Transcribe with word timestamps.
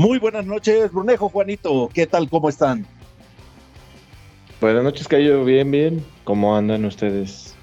Muy 0.00 0.18
buenas 0.18 0.46
noches, 0.46 0.90
Brunejo, 0.90 1.28
Juanito. 1.28 1.90
¿Qué 1.92 2.06
tal? 2.06 2.26
¿Cómo 2.30 2.48
están? 2.48 2.86
Buenas 4.58 4.82
noches, 4.82 5.06
Cayo. 5.06 5.44
Bien, 5.44 5.70
bien. 5.70 6.02
¿Cómo 6.24 6.56
andan 6.56 6.86
ustedes? 6.86 7.54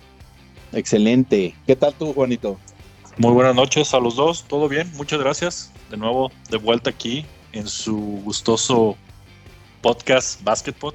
Excelente. 0.71 1.55
¿Qué 1.65 1.75
tal 1.75 1.95
tú, 1.95 2.13
Juanito? 2.13 2.59
Muy 3.17 3.31
buenas 3.31 3.55
noches 3.55 3.91
a 3.95 3.99
los 3.99 4.17
dos. 4.17 4.43
¿Todo 4.43 4.69
bien? 4.69 4.87
Muchas 4.97 5.19
gracias. 5.19 5.71
De 5.89 5.97
nuevo, 5.97 6.29
de 6.51 6.57
vuelta 6.57 6.91
aquí 6.91 7.25
en 7.53 7.67
su 7.67 8.21
gustoso 8.23 8.95
podcast 9.81 10.43
Basketball. 10.43 10.93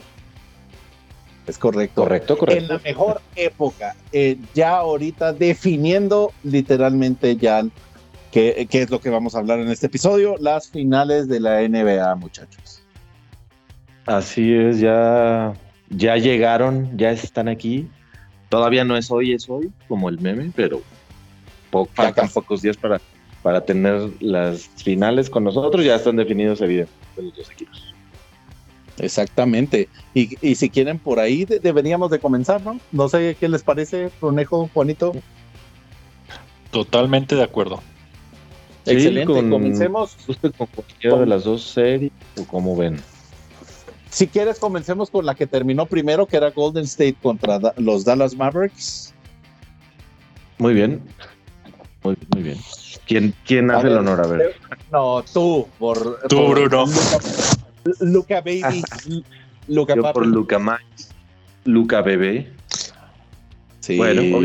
Es 1.48 1.58
correcto. 1.58 2.02
Correcto, 2.02 2.38
correcto. 2.38 2.62
En 2.62 2.68
la 2.68 2.78
mejor 2.84 3.20
época, 3.34 3.96
eh, 4.12 4.38
ya 4.54 4.76
ahorita 4.76 5.32
definiendo 5.32 6.32
literalmente 6.44 7.34
ya 7.34 7.64
qué, 8.32 8.66
qué 8.68 8.82
es 8.82 8.90
lo 8.90 9.00
que 9.00 9.10
vamos 9.10 9.34
a 9.36 9.38
hablar 9.38 9.60
en 9.60 9.68
este 9.68 9.86
episodio, 9.86 10.34
las 10.40 10.68
finales 10.68 11.28
de 11.28 11.38
la 11.38 11.60
NBA, 11.62 12.16
muchachos. 12.16 12.82
Así 14.06 14.52
es, 14.52 14.80
ya, 14.80 15.52
ya 15.90 16.16
llegaron, 16.16 16.96
ya 16.98 17.12
están 17.12 17.46
aquí. 17.48 17.88
Todavía 18.48 18.84
no 18.84 18.96
es 18.96 19.10
hoy, 19.10 19.32
es 19.32 19.48
hoy, 19.48 19.70
como 19.86 20.08
el 20.08 20.18
meme, 20.20 20.50
pero 20.56 20.82
po- 21.70 21.88
faltan 21.94 22.28
pocos 22.28 22.60
días 22.62 22.76
para, 22.76 23.00
para 23.42 23.64
tener 23.64 24.10
las 24.20 24.68
finales 24.76 25.30
con 25.30 25.44
nosotros. 25.44 25.84
Ya 25.84 25.94
están 25.94 26.16
definidos, 26.16 26.60
evidentemente, 26.60 27.22
los 27.22 27.36
dos 27.36 27.50
equipos. 27.50 27.94
Exactamente. 28.98 29.88
Y, 30.14 30.36
y 30.46 30.54
si 30.56 30.68
quieren 30.68 30.98
por 30.98 31.18
ahí 31.18 31.44
de- 31.44 31.60
deberíamos 31.60 32.10
de 32.10 32.18
comenzar, 32.18 32.60
¿no? 32.62 32.78
No 32.90 33.08
sé 33.08 33.36
qué 33.38 33.48
les 33.48 33.62
parece, 33.62 34.10
Brunejo, 34.20 34.68
Juanito. 34.74 35.12
Totalmente 36.70 37.36
de 37.36 37.42
acuerdo. 37.42 37.80
Sí, 38.84 38.90
Excelente. 38.92 39.32
con- 39.32 39.50
Comencemos. 39.50 40.16
¿Gusta 40.26 40.50
con 40.50 40.66
cualquiera 40.68 41.18
de 41.18 41.26
las 41.26 41.44
dos 41.44 41.62
series 41.62 42.10
o 42.40 42.44
cómo 42.46 42.76
ven? 42.76 42.96
Si 44.10 44.26
quieres, 44.26 44.58
comencemos 44.58 45.08
con 45.10 45.24
la 45.24 45.34
que 45.34 45.46
terminó 45.46 45.86
primero, 45.86 46.26
que 46.26 46.36
era 46.36 46.50
Golden 46.50 46.84
State 46.84 47.16
contra 47.22 47.58
Da- 47.58 47.74
los 47.76 48.04
Dallas 48.04 48.36
Mavericks. 48.36 49.14
Muy 50.58 50.74
bien. 50.74 51.00
Muy, 52.02 52.16
muy 52.34 52.42
bien. 52.42 52.58
¿Quién, 53.06 53.34
quién 53.46 53.70
hace 53.70 53.86
el 53.86 53.96
honor? 53.98 54.20
A 54.20 54.26
ver. 54.26 54.54
No, 54.90 55.24
tú, 55.32 55.66
por. 55.78 56.20
Tú, 56.28 56.36
por 56.36 56.60
Bruno. 56.60 56.84
Luca, 56.86 58.00
Luca 58.00 58.40
Baby. 58.40 58.82
Luca 59.68 59.94
Yo 59.94 60.02
Papi. 60.02 60.14
por 60.14 60.26
Luca 60.26 60.58
Max, 60.58 60.82
Luca 61.64 62.02
Bebé. 62.02 62.50
Sí. 63.80 63.96
Bueno, 63.96 64.36
ok. 64.38 64.44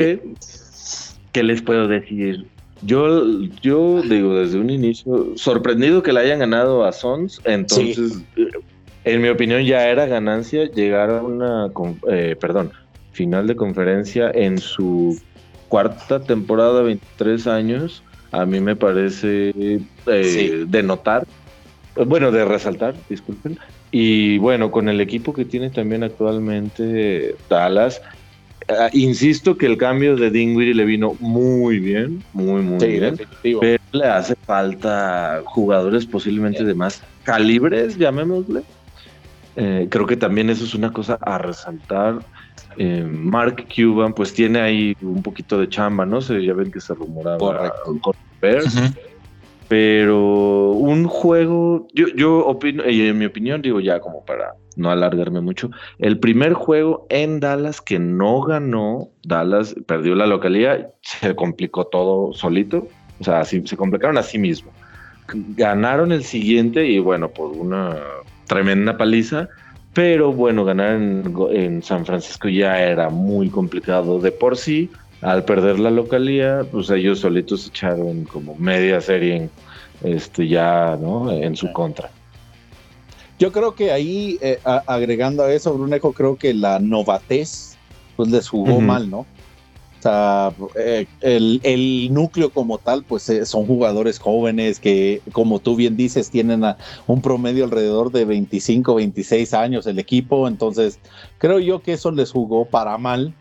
¿Qué 1.31 1.43
les 1.43 1.61
puedo 1.61 1.87
decir? 1.87 2.47
Yo, 2.81 3.23
yo 3.61 4.01
digo, 4.01 4.35
desde 4.35 4.59
un 4.59 4.69
inicio, 4.69 5.33
sorprendido 5.35 6.03
que 6.03 6.13
le 6.13 6.19
hayan 6.19 6.39
ganado 6.39 6.85
a 6.85 6.91
Sons, 6.91 7.41
entonces, 7.43 8.23
eh, 8.35 8.47
en 9.03 9.21
mi 9.21 9.29
opinión, 9.29 9.63
ya 9.63 9.89
era 9.89 10.05
ganancia 10.05 10.69
llegar 10.71 11.09
a 11.09 11.23
una, 11.23 11.71
eh, 12.09 12.35
perdón, 12.39 12.71
final 13.11 13.47
de 13.47 13.55
conferencia 13.55 14.29
en 14.33 14.57
su 14.59 15.19
cuarta 15.69 16.23
temporada, 16.23 16.81
23 16.81 17.47
años. 17.47 18.03
A 18.31 18.45
mí 18.45 18.59
me 18.59 18.75
parece 18.75 19.51
eh, 19.55 20.23
Sí. 20.23 20.51
de 20.67 20.83
notar, 20.83 21.25
bueno, 21.95 22.31
de 22.31 22.45
resaltar, 22.45 22.95
disculpen. 23.09 23.57
Y 23.91 24.37
bueno, 24.37 24.69
con 24.69 24.89
el 24.89 24.99
equipo 25.01 25.33
que 25.33 25.45
tiene 25.45 25.69
también 25.69 26.03
actualmente 26.03 27.35
Dallas, 27.49 28.01
Ah, 28.69 28.89
insisto 28.91 29.57
que 29.57 29.65
el 29.65 29.77
cambio 29.77 30.15
de 30.17 30.29
Dinwiddie 30.29 30.73
le 30.73 30.83
vino 30.83 31.15
muy 31.19 31.79
bien, 31.79 32.21
muy, 32.33 32.61
muy 32.61 32.79
Sí, 32.79 32.87
bien. 32.87 33.15
definitivo. 33.15 33.61
Pero 33.61 33.81
le 33.93 34.05
hace 34.05 34.35
falta 34.45 35.41
jugadores 35.45 36.05
posiblemente 36.05 36.63
de 36.65 36.73
más 36.73 37.01
calibres, 37.23 37.97
llamémosle. 37.97 38.63
Eh, 39.55 39.87
creo 39.89 40.05
que 40.05 40.17
también 40.17 40.49
eso 40.49 40.65
es 40.65 40.75
una 40.75 40.91
cosa 40.91 41.17
a 41.21 41.37
resaltar. 41.37 42.19
Eh, 42.77 43.03
Mark 43.09 43.65
Cuban, 43.73 44.13
pues 44.13 44.33
tiene 44.33 44.59
ahí 44.59 44.93
un 45.01 45.23
poquito 45.23 45.57
de 45.59 45.69
chamba, 45.69 46.05
¿no? 46.05 46.21
Se, 46.21 46.43
ya 46.45 46.53
ven 46.53 46.69
que 46.69 46.81
se 46.81 46.93
rumoraba 46.93 47.37
Correcto. 47.39 47.99
con 48.01 48.13
Bears, 48.41 48.75
pero 49.67 50.71
un 50.71 51.05
juego, 51.05 51.87
yo, 51.93 52.07
yo 52.15 52.45
opino, 52.45 52.83
en 52.85 53.17
mi 53.17 53.25
opinión, 53.25 53.61
digo 53.61 53.79
ya 53.79 53.99
como 53.99 54.23
para 54.23 54.53
no 54.75 54.89
alargarme 54.91 55.41
mucho, 55.41 55.69
el 55.99 56.19
primer 56.19 56.53
juego 56.53 57.05
en 57.09 57.39
Dallas 57.39 57.81
que 57.81 57.99
no 57.99 58.41
ganó, 58.41 59.09
Dallas 59.23 59.75
perdió 59.85 60.15
la 60.15 60.27
localidad, 60.27 60.93
se 61.01 61.35
complicó 61.35 61.87
todo 61.87 62.33
solito, 62.33 62.87
o 63.19 63.23
sea, 63.23 63.41
así, 63.41 63.61
se 63.65 63.75
complicaron 63.75 64.17
a 64.17 64.23
sí 64.23 64.37
mismo. 64.37 64.71
Ganaron 65.57 66.11
el 66.13 66.23
siguiente 66.23 66.85
y 66.85 66.99
bueno, 66.99 67.29
por 67.29 67.51
una 67.51 67.97
tremenda 68.47 68.97
paliza, 68.97 69.49
pero 69.93 70.31
bueno, 70.31 70.63
ganar 70.63 70.95
en, 70.95 71.35
en 71.51 71.83
San 71.83 72.05
Francisco 72.05 72.47
ya 72.47 72.81
era 72.81 73.09
muy 73.09 73.49
complicado 73.49 74.19
de 74.19 74.31
por 74.31 74.55
sí. 74.55 74.89
Al 75.21 75.43
perder 75.45 75.79
la 75.79 75.89
localidad, 75.89 76.67
pues 76.71 76.89
ellos 76.91 77.19
solitos 77.19 77.67
echaron 77.67 78.23
como 78.25 78.55
media 78.55 79.01
serie 79.01 79.35
en, 79.35 79.51
este, 80.03 80.47
ya 80.47 80.97
¿no? 81.01 81.31
en 81.31 81.55
su 81.55 81.71
contra. 81.73 82.11
Yo 83.39 83.51
creo 83.51 83.75
que 83.75 83.91
ahí, 83.91 84.37
eh, 84.41 84.59
a- 84.63 84.83
agregando 84.87 85.43
a 85.43 85.51
eso, 85.53 85.73
Brunejo, 85.73 86.13
creo 86.13 86.37
que 86.37 86.53
la 86.53 86.79
novatez 86.79 87.77
pues 88.15 88.29
les 88.29 88.47
jugó 88.49 88.79
mal, 88.81 89.09
¿no? 89.11 89.19
O 89.19 90.01
sea, 90.01 90.53
eh, 90.79 91.07
el, 91.21 91.59
el 91.63 92.13
núcleo 92.13 92.51
como 92.51 92.77
tal, 92.77 93.03
pues 93.03 93.27
eh, 93.29 93.45
son 93.45 93.65
jugadores 93.65 94.19
jóvenes 94.19 94.79
que, 94.79 95.21
como 95.31 95.59
tú 95.59 95.75
bien 95.75 95.97
dices, 95.97 96.29
tienen 96.29 96.63
a- 96.63 96.77
un 97.07 97.21
promedio 97.21 97.63
alrededor 97.63 98.11
de 98.11 98.25
25, 98.25 98.95
26 98.95 99.53
años 99.55 99.85
el 99.87 99.97
equipo. 99.99 100.47
Entonces, 100.47 100.99
creo 101.39 101.59
yo 101.59 101.81
que 101.81 101.93
eso 101.93 102.11
les 102.11 102.31
jugó 102.31 102.65
para 102.65 102.97
mal, 102.99 103.33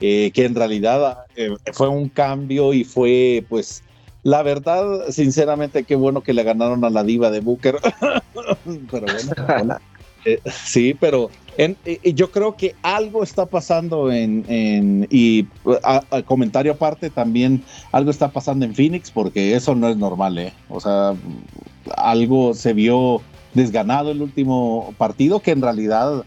eh, 0.00 0.30
que 0.32 0.44
en 0.44 0.54
realidad 0.54 1.18
eh, 1.36 1.50
fue 1.72 1.88
un 1.88 2.08
cambio 2.08 2.72
y 2.72 2.84
fue, 2.84 3.44
pues, 3.48 3.82
la 4.22 4.42
verdad, 4.42 5.10
sinceramente, 5.10 5.84
qué 5.84 5.96
bueno 5.96 6.22
que 6.22 6.32
le 6.32 6.42
ganaron 6.42 6.84
a 6.84 6.90
la 6.90 7.04
diva 7.04 7.30
de 7.30 7.40
Booker. 7.40 7.76
pero 8.90 9.06
bueno, 9.06 9.76
eh, 10.24 10.40
sí, 10.46 10.94
pero 10.94 11.30
en- 11.58 11.78
eh, 11.84 12.12
yo 12.14 12.30
creo 12.30 12.56
que 12.56 12.74
algo 12.82 13.22
está 13.22 13.46
pasando 13.46 14.10
en, 14.10 14.44
en- 14.48 15.06
y 15.10 15.48
a, 15.82 16.02
a 16.10 16.22
comentario 16.22 16.72
aparte 16.72 17.10
también 17.10 17.64
algo 17.92 18.10
está 18.10 18.32
pasando 18.32 18.64
en 18.64 18.74
Phoenix 18.74 19.10
porque 19.10 19.54
eso 19.54 19.74
no 19.74 19.88
es 19.88 19.96
normal, 19.96 20.38
¿eh? 20.38 20.54
O 20.68 20.80
sea, 20.80 21.14
algo 21.96 22.54
se 22.54 22.72
vio 22.72 23.22
desganado 23.52 24.10
el 24.10 24.22
último 24.22 24.94
partido 24.98 25.40
que 25.40 25.52
en 25.52 25.62
realidad 25.62 26.24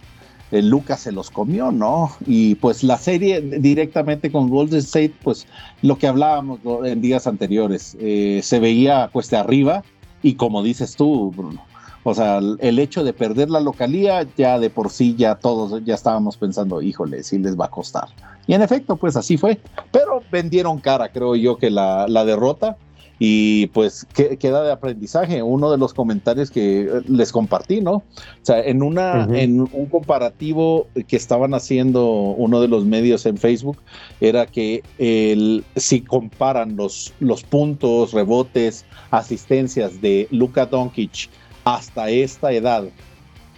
eh, 0.52 0.62
Lucas 0.62 1.02
se 1.02 1.12
los 1.12 1.30
comió, 1.30 1.72
¿no? 1.72 2.12
Y 2.26 2.56
pues 2.56 2.84
la 2.84 2.98
serie 2.98 3.42
directamente 3.42 4.32
con 4.32 4.50
Golden 4.50 4.80
State, 4.80 5.14
pues 5.24 5.46
lo 5.82 5.98
que 5.98 6.08
hablábamos 6.08 6.60
en 6.86 7.02
días 7.02 7.28
anteriores, 7.28 7.98
eh, 8.00 8.40
se 8.44 8.60
veía 8.60 9.10
cuesta 9.12 9.40
arriba 9.40 9.84
y 10.24 10.36
como 10.36 10.64
dices 10.64 10.96
tú, 10.96 11.32
Bruno, 11.36 11.62
o 12.04 12.14
sea, 12.14 12.38
el- 12.38 12.80
hecho 12.80 13.04
de 13.04 13.12
perder 13.14 13.50
la 13.50 13.60
localía, 13.60 14.26
ya 14.38 14.58
de 14.60 14.70
por 14.70 14.90
sí, 14.90 15.16
ya 15.18 15.36
todos 15.36 15.84
ya 15.84 15.96
estábamos 15.96 16.38
pensando, 16.38 16.82
híjole, 16.82 17.24
sí 17.24 17.38
les 17.38 17.60
va 17.60 17.66
a 17.66 17.70
costar. 17.70 18.08
Y 18.48 18.54
en 18.54 18.62
efecto, 18.62 18.96
pues 18.96 19.18
así 19.18 19.36
fue. 19.36 19.60
Pero 19.92 20.22
vendieron 20.32 20.80
cara, 20.80 21.10
creo 21.10 21.36
yo, 21.36 21.58
que 21.58 21.70
la 21.70 22.24
derrota. 22.24 22.78
Y 23.20 23.68
pues 23.68 24.06
que- 24.14 24.38
queda 24.38 24.64
de 24.64 24.72
aprendizaje. 24.72 25.42
Uno 25.42 25.72
de 25.72 25.78
los 25.80 25.94
comentarios 25.94 26.52
que 26.52 26.82
eh, 26.82 26.90
les 27.08 27.32
compartí, 27.32 27.82
¿no? 27.82 27.94
O 27.94 28.04
sea, 28.44 28.62
en, 28.62 28.84
una, 28.84 29.24
en 29.42 29.60
un 29.62 29.86
comparativo 29.88 30.88
que 31.08 31.16
estaban 31.16 31.54
haciendo 31.56 32.06
uno 32.10 32.62
de 32.62 32.68
los 32.68 32.86
medios 32.86 33.26
en 33.26 33.38
Facebook, 33.38 33.78
era 34.22 34.46
que 34.46 34.84
el, 35.00 35.64
si 35.76 36.02
comparan 36.02 36.76
los, 36.76 37.14
los 37.20 37.44
puntos, 37.44 38.14
rebotes, 38.14 38.86
asistencias 39.10 40.00
de 40.00 40.28
Luka 40.32 40.66
Doncic 40.68 41.30
hasta 41.64 42.10
esta 42.10 42.52
edad 42.52 42.86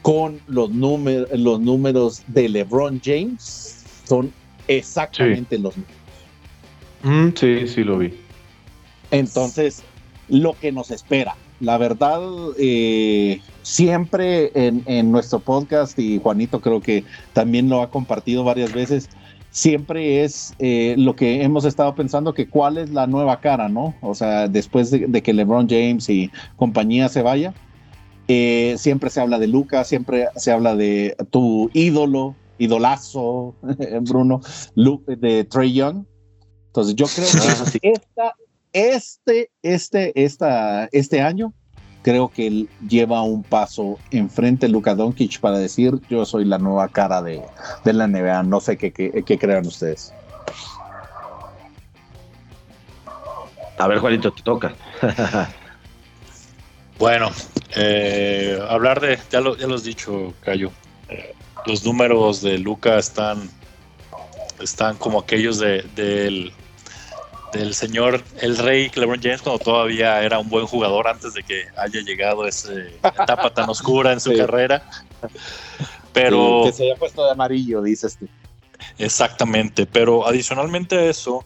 con 0.02 0.40
los, 0.48 0.72
númer- 0.72 1.28
los 1.38 1.60
números 1.60 2.24
de 2.28 2.48
LeBron 2.48 3.02
James, 3.04 3.84
son 4.06 4.32
exactamente 4.70 5.60
los 5.60 5.76
mismos. 5.76 5.96
Mm, 7.04 7.30
sí, 7.36 7.68
sí 7.68 7.84
lo 7.84 7.98
vi. 7.98 8.14
Entonces, 9.12 9.84
lo 10.28 10.54
que 10.54 10.72
nos 10.72 10.92
espera. 10.92 11.36
La 11.60 11.78
verdad, 11.78 12.22
eh, 12.58 13.42
siempre 13.64 14.52
en, 14.54 14.84
en 14.86 15.12
nuestro 15.12 15.40
podcast, 15.40 15.98
y 16.00 16.20
Juanito 16.20 16.62
creo 16.62 16.82
que 16.82 17.04
también 17.34 17.68
lo 17.70 17.82
ha 17.82 17.90
compartido 17.90 18.44
varias 18.44 18.74
veces, 18.74 19.10
siempre 19.52 20.24
es 20.24 20.54
eh, 20.60 20.96
lo 20.98 21.16
que 21.16 21.44
hemos 21.44 21.66
estado 21.66 21.96
pensando, 21.96 22.34
que 22.34 22.48
cuál 22.48 22.78
es 22.78 22.92
la 22.92 23.08
nueva 23.08 23.42
cara, 23.42 23.68
¿no? 23.68 23.96
O 24.02 24.16
sea, 24.16 24.48
después 24.48 24.92
de, 24.92 25.08
de 25.08 25.22
que 25.22 25.34
LeBron 25.34 25.68
James 25.68 26.10
y 26.10 26.32
compañía 26.56 27.10
se 27.10 27.22
vaya, 27.22 27.54
eh, 28.28 28.76
siempre 28.78 29.10
se 29.10 29.20
habla 29.20 29.40
de 29.40 29.48
Lucas, 29.48 29.88
siempre 29.88 30.28
se 30.36 30.52
habla 30.52 30.76
de 30.76 31.16
tu 31.32 31.72
ídolo, 31.74 32.36
idolazo, 32.60 33.56
Bruno, 34.02 34.42
de 34.76 35.44
Trey 35.46 35.74
Young. 35.74 36.06
Entonces 36.68 36.96
yo 36.96 37.08
creo 37.08 37.26
que 37.82 37.90
esta, 37.90 38.36
este, 38.74 39.52
este, 39.62 40.24
esta, 40.24 40.86
este 40.92 41.22
año 41.22 41.54
creo 42.02 42.30
que 42.30 42.48
él 42.48 42.70
lleva 42.88 43.22
un 43.24 43.44
paso 43.44 44.00
enfrente 44.12 44.70
Luka 44.70 44.96
Doncic 44.96 45.40
para 45.40 45.58
decir 45.58 46.00
yo 46.10 46.26
soy 46.26 46.46
la 46.46 46.58
nueva 46.58 46.88
cara 46.88 47.22
de, 47.22 47.42
de 47.84 47.94
la 47.94 48.08
NBA. 48.08 48.44
No 48.44 48.60
sé 48.60 48.78
qué, 48.78 48.92
qué, 48.92 49.24
qué 49.26 49.38
crean 49.38 49.66
ustedes. 49.66 50.14
A 53.78 53.88
ver, 53.88 54.00
Juanito, 54.00 54.32
te 54.34 54.44
toca. 54.44 54.74
bueno, 57.00 57.30
eh, 57.78 58.60
hablar 58.70 59.00
de, 59.00 59.18
ya 59.32 59.40
lo, 59.40 59.56
ya 59.56 59.68
lo 59.68 59.76
has 59.76 59.84
dicho, 59.84 60.34
Cayo. 60.42 60.70
Eh, 61.08 61.34
los 61.66 61.86
números 61.86 62.42
de 62.42 62.58
Luca 62.58 62.98
están, 62.98 63.50
están 64.62 64.98
como 64.98 65.20
aquellos 65.20 65.60
de, 65.60 65.84
del, 65.96 66.52
del 67.52 67.74
señor, 67.74 68.24
el 68.42 68.58
rey 68.58 68.92
LeBron 68.94 69.22
James, 69.22 69.42
cuando 69.42 69.64
todavía 69.64 70.22
era 70.24 70.40
un 70.40 70.50
buen 70.50 70.66
jugador 70.66 71.08
antes 71.08 71.34
de 71.34 71.44
que 71.44 71.66
haya 71.78 72.02
llegado 72.02 72.48
esa 72.48 72.74
etapa 72.74 73.54
tan 73.54 73.70
oscura 73.70 74.14
en 74.14 74.20
su 74.20 74.36
carrera. 74.36 74.84
Pero. 76.14 76.64
que 76.66 76.74
se 76.74 76.84
haya 76.84 76.96
puesto 76.96 77.26
de 77.26 77.32
amarillo, 77.32 77.82
dices 77.82 78.18
tú. 78.18 78.28
Exactamente, 78.98 79.86
pero 79.86 80.28
adicionalmente 80.28 80.98
a 80.98 81.06
eso, 81.06 81.46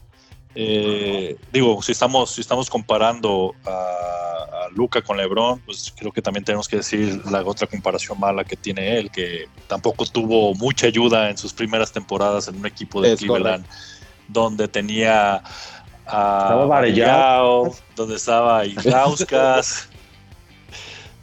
eh, 0.55 1.35
digo, 1.51 1.81
si 1.81 1.91
estamos, 1.91 2.31
si 2.31 2.41
estamos 2.41 2.69
comparando 2.69 3.55
a, 3.65 4.09
Luca 4.75 5.03
con 5.03 5.17
LeBron, 5.17 5.59
pues 5.59 5.93
creo 5.95 6.11
que 6.11 6.21
también 6.21 6.43
tenemos 6.43 6.67
que 6.67 6.77
decir 6.77 7.21
la 7.29 7.43
otra 7.43 7.67
comparación 7.67 8.19
mala 8.19 8.43
que 8.43 8.55
tiene 8.55 8.97
él, 8.97 9.11
que 9.11 9.47
tampoco 9.67 10.03
tuvo 10.05 10.55
mucha 10.55 10.87
ayuda 10.87 11.29
en 11.29 11.37
sus 11.37 11.53
primeras 11.53 11.91
temporadas 11.91 12.47
en 12.47 12.55
un 12.55 12.65
equipo 12.65 12.99
de 12.99 13.15
Cleveland, 13.15 13.67
donde 14.27 14.67
tenía 14.67 15.43
a 16.07 16.65
Varellao, 16.67 17.73
donde 17.95 18.15
estaba 18.15 18.65
Islauskas, 18.65 19.89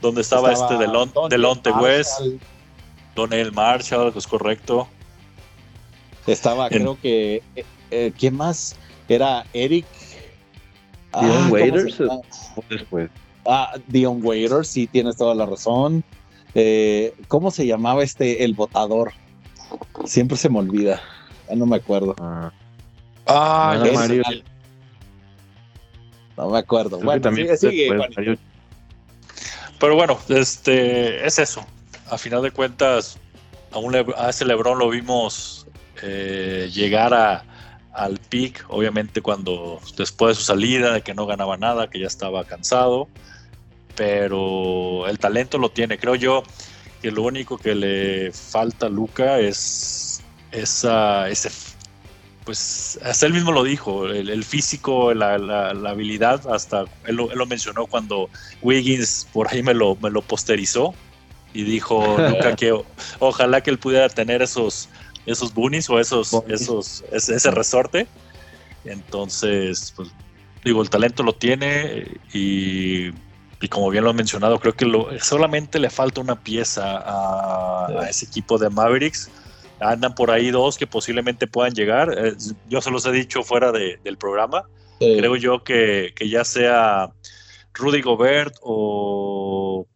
donde 0.00 0.22
estaba, 0.22 0.52
este 0.52 0.76
Delon, 0.76 1.12
Delonte 1.28 1.70
West, 1.70 2.20
Donel 3.14 3.52
Marshall, 3.52 4.12
que 4.12 4.18
es 4.18 4.26
correcto. 4.26 4.88
Estaba, 6.26 6.68
creo 6.68 6.98
que, 7.00 7.42
eh, 7.56 7.64
eh, 7.90 8.12
¿quién 8.18 8.36
más? 8.36 8.76
Era 9.08 9.44
Eric. 9.52 9.86
Dion 11.20 11.46
ah, 11.46 11.48
Waiters 11.50 11.98
después. 12.68 13.10
Ah, 13.46 13.74
Dion 13.88 14.20
Waiters, 14.24 14.68
sí, 14.68 14.86
tienes 14.86 15.16
toda 15.16 15.34
la 15.34 15.46
razón. 15.46 16.04
Eh, 16.54 17.14
¿Cómo 17.28 17.50
se 17.50 17.66
llamaba 17.66 18.02
este, 18.02 18.44
el 18.44 18.54
votador? 18.54 19.12
Siempre 20.04 20.36
se 20.36 20.48
me 20.48 20.58
olvida. 20.58 21.00
no 21.54 21.66
me 21.66 21.76
acuerdo. 21.76 22.14
Ah, 22.20 22.52
ah 23.26 23.76
no 23.78 23.84
me 26.48 26.58
acuerdo. 26.58 26.98
bueno, 26.98 27.20
también 27.20 27.56
sigue, 27.58 27.90
Pero 29.78 29.94
bueno, 29.94 30.18
este 30.28 31.26
es 31.26 31.38
eso. 31.38 31.64
A 32.08 32.18
final 32.18 32.42
de 32.42 32.50
cuentas, 32.50 33.18
a, 33.72 33.78
un 33.78 33.94
a 33.94 34.30
ese 34.30 34.44
Lebron 34.44 34.78
lo 34.78 34.88
vimos 34.88 35.66
eh, 36.02 36.70
llegar 36.72 37.12
a, 37.14 37.44
al 37.92 38.18
pick, 38.18 38.64
obviamente 38.68 39.20
cuando 39.20 39.80
después 39.96 40.36
de 40.36 40.40
su 40.40 40.46
salida, 40.46 40.92
de 40.92 41.02
que 41.02 41.14
no 41.14 41.26
ganaba 41.26 41.56
nada, 41.56 41.90
que 41.90 41.98
ya 41.98 42.06
estaba 42.06 42.44
cansado, 42.44 43.08
pero 43.96 45.06
el 45.08 45.18
talento 45.18 45.58
lo 45.58 45.70
tiene. 45.70 45.98
Creo 45.98 46.14
yo 46.14 46.42
que 47.02 47.10
lo 47.10 47.22
único 47.22 47.58
que 47.58 47.74
le 47.74 48.32
falta 48.32 48.86
a 48.86 48.88
Luca 48.88 49.38
es 49.38 50.22
esa, 50.52 51.28
ese, 51.28 51.50
pues 52.44 52.98
hasta 53.04 53.26
él 53.26 53.34
mismo 53.34 53.52
lo 53.52 53.64
dijo, 53.64 54.06
el, 54.06 54.44
físico, 54.44 55.14
la, 55.14 55.34
habilidad, 55.70 56.50
hasta 56.52 56.84
él 57.06 57.16
lo, 57.16 57.46
mencionó 57.46 57.86
cuando 57.86 58.28
Wiggins 58.62 59.28
por 59.32 59.48
ahí 59.48 59.62
me 59.62 59.74
lo, 59.74 59.96
me 59.96 60.10
lo 60.10 60.22
posterizó 60.22 60.94
y 61.52 61.64
dijo 61.64 62.16
Luca 62.30 62.56
que 62.56 62.74
ojalá 63.18 63.60
que 63.60 63.70
él 63.70 63.78
pudiera 63.78 64.08
tener 64.08 64.42
esos 64.42 64.88
esos 65.26 65.54
boonies 65.54 65.88
o 65.90 65.98
esos, 65.98 66.36
esos, 66.48 67.04
ese, 67.12 67.50
resorte. 67.50 68.06
Entonces, 68.84 69.92
pues, 69.96 70.10
digo, 70.64 70.82
el 70.82 70.90
talento 70.90 71.22
lo 71.22 71.34
tiene 71.34 72.18
y, 72.32 73.10
como 73.68 73.90
bien 73.90 74.04
lo 74.04 74.10
he 74.10 74.14
mencionado, 74.14 74.58
creo 74.58 74.74
que 74.74 74.86
solamente 75.20 75.78
le 75.78 75.90
falta 75.90 76.20
una 76.20 76.36
pieza 76.36 77.02
a, 77.04 78.06
ese 78.08 78.26
equipo 78.26 78.58
de 78.58 78.70
Mavericks. 78.70 79.30
Andan 79.80 80.14
por 80.14 80.30
ahí 80.30 80.50
dos 80.50 80.76
que 80.76 80.86
posiblemente 80.86 81.46
puedan 81.46 81.74
llegar. 81.74 82.14
Eh, 82.16 82.34
yo 82.68 82.80
se 82.80 82.90
los 82.90 83.06
he 83.06 83.12
dicho 83.12 83.42
fuera 83.42 83.72
del 83.72 84.16
programa. 84.18 84.64
Creo 84.98 85.36
yo 85.36 85.64
que, 85.64 86.12
ya 86.20 86.44
sea 86.44 87.10
Rudy 87.72 88.02
Gobert 88.02 88.54
o 88.60 89.86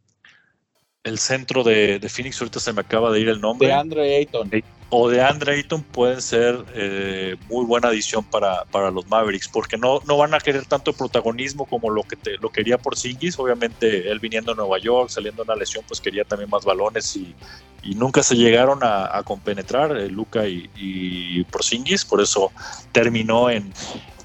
el 1.03 1.19
centro 1.19 1.63
de, 1.63 2.01
Phoenix, 2.09 2.41
ahorita 2.41 2.59
se 2.59 2.73
me 2.73 2.81
acaba 2.81 3.13
de 3.13 3.21
ir 3.21 3.29
el 3.29 3.41
nombre. 3.41 3.69
De 3.69 3.75
Andre 3.75 4.17
Ayton 4.17 4.51
o 4.97 5.09
de 5.11 5.21
Andre 5.21 5.55
Ayton 5.55 5.83
pueden 5.83 6.23
ser 6.23 6.65
eh, 6.73 7.35
muy 7.49 7.65
buena 7.65 7.89
adición 7.89 8.23
para, 8.23 8.65
para, 8.67 8.93
los 8.93 9.05
Mavericks, 9.09 9.49
porque 9.49 9.77
no, 9.77 10.01
no 10.07 10.17
van 10.17 10.35
a 10.35 10.39
querer 10.39 10.67
tanto 10.67 10.93
protagonismo 10.93 11.67
como 11.67 11.91
lo 11.91 12.05
que 12.05 12.15
te, 12.15 12.39
lo 12.39 12.51
quería 12.51 12.79
por 12.79 12.97
Singis. 12.97 13.37
Obviamente, 13.41 14.09
él 14.09 14.21
viniendo 14.21 14.53
a 14.53 14.55
Nueva 14.55 14.79
York, 14.79 15.11
saliendo 15.11 15.43
de 15.43 15.51
una 15.51 15.59
lesión, 15.59 15.85
pues 15.89 16.01
quería 16.01 16.25
también 16.25 16.49
más 16.49 16.65
balones 16.65 17.17
y, 17.17 17.35
y 17.83 17.97
nunca 17.97 18.23
se 18.23 18.37
llegaron 18.37 18.79
a, 18.83 19.21
compenetrar 19.25 19.97
eh, 19.97 20.09
Luca 20.09 20.47
y, 20.47 20.71
y 20.77 21.43
Porzingis, 21.43 22.05
por 22.05 22.21
eso 22.21 22.53
terminó 22.93 23.51
en, 23.51 23.73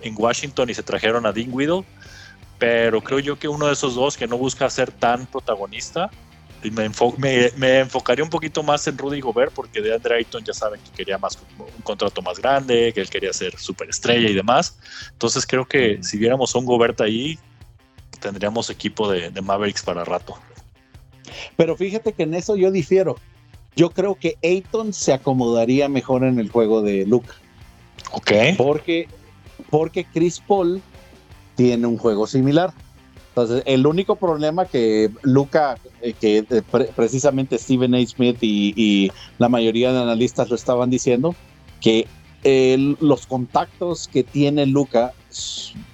en 0.01 0.13
Washington 0.16 0.69
y 0.69 0.75
se 0.75 0.83
trajeron 0.83 1.25
a 1.25 1.31
Dean. 1.31 1.50
Pero 2.60 3.01
creo 3.01 3.18
yo 3.18 3.39
que 3.39 3.48
uno 3.48 3.66
de 3.66 3.74
esos 3.74 3.95
dos 3.95 4.18
que 4.18 4.27
no 4.27 4.38
busca 4.38 4.69
ser 4.69 4.92
tan 4.92 5.25
protagonista, 5.25 6.12
me, 6.63 7.51
me, 7.57 7.79
enfocaría 7.79 8.23
un 8.23 8.29
poquito 8.29 8.63
más 8.63 8.85
en 8.88 8.97
Rudy 8.97 9.21
Gobert 9.21 9.53
porque 9.53 9.81
de 9.81 9.94
Andre 9.94 10.17
Ayton 10.17 10.44
ya 10.44 10.53
saben 10.53 10.79
que 10.81 10.91
quería 10.91 11.17
más 11.17 11.38
un 11.57 11.81
contrato 11.83 12.21
más 12.21 12.39
grande, 12.39 12.91
que 12.94 13.01
él 13.01 13.09
quería 13.09 13.31
ser 13.31 13.57
superestrella 13.57 14.29
y 14.29 14.33
demás. 14.33 14.77
Entonces 15.11 15.45
creo 15.45 15.65
que 15.65 16.00
si 16.03 16.17
viéramos 16.17 16.53
un 16.56 16.65
Gobert 16.65 17.00
ahí, 17.01 17.39
tendríamos 18.19 18.69
equipo 18.69 19.09
de, 19.09 19.31
Mavericks 19.41 19.83
para 19.83 20.03
rato. 20.03 20.38
Pero 21.56 21.77
fíjate 21.77 22.13
que 22.13 22.23
en 22.23 22.33
eso 22.33 22.56
yo 22.56 22.71
difiero. 22.71 23.17
Yo 23.75 23.91
creo 23.91 24.15
que 24.15 24.38
Ayton 24.44 24.94
se 24.94 25.13
acomodaría 25.13 25.88
mejor 25.88 26.23
en 26.23 26.39
el 26.39 26.50
juego 26.50 26.81
de 26.81 27.06
Luca. 27.06 27.35
Ok. 28.11 28.31
Porque, 28.57 29.07
porque 29.69 30.04
Chris 30.04 30.42
Paul 30.45 30.81
tiene 31.56 31.87
un 31.87 31.97
juego 31.97 32.28
similar. 32.28 32.73
Entonces, 33.30 33.64
el 33.66 33.86
único 33.86 34.16
problema 34.16 34.66
que 34.66 35.09
Luca, 35.21 35.78
eh, 36.02 36.14
que 36.14 36.45
eh, 36.50 36.62
precisamente 36.95 37.57
Stephen 37.57 37.95
A. 37.95 38.06
Smith 38.06 38.38
y, 38.42 39.12
la 39.38 39.50
mayoría 39.50 39.94
de 39.94 40.00
analistas 40.00 40.50
lo 40.50 40.56
estaban 40.56 40.90
diciendo, 40.90 41.36
que 41.80 42.07
los 43.02 43.28
contactos 43.28 44.07
que 44.07 44.24
tiene 44.24 44.66
Luca 44.66 45.14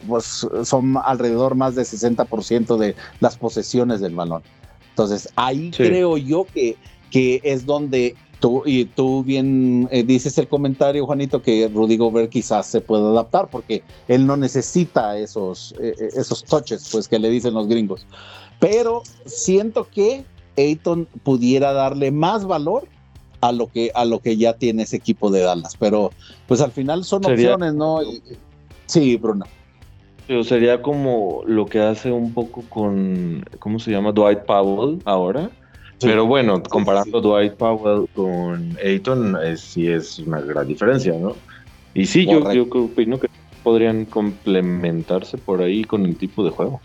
pues, 0.07 0.47
son 0.63 0.95
alrededor 1.03 1.55
más 1.55 1.75
del 1.75 1.85
60% 1.85 2.77
de 2.77 2.95
las 3.19 3.37
posesiones 3.37 3.99
del 3.99 4.15
balón. 4.15 4.43
Entonces, 4.89 5.29
ahí 5.35 5.71
creo 5.71 6.17
yo 6.17 6.45
que, 6.45 6.77
que 7.11 7.41
es 7.43 7.65
donde 7.65 8.15
Tú, 8.39 8.63
y 8.65 8.85
tú 8.85 9.23
bien 9.23 9.87
eh, 9.91 10.03
dices 10.03 10.37
el 10.37 10.47
comentario, 10.47 11.05
Juanito, 11.05 11.41
que 11.41 11.69
Rudy 11.73 11.97
Gobert 11.97 12.29
quizás 12.29 12.67
se 12.67 12.81
pueda 12.81 13.09
adaptar 13.09 13.47
porque 13.49 13.83
él 14.07 14.27
no 14.27 14.35
necesita 14.37 15.17
esos, 15.17 15.73
eh, 15.79 15.95
eh, 15.99 16.09
esos 16.15 16.43
touches 16.43 16.89
pues, 16.91 17.07
que 17.07 17.17
le 17.17 17.29
dicen 17.29 17.53
los 17.53 17.67
gringos. 17.67 18.05
Pero 18.59 19.03
siento 19.25 19.87
que 19.89 20.25
Ayton 20.57 21.07
pudiera 21.23 21.73
darle 21.73 22.11
más 22.11 22.45
valor 22.45 22.87
a 23.41 23.51
lo 23.51 23.67
que, 23.67 23.91
a 23.95 24.05
lo 24.05 24.19
que 24.19 24.37
ya 24.37 24.53
tiene 24.53 24.83
ese 24.83 24.97
equipo 24.97 25.31
de 25.31 25.41
Dallas. 25.41 25.75
Pero 25.79 26.11
pues 26.47 26.61
al 26.61 26.71
final 26.71 27.03
son 27.03 27.25
opciones, 27.25 27.73
¿no? 27.73 27.99
sí, 28.85 29.15
Bruno. 29.17 29.45
Pero 30.27 30.43
sería 30.43 30.81
como 30.81 31.43
lo 31.45 31.67
que 31.67 31.79
hace 31.79 32.11
un 32.11 32.33
poco 32.33 32.63
con, 32.69 33.45
¿cómo 33.59 33.79
se 33.79 33.91
llama? 33.91 34.11
Dwight 34.11 34.39
Powell 34.39 34.99
ahora 35.05 35.51
pero 35.99 36.25
bueno, 36.25 36.61
comparando 36.63 37.21
Dwight 37.21 37.53
Powell 37.53 38.07
con 38.13 38.77
Ayton, 38.83 39.37
sí 39.57 39.87
es 39.87 40.19
una 40.19 40.41
gran 40.41 40.67
diferencia, 40.67 41.13
¿no? 41.13 41.35
Y 41.93 42.05
sí, 42.05 42.25
yo, 42.25 42.51
yo 42.51 42.63
opino 42.63 43.19
que 43.19 43.29
podrían 43.63 44.05
complementarse 44.05 45.37
por 45.37 45.61
ahí 45.61 45.83
con 45.83 46.05
el 46.05 46.17
tipo 46.17 46.43
de 46.43 46.51
juego. 46.51 46.81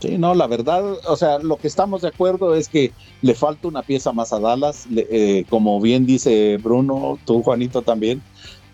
Sí, 0.00 0.18
no, 0.18 0.34
la 0.34 0.46
verdad, 0.46 0.98
o 1.08 1.16
sea, 1.16 1.38
lo 1.38 1.56
que 1.56 1.68
estamos 1.68 2.02
de 2.02 2.08
acuerdo 2.08 2.54
es 2.54 2.68
que 2.68 2.92
le 3.22 3.34
falta 3.34 3.68
una 3.68 3.82
pieza 3.82 4.12
más 4.12 4.32
a 4.32 4.40
Dallas, 4.40 4.86
eh, 4.94 5.46
como 5.48 5.80
bien 5.80 6.04
dice 6.04 6.58
Bruno, 6.58 7.18
tú 7.24 7.42
Juanito 7.42 7.80
también. 7.80 8.20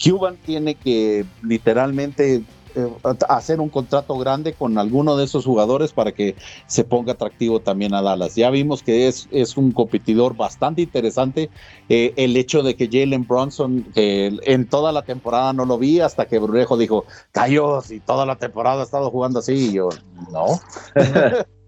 Cuban 0.03 0.37
tiene 0.45 0.75
que 0.75 1.25
literalmente 1.43 2.43
hacer 3.29 3.61
un 3.61 3.69
contrato 3.69 4.17
grande 4.19 4.53
con 4.53 4.79
alguno 4.79 5.17
de 5.17 5.25
esos 5.25 5.45
jugadores 5.45 5.93
para 5.93 6.13
que 6.13 6.37
se 6.67 6.85
ponga 6.85 7.13
atractivo 7.13 7.61
también 7.61 7.95
a 7.95 8.03
Dallas. 8.03 8.35
Ya 8.35 8.51
vimos 8.51 8.83
que 8.83 9.09
es, 9.09 9.29
es 9.31 9.57
un 9.57 9.73
competidor 9.73 10.37
bastante 10.37 10.83
interesante. 10.83 11.51
Eh, 11.89 12.13
el 12.17 12.37
hecho 12.37 12.63
de 12.63 12.77
que 12.77 12.89
Jalen 12.91 13.27
Bronson, 13.27 13.85
que 13.95 14.39
en 14.45 14.69
toda 14.69 14.93
la 14.93 15.03
temporada 15.03 15.53
no 15.53 15.65
lo 15.65 15.79
vi 15.79 16.01
hasta 16.01 16.27
que 16.27 16.39
Brunejo 16.39 16.77
dijo, 16.77 17.05
cayó, 17.33 17.81
si 17.83 18.01
toda 18.01 18.27
la 18.27 18.37
temporada 18.37 18.81
ha 18.81 18.85
estado 18.85 19.11
jugando 19.11 19.41
así, 19.41 19.71
y 19.71 19.73
yo, 19.73 19.89
no. 20.33 20.61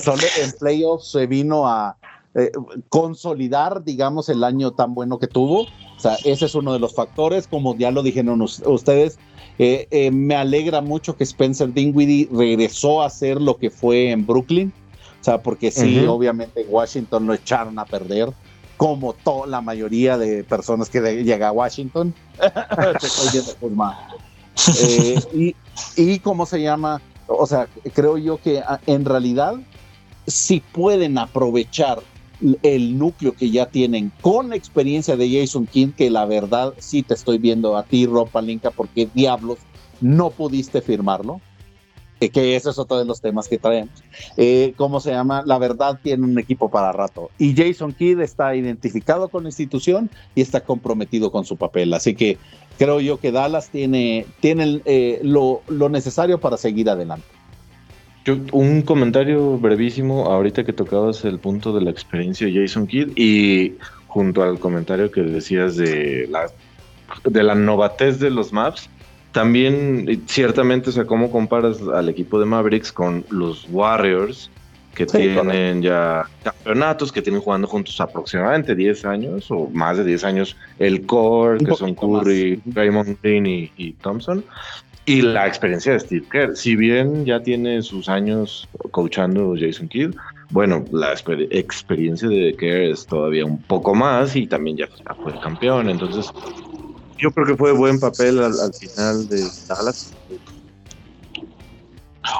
solo 0.00 0.22
en 0.42 0.52
playoffs 0.58 1.12
se 1.12 1.26
vino 1.26 1.66
a 1.66 1.96
eh, 2.34 2.52
consolidar, 2.88 3.82
digamos, 3.84 4.28
el 4.28 4.44
año 4.44 4.72
tan 4.72 4.94
bueno 4.94 5.18
que 5.18 5.26
tuvo. 5.26 5.62
O 5.62 6.00
sea, 6.00 6.16
ese 6.24 6.44
es 6.44 6.54
uno 6.54 6.72
de 6.72 6.78
los 6.78 6.94
factores, 6.94 7.48
como 7.48 7.74
ya 7.76 7.90
lo 7.90 8.02
dijeron 8.02 8.40
ustedes. 8.42 9.18
Eh, 9.58 9.88
eh, 9.90 10.10
me 10.10 10.36
alegra 10.36 10.80
mucho 10.80 11.16
que 11.16 11.24
Spencer 11.24 11.72
Dinwiddie 11.72 12.28
regresó 12.32 13.02
a 13.02 13.10
ser 13.10 13.40
lo 13.40 13.56
que 13.56 13.70
fue 13.70 14.10
en 14.10 14.26
Brooklyn. 14.26 14.72
O 15.20 15.24
sea, 15.24 15.42
porque 15.42 15.70
sí, 15.70 16.04
obviamente 16.06 16.62
en 16.62 16.66
Washington 16.70 17.26
lo 17.26 17.34
echaron 17.34 17.78
a 17.78 17.84
perder, 17.84 18.30
como 18.76 19.12
toda 19.12 19.48
la 19.48 19.60
mayoría 19.60 20.16
de 20.16 20.44
personas 20.44 20.88
que 20.88 21.00
llega 21.24 21.48
a 21.48 21.52
Washington. 21.52 22.14
y, 25.34 25.56
y 25.96 26.18
cómo 26.20 26.46
se 26.46 26.62
llama, 26.62 27.02
o 27.26 27.46
sea, 27.46 27.68
creo 27.94 28.16
yo 28.16 28.40
que 28.40 28.62
en 28.86 29.04
realidad 29.04 29.56
si 30.28 30.60
pueden 30.60 31.18
aprovechar 31.18 32.00
el 32.62 32.98
núcleo 32.98 33.34
que 33.34 33.50
ya 33.50 33.66
tienen 33.66 34.12
con 34.20 34.52
experiencia 34.52 35.16
de 35.16 35.40
Jason 35.40 35.66
King, 35.66 35.88
que 35.96 36.10
la 36.10 36.24
verdad 36.24 36.74
sí 36.78 37.02
te 37.02 37.14
estoy 37.14 37.38
viendo 37.38 37.76
a 37.76 37.82
ti, 37.82 38.06
Rob 38.06 38.28
Palinka, 38.28 38.70
porque 38.70 39.08
diablos 39.12 39.58
no 40.00 40.30
pudiste 40.30 40.80
firmarlo. 40.80 41.40
Eh, 42.20 42.30
que 42.30 42.56
ese 42.56 42.70
es 42.70 42.78
otro 42.78 42.98
de 42.98 43.04
los 43.04 43.20
temas 43.20 43.46
que 43.46 43.58
traemos. 43.58 44.02
Eh, 44.36 44.74
¿Cómo 44.76 44.98
se 44.98 45.12
llama? 45.12 45.44
La 45.46 45.56
verdad 45.58 46.00
tiene 46.02 46.24
un 46.24 46.36
equipo 46.36 46.68
para 46.68 46.90
rato. 46.90 47.30
Y 47.38 47.54
Jason 47.54 47.92
Kidd 47.92 48.20
está 48.20 48.56
identificado 48.56 49.28
con 49.28 49.44
la 49.44 49.50
institución 49.50 50.10
y 50.34 50.40
está 50.40 50.60
comprometido 50.60 51.30
con 51.30 51.44
su 51.44 51.56
papel. 51.56 51.94
Así 51.94 52.16
que 52.16 52.36
creo 52.76 52.98
yo 52.98 53.20
que 53.20 53.30
Dallas 53.30 53.70
tiene, 53.70 54.26
tiene 54.40 54.82
eh, 54.84 55.20
lo, 55.22 55.62
lo 55.68 55.88
necesario 55.88 56.40
para 56.40 56.56
seguir 56.56 56.90
adelante 56.90 57.37
un 58.52 58.82
comentario 58.82 59.58
brevísimo, 59.58 60.26
ahorita 60.26 60.64
que 60.64 60.72
tocabas 60.72 61.24
el 61.24 61.38
punto 61.38 61.72
de 61.72 61.80
la 61.82 61.90
experiencia 61.90 62.46
de 62.46 62.54
Jason 62.54 62.86
Kidd 62.86 63.16
y 63.16 63.74
junto 64.06 64.42
al 64.42 64.58
comentario 64.58 65.10
que 65.10 65.22
decías 65.22 65.76
de 65.76 66.26
la, 66.30 66.50
de 67.24 67.42
la 67.42 67.54
novatez 67.54 68.18
de 68.18 68.30
los 68.30 68.52
maps, 68.52 68.90
también 69.32 70.22
ciertamente, 70.26 70.90
o 70.90 70.92
sea, 70.92 71.06
¿cómo 71.06 71.30
comparas 71.30 71.80
al 71.94 72.08
equipo 72.08 72.40
de 72.40 72.46
Mavericks 72.46 72.92
con 72.92 73.24
los 73.30 73.66
Warriors? 73.70 74.50
que 74.98 75.06
tienen 75.06 75.80
ya 75.80 76.28
campeonatos, 76.42 77.12
que 77.12 77.22
tienen 77.22 77.40
jugando 77.40 77.68
juntos 77.68 78.00
aproximadamente 78.00 78.74
10 78.74 79.04
años 79.04 79.48
o 79.48 79.68
más 79.72 79.96
de 79.96 80.04
10 80.04 80.24
años 80.24 80.56
el 80.80 81.06
core, 81.06 81.64
que 81.64 81.72
son 81.76 81.94
Curry, 81.94 82.60
Raymond 82.66 83.16
Green 83.22 83.46
y, 83.46 83.92
Thompson. 84.02 84.44
Y 85.08 85.22
la 85.22 85.46
experiencia 85.46 85.92
de 85.92 86.00
Steve 86.00 86.26
Kerr, 86.30 86.54
si 86.54 86.76
bien 86.76 87.24
ya 87.24 87.40
tiene 87.40 87.80
sus 87.80 88.10
años 88.10 88.68
coachando 88.90 89.54
Jason 89.58 89.88
Kidd, 89.88 90.14
bueno, 90.50 90.84
la 90.92 91.14
experiencia 91.14 92.28
de 92.28 92.54
Kerr 92.54 92.90
es 92.90 93.06
todavía 93.06 93.46
un 93.46 93.56
poco 93.56 93.94
más 93.94 94.36
y 94.36 94.46
también 94.46 94.76
ya 94.76 94.86
fue 95.22 95.40
campeón, 95.40 95.88
entonces 95.88 96.30
yo 97.16 97.30
creo 97.30 97.46
que 97.46 97.56
fue 97.56 97.72
buen 97.72 97.98
papel 97.98 98.38
al, 98.38 98.74
final 98.74 99.26
de 99.30 99.48
Dallas. 99.66 100.12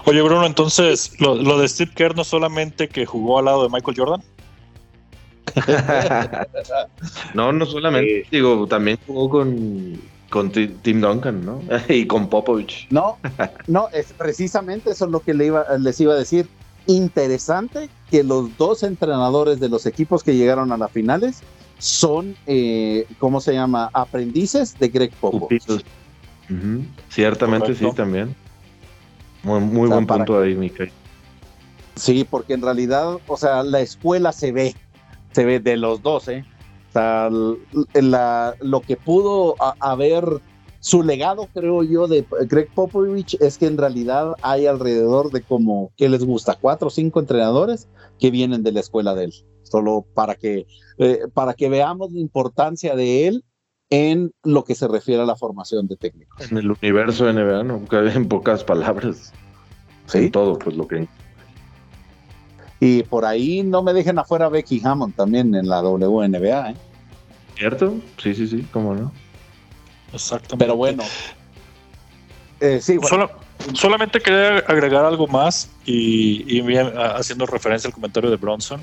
Oye 0.04 0.20
Bruno, 0.20 0.44
entonces 0.44 1.18
lo, 1.20 1.58
de 1.58 1.66
Steve 1.68 1.92
Kerr 1.94 2.14
no 2.14 2.22
solamente 2.22 2.87
que 2.87 3.06
jugó 3.06 3.38
al 3.38 3.46
lado 3.46 3.62
de 3.62 3.70
Michael 3.70 3.96
Jordan. 3.96 4.22
no, 7.32 7.50
no 7.50 7.64
solamente, 7.64 8.26
digo, 8.30 8.66
también 8.66 8.98
jugó 9.06 9.30
con 9.30 9.98
con 10.30 10.50
Tim 10.50 11.00
Duncan, 11.00 11.44
¿no? 11.44 11.61
y 11.88 12.06
con 12.06 12.28
Popovich. 12.28 12.87
No, 12.90 13.16
no, 13.66 13.88
es 13.92 14.12
precisamente 14.12 14.90
eso 14.90 15.06
es 15.06 15.11
lo 15.11 15.20
que 15.20 15.35
le 15.35 15.47
iba, 15.47 15.64
les 15.78 16.00
iba 16.00 16.14
a 16.14 16.16
decir. 16.16 16.49
Interesante 16.87 17.90
que 18.11 18.25
los 18.25 18.56
dos 18.56 18.82
entrenadores 18.82 19.61
de 19.61 19.68
los 19.68 19.85
equipos 19.85 20.23
que 20.23 20.35
llegaron 20.35 20.73
a 20.73 20.78
las 20.78 20.90
finales 20.90 21.42
son, 21.78 22.35
eh, 22.47 23.06
¿cómo 23.18 23.42
se 23.42 23.52
llama? 23.52 23.90
Aprendices 23.92 24.78
de 24.78 24.88
Greg 24.88 25.12
Popovich. 25.20 25.64
Ciertamente 27.11 27.75
sí, 27.75 27.87
también. 27.94 28.35
Muy, 29.42 29.88
buen 29.88 30.06
punto 30.06 30.40
ahí, 30.40 30.54
Mikael. 30.54 30.90
Sí, 31.94 32.26
porque 32.28 32.54
en 32.54 32.62
realidad, 32.62 33.18
o 33.26 33.37
sea, 33.37 33.62
la 33.62 33.80
escuela 33.80 34.32
se 34.32 34.52
ve, 34.52 34.75
se 35.32 35.44
ve 35.44 35.61
de 35.61 35.76
los 35.76 36.02
dos, 36.02 36.28
¿eh? 36.28 36.44
La, 36.95 38.54
lo 38.61 38.80
que 38.80 38.97
pudo 38.97 39.54
haber 39.80 40.40
su 40.80 41.02
legado, 41.02 41.49
creo 41.52 41.83
yo, 41.83 42.07
de 42.07 42.25
Greg 42.49 42.73
Popovich 42.73 43.37
es 43.40 43.59
que 43.59 43.66
en 43.66 43.78
realidad 43.78 44.35
hay 44.42 44.66
alrededor 44.66 45.30
de 45.33 45.42
como, 45.42 45.92
¿qué 45.97 46.09
les 46.09 46.25
gusta? 46.25 46.57
Cuatro 46.61 46.88
o 46.88 46.90
cinco 46.90 47.21
entrenadores 47.21 47.88
que 48.18 48.30
vienen 48.30 48.62
de 48.62 48.73
la 48.73 48.80
escuela 48.80 49.14
de 49.14 49.25
él. 49.25 49.35
Solo 49.64 50.07
para 50.14 50.35
que, 50.35 50.66
eh, 50.99 51.21
para 51.35 51.54
que 51.54 51.68
veamos 51.68 52.12
la 52.12 52.21
importancia 52.21 52.95
de 52.95 53.26
él 53.26 53.45
en 53.90 54.33
lo 54.45 54.64
que 54.64 54.75
se 54.75 54.87
refiere 54.87 55.23
a 55.23 55.26
la 55.26 55.37
formación 55.37 55.88
de 55.88 55.97
técnicos. 55.97 56.50
En 56.50 56.59
el 56.59 56.71
universo 56.71 57.30
NBA, 57.30 57.64
¿no? 57.64 57.83
En 57.90 58.28
pocas 58.28 58.64
palabras. 58.64 59.33
Sí. 60.07 60.30
todo, 60.30 60.59
pues 60.59 60.75
lo 60.75 60.88
que 60.88 61.07
y 62.80 63.02
por 63.02 63.25
ahí 63.25 63.62
no 63.62 63.82
me 63.82 63.92
dejen 63.92 64.18
afuera 64.18 64.49
Becky 64.49 64.80
Hammond 64.85 65.14
también 65.14 65.54
en 65.54 65.68
la 65.68 65.82
WNBA, 65.82 66.70
¿eh? 66.70 66.76
¿Cierto? 67.56 67.97
Sí, 68.23 68.35
sí, 68.35 68.47
sí, 68.47 68.66
cómo 68.73 68.94
no. 68.94 69.12
Exactamente. 70.12 70.64
Pero 70.64 70.76
bueno. 70.76 71.02
Eh, 72.61 72.80
sí, 72.80 72.99
solamente 73.73 74.20
quería 74.20 74.58
agregar 74.58 75.04
algo 75.04 75.26
más 75.26 75.70
y, 75.85 76.61
haciendo 76.97 77.47
referencia 77.47 77.88
al 77.88 77.94
comentario 77.94 78.30
de 78.30 78.37
Bronson. 78.37 78.80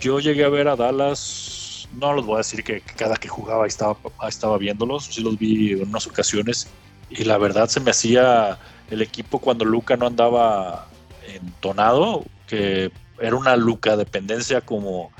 Yo 0.00 0.20
llegué 0.20 0.44
a 0.44 0.48
ver 0.48 0.68
a 0.68 0.76
Dallas, 0.76 1.88
no 1.98 2.12
los 2.12 2.26
voy 2.26 2.34
a 2.34 2.38
decir 2.38 2.62
que, 2.62 2.80
cada 2.80 3.16
que 3.16 3.28
jugaba 3.28 3.66
estaba, 3.66 3.96
estaba 4.28 4.58
viéndolos, 4.58 5.06
sí 5.06 5.22
los 5.22 5.38
vi 5.38 5.72
en 5.72 5.88
unas 5.88 6.06
ocasiones 6.06 6.68
y 7.08 7.24
la 7.24 7.38
verdad 7.38 7.68
se 7.68 7.80
me 7.80 7.90
hacía 7.90 8.58
el 8.90 9.02
equipo 9.02 9.38
cuando 9.38 9.64
Luca 9.64 9.96
no 9.96 10.06
andaba 10.06 10.86
entonado, 11.28 12.24
que 12.46 12.90
era 13.20 13.36
una 13.36 13.56
Luca 13.56 13.96
dependencia 13.96 14.60
como, 14.60 15.12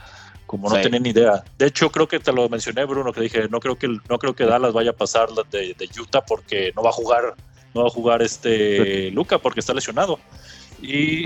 como 0.46 0.68
no 0.68 0.80
tenía 0.80 1.00
ni 1.00 1.10
idea. 1.10 1.44
De 1.58 1.66
hecho, 1.66 1.90
creo 1.90 2.08
que 2.08 2.20
te 2.20 2.32
lo 2.32 2.48
mencioné, 2.48 2.84
Bruno, 2.84 3.12
que 3.12 3.20
dije, 3.20 3.48
no 3.48 3.60
creo 3.60 3.76
que, 3.76 3.88
no 3.88 4.18
creo 4.18 4.34
que 4.34 4.44
Dallas 4.44 4.72
vaya 4.72 4.90
a 4.90 4.96
pasar 4.96 5.28
de, 5.50 5.74
de 5.74 5.88
Utah 6.00 6.24
porque 6.24 6.72
no 6.76 6.82
va 6.82 6.90
a 6.90 6.92
jugar, 6.92 7.34
no 7.74 7.82
va 7.82 7.88
a 7.88 7.90
jugar 7.90 8.22
este 8.22 9.10
Luca 9.10 9.38
porque 9.38 9.60
está 9.60 9.74
lesionado. 9.74 10.18
Y 10.80 11.24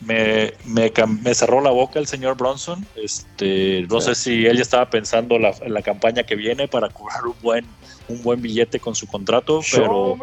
me, 0.00 0.52
me, 0.64 1.34
cerró 1.34 1.60
la 1.60 1.70
boca 1.70 1.98
el 1.98 2.06
señor 2.06 2.36
Bronson. 2.36 2.84
Este, 2.96 3.86
no 3.88 4.00
sé 4.00 4.14
si 4.14 4.46
él 4.46 4.56
ya 4.56 4.62
estaba 4.62 4.90
pensando 4.90 5.36
en 5.36 5.74
la 5.74 5.82
campaña 5.82 6.24
que 6.24 6.34
viene 6.34 6.68
para 6.68 6.88
cobrar 6.88 7.24
un 7.24 7.36
buen 7.40 7.66
un 8.08 8.22
buen 8.22 8.40
billete 8.40 8.80
con 8.80 8.94
su 8.94 9.06
contrato, 9.06 9.60
pero 9.70 10.16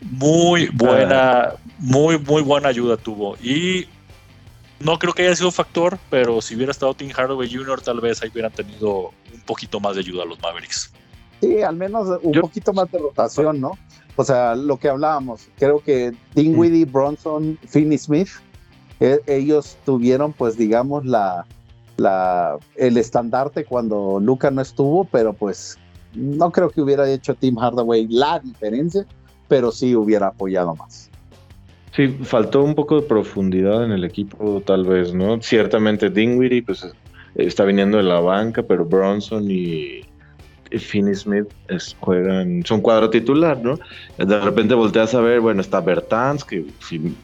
muy 0.00 0.68
buena, 0.68 1.54
muy, 1.78 2.18
muy 2.18 2.42
buena 2.42 2.68
ayuda 2.68 2.96
tuvo. 2.96 3.36
Y 3.36 3.86
no 4.80 4.98
creo 4.98 5.12
que 5.12 5.26
haya 5.26 5.36
sido 5.36 5.50
factor, 5.50 5.98
pero 6.08 6.40
si 6.40 6.56
hubiera 6.56 6.72
estado 6.72 6.94
Tim 6.94 7.10
Hardaway 7.10 7.52
Jr., 7.52 7.80
tal 7.82 8.00
vez 8.00 8.22
ahí 8.22 8.30
hubieran 8.30 8.52
tenido 8.52 9.12
un 9.32 9.40
poquito 9.46 9.78
más 9.80 9.94
de 9.94 10.00
ayuda 10.00 10.22
a 10.22 10.26
los 10.26 10.40
Mavericks. 10.40 10.92
Sí, 11.40 11.62
al 11.62 11.76
menos 11.76 12.18
un 12.22 12.40
poquito 12.40 12.72
más 12.72 12.90
de 12.90 12.98
rotación, 12.98 13.60
¿no? 13.60 13.72
O 14.16 14.24
sea, 14.24 14.54
lo 14.54 14.76
que 14.76 14.88
hablábamos, 14.88 15.48
creo 15.58 15.80
que 15.80 16.12
Dinwiddie, 16.34 16.84
Bronson, 16.84 17.58
Finney 17.66 17.96
Smith, 17.96 18.28
e, 19.00 19.20
ellos 19.26 19.78
tuvieron, 19.86 20.32
pues, 20.32 20.58
digamos, 20.58 21.06
la, 21.06 21.46
la, 21.96 22.58
el 22.76 22.96
estandarte 22.98 23.64
cuando 23.64 24.20
Luca 24.20 24.50
no 24.50 24.60
estuvo, 24.60 25.04
pero 25.04 25.32
pues 25.32 25.78
no 26.14 26.50
creo 26.50 26.70
que 26.70 26.80
hubiera 26.80 27.10
hecho 27.10 27.34
Tim 27.34 27.56
Hardaway 27.58 28.06
la 28.08 28.38
diferencia, 28.40 29.06
pero 29.48 29.70
sí 29.72 29.94
hubiera 29.94 30.28
apoyado 30.28 30.74
más. 30.74 31.10
Sí, 31.94 32.08
faltó 32.22 32.62
un 32.62 32.74
poco 32.74 33.00
de 33.00 33.06
profundidad 33.06 33.84
en 33.84 33.92
el 33.92 34.04
equipo, 34.04 34.62
tal 34.64 34.84
vez, 34.86 35.12
¿no? 35.12 35.42
Ciertamente 35.42 36.08
Dingwiddie, 36.08 36.62
pues 36.62 36.86
está 37.34 37.64
viniendo 37.64 37.96
de 37.96 38.04
la 38.04 38.20
banca, 38.20 38.62
pero 38.62 38.84
Bronson 38.84 39.50
y 39.50 40.02
Finney 40.70 41.14
Smith 41.14 41.46
juegan, 41.98 42.64
son 42.64 42.80
cuadro 42.80 43.10
titular, 43.10 43.60
¿no? 43.60 43.78
De 44.18 44.40
repente 44.40 44.74
volteas 44.74 45.14
a 45.14 45.20
ver, 45.20 45.40
bueno, 45.40 45.60
está 45.60 45.80
Bertans, 45.80 46.44
que 46.44 46.64
si, 46.80 47.14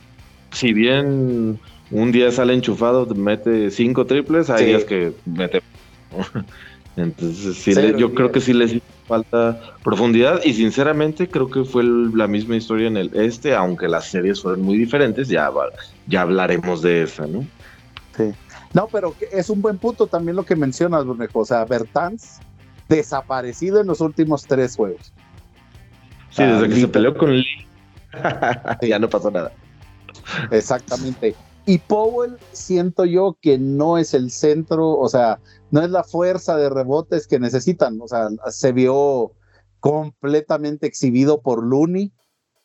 si 0.50 0.72
bien 0.72 1.60
un 1.92 2.12
día 2.12 2.32
sale 2.32 2.54
enchufado, 2.54 3.06
mete 3.14 3.70
cinco 3.70 4.04
triples, 4.04 4.50
hay 4.50 4.66
días 4.66 4.84
que 4.84 5.12
mete 5.24 5.62
Entonces, 6.96 7.56
sí, 7.56 7.74
yo 7.98 8.14
creo 8.14 8.32
que 8.32 8.40
sí 8.40 8.54
les 8.54 8.80
falta 9.06 9.60
profundidad 9.84 10.40
y 10.44 10.54
sinceramente 10.54 11.28
creo 11.28 11.48
que 11.50 11.64
fue 11.64 11.84
la 11.84 12.26
misma 12.26 12.56
historia 12.56 12.88
en 12.88 12.96
el 12.96 13.14
este, 13.14 13.54
aunque 13.54 13.86
las 13.86 14.06
series 14.06 14.40
fueron 14.40 14.62
muy 14.62 14.78
diferentes, 14.78 15.28
ya, 15.28 15.50
ya 16.06 16.22
hablaremos 16.22 16.80
de 16.80 17.02
esa, 17.02 17.26
¿no? 17.26 17.46
Sí. 18.16 18.32
No, 18.72 18.88
pero 18.90 19.14
es 19.30 19.50
un 19.50 19.60
buen 19.62 19.78
punto 19.78 20.06
también 20.06 20.36
lo 20.36 20.44
que 20.44 20.56
mencionas, 20.56 21.04
Brunejo. 21.04 21.40
O 21.40 21.44
sea, 21.44 21.64
Bertans 21.64 22.40
desaparecido 22.88 23.80
en 23.80 23.86
los 23.86 24.00
últimos 24.00 24.44
tres 24.44 24.76
juegos. 24.76 25.12
Sí, 26.30 26.42
desde 26.42 26.68
que 26.68 26.80
se 26.80 26.88
peleó 26.88 27.16
con 27.16 27.36
Lee. 27.36 27.66
ya 28.82 28.98
no 28.98 29.08
pasó 29.08 29.30
nada. 29.30 29.52
Exactamente. 30.50 31.34
Y 31.66 31.78
Powell 31.78 32.36
siento 32.52 33.04
yo 33.04 33.36
que 33.42 33.58
no 33.58 33.98
es 33.98 34.14
el 34.14 34.30
centro, 34.30 34.96
o 34.96 35.08
sea, 35.08 35.40
no 35.72 35.82
es 35.82 35.90
la 35.90 36.04
fuerza 36.04 36.56
de 36.56 36.70
rebotes 36.70 37.26
que 37.26 37.40
necesitan. 37.40 38.00
O 38.00 38.06
sea, 38.06 38.28
se 38.50 38.70
vio 38.70 39.32
completamente 39.80 40.86
exhibido 40.86 41.40
por 41.40 41.64
Looney 41.64 42.12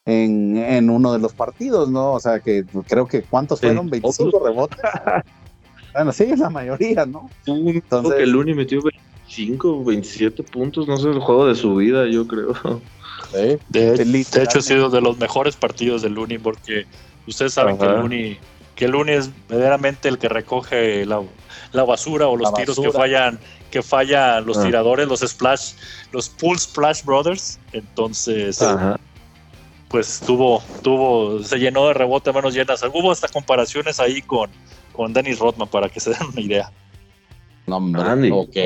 en, 0.05 0.55
en 0.55 0.89
uno 0.91 1.13
de 1.13 1.19
los 1.19 1.33
partidos, 1.33 1.89
¿no? 1.89 2.13
O 2.13 2.19
sea, 2.19 2.39
que 2.39 2.63
creo 2.87 3.07
que 3.07 3.23
¿cuántos 3.23 3.59
fueron? 3.59 3.89
25 3.89 4.39
rebotes. 4.45 4.79
bueno, 5.93 6.11
sí, 6.11 6.35
la 6.35 6.51
mayoría, 6.51 7.05
¿no? 7.07 7.27
Entonces, 7.47 8.13
que 8.13 8.25
Looney 8.27 8.53
metió 8.53 8.81
25, 8.83 9.83
27 9.83 10.43
puntos, 10.43 10.87
no 10.87 10.97
sé, 10.97 11.09
el 11.09 11.19
juego 11.19 11.47
de 11.47 11.55
su 11.55 11.75
vida, 11.75 12.07
yo 12.07 12.27
creo. 12.27 12.53
De, 13.33 13.59
de, 13.69 14.43
hecho, 14.43 14.59
ha 14.59 14.61
sido 14.61 14.89
de 14.89 15.01
los 15.01 15.17
mejores 15.17 15.55
partidos 15.55 16.01
de 16.01 16.09
Looney 16.09 16.37
porque 16.37 16.85
ustedes 17.27 17.53
saben 17.53 17.77
que 17.77 17.85
Looney, 17.85 18.37
que 18.75 18.87
Looney 18.87 19.15
es 19.15 19.29
verdaderamente 19.47 20.09
el 20.09 20.17
que 20.17 20.29
recoge 20.29 21.05
la, 21.05 21.21
la 21.71 21.83
basura 21.83 22.27
o 22.27 22.35
los 22.35 22.53
tiros 22.53 22.79
que 22.79 22.91
fallan 22.91 23.39
que 23.71 23.81
fallan 23.81 24.45
los 24.45 24.57
ah. 24.57 24.63
tiradores, 24.63 25.07
los 25.07 25.21
splash, 25.21 25.73
los 26.11 26.29
pool 26.29 26.59
splash 26.59 27.03
brothers. 27.03 27.57
Entonces, 27.71 28.59
pues 29.87 30.19
tuvo, 30.25 30.61
tuvo, 30.83 31.41
se 31.41 31.57
llenó 31.57 31.87
de 31.87 31.93
rebote 31.93 32.31
manos 32.31 32.53
llenas. 32.53 32.83
Hubo 32.93 33.11
hasta 33.11 33.27
comparaciones 33.29 33.99
ahí 33.99 34.21
con, 34.21 34.49
con 34.93 35.13
Dennis 35.13 35.39
Rodman 35.39 35.69
para 35.69 35.89
que 35.89 35.99
se 35.99 36.11
den 36.11 36.27
una 36.31 36.41
idea. 36.41 36.71
No, 37.65 37.77
ok. 37.77 38.57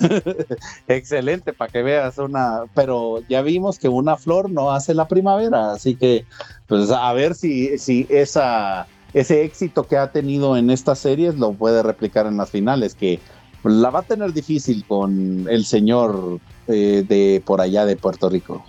Excelente, 0.88 1.52
para 1.52 1.70
que 1.70 1.82
veas 1.82 2.18
una, 2.18 2.62
pero 2.74 3.20
ya 3.28 3.42
vimos 3.42 3.78
que 3.78 3.88
una 3.88 4.16
flor 4.16 4.50
no 4.50 4.70
hace 4.70 4.94
la 4.94 5.08
primavera, 5.08 5.72
así 5.72 5.94
que 5.96 6.24
pues 6.66 6.90
a 6.90 7.12
ver 7.12 7.34
si, 7.34 7.78
si 7.78 8.06
esa, 8.08 8.86
ese 9.12 9.44
éxito 9.44 9.86
que 9.86 9.96
ha 9.96 10.10
tenido 10.10 10.56
en 10.56 10.70
estas 10.70 10.98
series 10.98 11.36
lo 11.36 11.52
puede 11.52 11.82
replicar 11.82 12.26
en 12.26 12.36
las 12.36 12.50
finales, 12.50 12.94
que 12.94 13.20
la 13.64 13.90
va 13.90 14.00
a 14.00 14.02
tener 14.02 14.32
difícil 14.32 14.84
con 14.86 15.46
el 15.48 15.64
señor 15.64 16.38
eh, 16.68 17.04
de 17.06 17.42
por 17.44 17.60
allá 17.60 17.86
de 17.86 17.96
Puerto 17.96 18.28
Rico. 18.28 18.64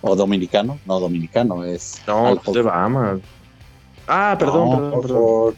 ¿O 0.00 0.14
dominicano? 0.14 0.78
No, 0.86 1.00
dominicano 1.00 1.64
es. 1.64 2.00
No, 2.06 2.36
de 2.36 2.62
Bahamas. 2.62 3.20
Ah, 4.06 4.36
perdón, 4.38 5.00
perdón, 5.02 5.54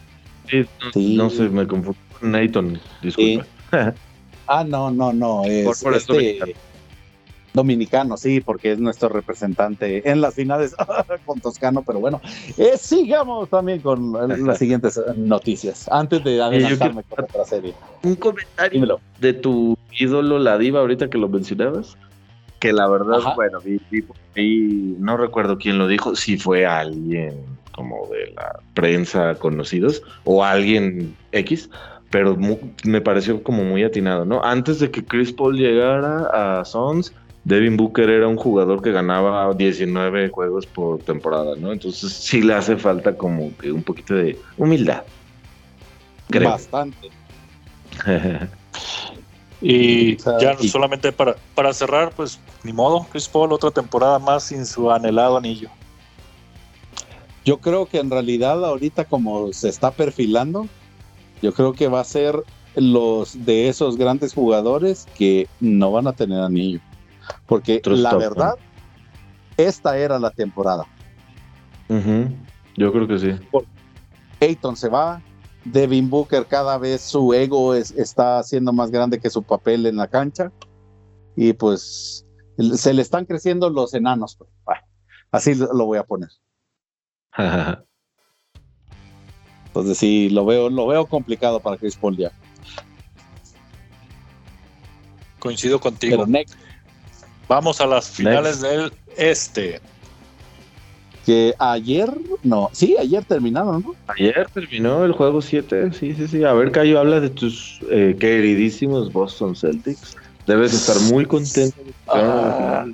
Sí, 0.93 1.15
no, 1.15 1.29
sé, 1.29 1.47
me 1.47 1.65
confundí 1.65 1.99
con 2.19 2.31
Nathan, 2.31 2.81
disculpa. 3.01 3.45
Ah, 4.47 4.63
no, 4.63 4.91
no, 4.91 5.13
no. 5.13 5.43
Es, 5.45 5.83
este, 5.83 6.55
dominicano. 7.53 8.17
sí, 8.17 8.41
porque 8.41 8.71
es 8.71 8.79
nuestro 8.79 9.09
representante 9.09 10.09
en 10.09 10.21
las 10.21 10.35
finales 10.35 10.75
con 11.25 11.39
Toscano, 11.39 11.83
pero 11.85 11.99
bueno, 11.99 12.21
eh, 12.57 12.77
sigamos 12.77 13.49
también 13.49 13.79
con 13.79 14.45
las 14.45 14.57
siguientes 14.57 14.99
noticias, 15.15 15.87
antes 15.91 16.23
de 16.23 16.41
adelantarme 16.41 17.03
con 17.03 17.25
otra 17.25 17.45
serie. 17.45 17.73
Un 18.03 18.15
comentario 18.15 18.99
de 19.19 19.33
tu 19.33 19.77
ídolo, 19.97 20.39
la 20.39 20.57
diva, 20.57 20.79
ahorita 20.79 21.09
que 21.09 21.17
lo 21.17 21.27
mencionabas, 21.27 21.97
que 22.59 22.71
la 22.71 22.87
verdad, 22.87 23.19
bueno, 23.35 23.59
vi, 24.35 24.95
no 24.99 25.17
recuerdo 25.17 25.57
quién 25.57 25.77
lo 25.77 25.87
dijo, 25.87 26.15
si 26.15 26.37
fue 26.37 26.65
alguien 26.65 27.33
como 27.71 28.07
de 28.07 28.31
la 28.35 28.59
prensa 28.73 29.35
conocidos 29.35 30.03
o 30.25 30.43
alguien 30.43 31.15
X, 31.31 31.69
pero 32.11 32.37
me 32.83 33.01
pareció 33.01 33.41
como 33.41 33.63
muy 33.63 33.83
atinado, 33.83 34.25
¿no? 34.25 34.43
Antes 34.43 34.79
de 34.79 34.91
que 34.91 35.03
Chris 35.03 35.31
Paul 35.31 35.57
llegara 35.57 36.59
a 36.59 36.65
Sons, 36.65 37.13
Devin 37.45 37.77
Booker 37.77 38.09
era 38.09 38.27
un 38.27 38.35
jugador 38.35 38.81
que 38.81 38.91
ganaba 38.91 39.51
19 39.53 40.29
juegos 40.29 40.67
por 40.67 40.99
temporada, 40.99 41.55
¿no? 41.57 41.71
Entonces 41.71 42.11
sí 42.11 42.41
le 42.41 42.53
hace 42.53 42.75
falta 42.75 43.15
como 43.15 43.55
que 43.57 43.71
un 43.71 43.81
poquito 43.81 44.13
de 44.13 44.37
humildad. 44.57 45.03
Bastante. 46.29 47.09
y 49.61 50.17
ya 50.17 50.57
solamente 50.59 51.11
para, 51.11 51.35
para 51.55 51.73
cerrar, 51.73 52.11
pues 52.11 52.39
ni 52.63 52.73
modo, 52.73 53.07
Chris 53.09 53.27
Paul 53.27 53.53
otra 53.53 53.71
temporada 53.71 54.19
más 54.19 54.43
sin 54.43 54.65
su 54.65 54.91
anhelado 54.91 55.37
anillo. 55.37 55.69
Yo 57.43 57.57
creo 57.57 57.85
que 57.87 57.99
en 57.99 58.11
realidad 58.11 58.63
ahorita 58.63 59.05
como 59.05 59.51
se 59.53 59.69
está 59.69 59.91
perfilando, 59.91 60.67
yo 61.41 61.53
creo 61.53 61.73
que 61.73 61.87
va 61.87 62.01
a 62.01 62.05
ser 62.05 62.43
los 62.75 63.45
de 63.45 63.67
esos 63.67 63.97
grandes 63.97 64.33
jugadores 64.33 65.07
que 65.17 65.47
no 65.59 65.91
van 65.91 66.07
a 66.07 66.13
tener 66.13 66.39
anillo. 66.39 66.79
Porque 67.45 67.81
la 67.85 68.15
verdad, 68.15 68.55
esta 69.57 69.97
era 69.97 70.19
la 70.19 70.31
temporada. 70.31 70.85
Yo 72.77 72.91
creo 72.91 73.07
que 73.07 73.19
sí. 73.19 73.31
Ayton 74.39 74.75
se 74.75 74.89
va, 74.89 75.21
Devin 75.65 76.09
Booker 76.09 76.45
cada 76.45 76.77
vez 76.77 77.01
su 77.01 77.33
ego 77.33 77.75
está 77.75 78.39
haciendo 78.39 78.73
más 78.73 78.91
grande 78.91 79.19
que 79.19 79.29
su 79.29 79.43
papel 79.43 79.85
en 79.85 79.97
la 79.97 80.07
cancha. 80.07 80.51
Y 81.35 81.53
pues 81.53 82.25
se 82.75 82.93
le 82.93 83.01
están 83.01 83.25
creciendo 83.25 83.69
los 83.69 83.93
enanos. 83.93 84.37
Pues. 84.37 84.79
así 85.31 85.55
lo 85.55 85.85
voy 85.85 85.97
a 85.97 86.03
poner. 86.03 86.29
Entonces 89.71 89.97
sí, 89.97 90.29
lo 90.29 90.43
veo, 90.45 90.69
lo 90.69 90.85
veo 90.85 91.05
complicado 91.05 91.61
para 91.61 91.77
Chris 91.77 91.95
Paul 91.95 92.17
ya. 92.17 92.29
Coincido 95.39 95.79
contigo. 95.79 96.27
Vamos 97.47 97.79
a 97.79 97.87
las 97.87 98.09
finales 98.09 98.59
del 98.59 98.91
este. 99.15 99.79
Que 101.25 101.53
ayer, 101.57 102.11
no, 102.43 102.69
sí, 102.73 102.97
ayer 102.99 103.23
terminaron, 103.23 103.81
¿no? 103.81 103.95
Ayer 104.07 104.49
terminó 104.53 105.05
el 105.05 105.13
juego 105.13 105.41
7, 105.41 105.93
sí, 105.93 106.15
sí, 106.15 106.27
sí. 106.27 106.43
A 106.43 106.51
ver, 106.51 106.71
Cayo, 106.71 106.99
habla 106.99 107.21
de 107.21 107.29
tus 107.29 107.79
eh, 107.89 108.17
queridísimos 108.19 109.13
Boston 109.13 109.55
Celtics. 109.55 110.17
Debes 110.47 110.73
estar 110.73 110.99
muy 111.13 111.25
contento. 111.25 111.77
Ah, 112.07 112.85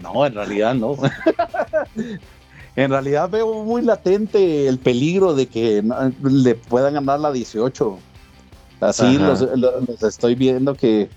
no, 0.00 0.26
en 0.26 0.34
realidad 0.34 0.74
no. 0.74 0.96
en 2.78 2.92
realidad 2.92 3.28
veo 3.28 3.64
muy 3.64 3.82
latente 3.82 4.68
el 4.68 4.78
peligro 4.78 5.34
de 5.34 5.48
que 5.48 5.82
le 6.22 6.54
puedan 6.54 6.94
ganar 6.94 7.18
la 7.18 7.32
18. 7.32 7.98
Así 8.80 9.18
los, 9.18 9.42
estoy 10.04 10.36
viendo 10.36 10.76
que 10.76 11.10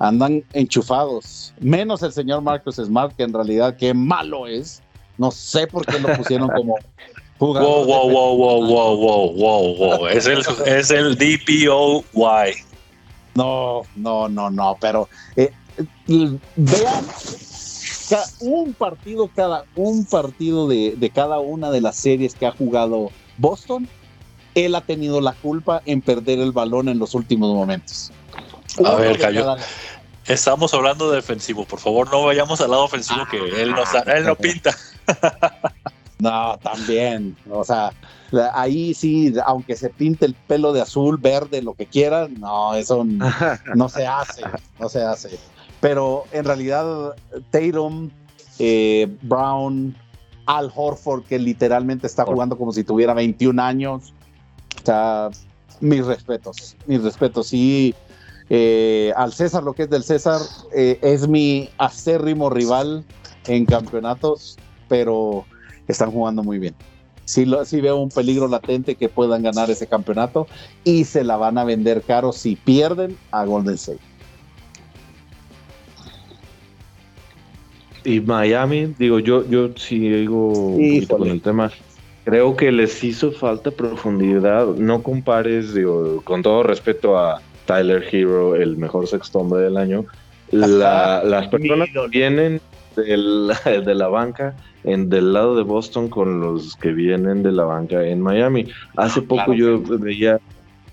andan 0.00 0.42
enchufados. 0.52 1.54
Menos 1.60 2.02
el 2.02 2.12
señor 2.12 2.42
Marcus 2.42 2.74
Smart, 2.74 3.14
que 3.14 3.22
en 3.22 3.32
realidad 3.32 3.76
qué 3.76 3.94
malo 3.94 4.48
es. 4.48 4.82
No 5.16 5.30
sé 5.30 5.68
por 5.68 5.86
qué 5.86 6.00
lo 6.00 6.12
pusieron 6.16 6.48
como 6.48 6.74
jugador. 7.38 7.86
Wow, 7.86 8.10
wow, 8.10 8.36
wow, 8.36 8.66
wow, 8.66 8.96
wow, 8.96 9.32
wow, 9.36 9.76
wow, 9.76 10.06
Es 10.08 10.26
el, 10.26 10.42
es 10.66 10.90
el 10.90 11.14
DPOY. 11.14 12.52
No, 13.36 13.82
no, 13.94 14.28
no, 14.28 14.50
no, 14.50 14.76
pero 14.80 15.08
eh, 15.36 15.52
vean 16.56 17.04
un 18.40 18.72
partido 18.74 19.28
cada, 19.34 19.64
un 19.74 20.04
partido 20.04 20.68
de, 20.68 21.10
cada 21.14 21.38
una 21.38 21.70
de 21.70 21.80
las 21.80 21.96
series 21.96 22.34
que 22.34 22.46
ha 22.46 22.52
jugado 22.52 23.10
Boston, 23.38 23.88
él 24.54 24.74
ha 24.74 24.80
tenido 24.80 25.20
la 25.20 25.32
culpa 25.32 25.82
en 25.86 26.00
perder 26.00 26.38
el 26.38 26.52
balón 26.52 26.88
en 26.88 26.98
los 26.98 27.14
últimos 27.14 27.52
momentos. 27.52 28.12
A 28.84 28.94
ver, 28.96 29.18
Cayo. 29.18 29.56
Estamos 30.26 30.74
hablando 30.74 31.10
de 31.10 31.16
defensivo, 31.16 31.64
por 31.64 31.78
favor, 31.78 32.10
no 32.10 32.24
vayamos 32.24 32.60
al 32.60 32.72
lado 32.72 32.84
ofensivo 32.84 33.20
que 33.30 33.62
él 33.62 33.70
nos, 33.70 33.88
él 33.94 34.24
no 34.24 34.34
pinta. 34.34 34.76
no, 36.18 36.58
también, 36.58 37.36
o 37.48 37.62
sea, 37.62 37.92
ahí 38.52 38.92
sí, 38.92 39.32
aunque 39.44 39.76
se 39.76 39.88
pinte 39.88 40.26
el 40.26 40.34
pelo 40.34 40.72
de 40.72 40.80
azul, 40.80 41.16
verde, 41.16 41.62
lo 41.62 41.74
que 41.74 41.86
quiera, 41.86 42.26
no, 42.26 42.74
eso 42.74 43.04
no 43.76 43.88
se 43.88 44.04
hace, 44.04 44.42
no 44.80 44.88
se 44.88 45.02
hace 45.04 45.38
pero 45.86 46.24
en 46.32 46.44
realidad 46.44 47.14
Tatum, 47.50 48.10
eh, 48.58 49.06
Brown, 49.22 49.96
Al 50.46 50.72
Horford, 50.74 51.22
que 51.22 51.38
literalmente 51.38 52.08
está 52.08 52.24
jugando 52.24 52.58
como 52.58 52.72
si 52.72 52.82
tuviera 52.82 53.14
21 53.14 53.62
años. 53.62 54.12
O 54.82 54.84
sea, 54.84 55.28
mis 55.78 56.04
respetos, 56.04 56.76
mis 56.88 57.00
respetos. 57.04 57.46
Sí, 57.46 57.94
eh, 58.50 59.12
al 59.14 59.32
César, 59.32 59.62
lo 59.62 59.74
que 59.74 59.84
es 59.84 59.90
del 59.90 60.02
César, 60.02 60.40
eh, 60.74 60.98
es 61.02 61.28
mi 61.28 61.70
acérrimo 61.78 62.50
rival 62.50 63.04
en 63.46 63.64
campeonatos, 63.64 64.56
pero 64.88 65.44
están 65.86 66.10
jugando 66.10 66.42
muy 66.42 66.58
bien. 66.58 66.74
Sí, 67.26 67.46
sí 67.64 67.80
veo 67.80 67.98
un 67.98 68.08
peligro 68.08 68.48
latente 68.48 68.96
que 68.96 69.08
puedan 69.08 69.44
ganar 69.44 69.70
ese 69.70 69.86
campeonato 69.86 70.48
y 70.82 71.04
se 71.04 71.22
la 71.22 71.36
van 71.36 71.58
a 71.58 71.64
vender 71.64 72.02
caro 72.02 72.32
si 72.32 72.56
pierden 72.56 73.16
a 73.30 73.44
Golden 73.44 73.74
State. 73.74 74.00
Y 78.06 78.20
Miami, 78.20 78.94
digo, 78.98 79.18
yo, 79.18 79.44
yo 79.50 79.70
sí 79.74 79.98
digo 79.98 80.76
con 81.08 81.26
el 81.26 81.42
tema. 81.42 81.72
Creo 82.24 82.56
que 82.56 82.70
les 82.70 83.02
hizo 83.02 83.32
falta 83.32 83.72
profundidad. 83.72 84.66
No 84.76 85.02
compares, 85.02 85.74
digo, 85.74 86.22
con 86.22 86.40
todo 86.42 86.62
respeto 86.62 87.18
a 87.18 87.42
Tyler 87.66 88.04
Hero, 88.10 88.54
el 88.54 88.76
mejor 88.76 89.08
sexto 89.08 89.40
hombre 89.40 89.62
del 89.62 89.76
año. 89.76 90.04
las 90.52 91.48
personas 91.48 91.88
vienen 92.10 92.60
del, 92.94 93.50
de 93.84 93.94
la 93.96 94.06
banca 94.06 94.54
en, 94.84 95.08
del 95.08 95.32
lado 95.32 95.56
de 95.56 95.64
Boston 95.64 96.08
con 96.08 96.40
los 96.40 96.76
que 96.76 96.92
vienen 96.92 97.42
de 97.42 97.50
la 97.50 97.64
banca 97.64 98.06
en 98.06 98.20
Miami. 98.20 98.68
Hace 98.96 99.20
poco 99.20 99.52
yo 99.52 99.80
veía 99.80 100.40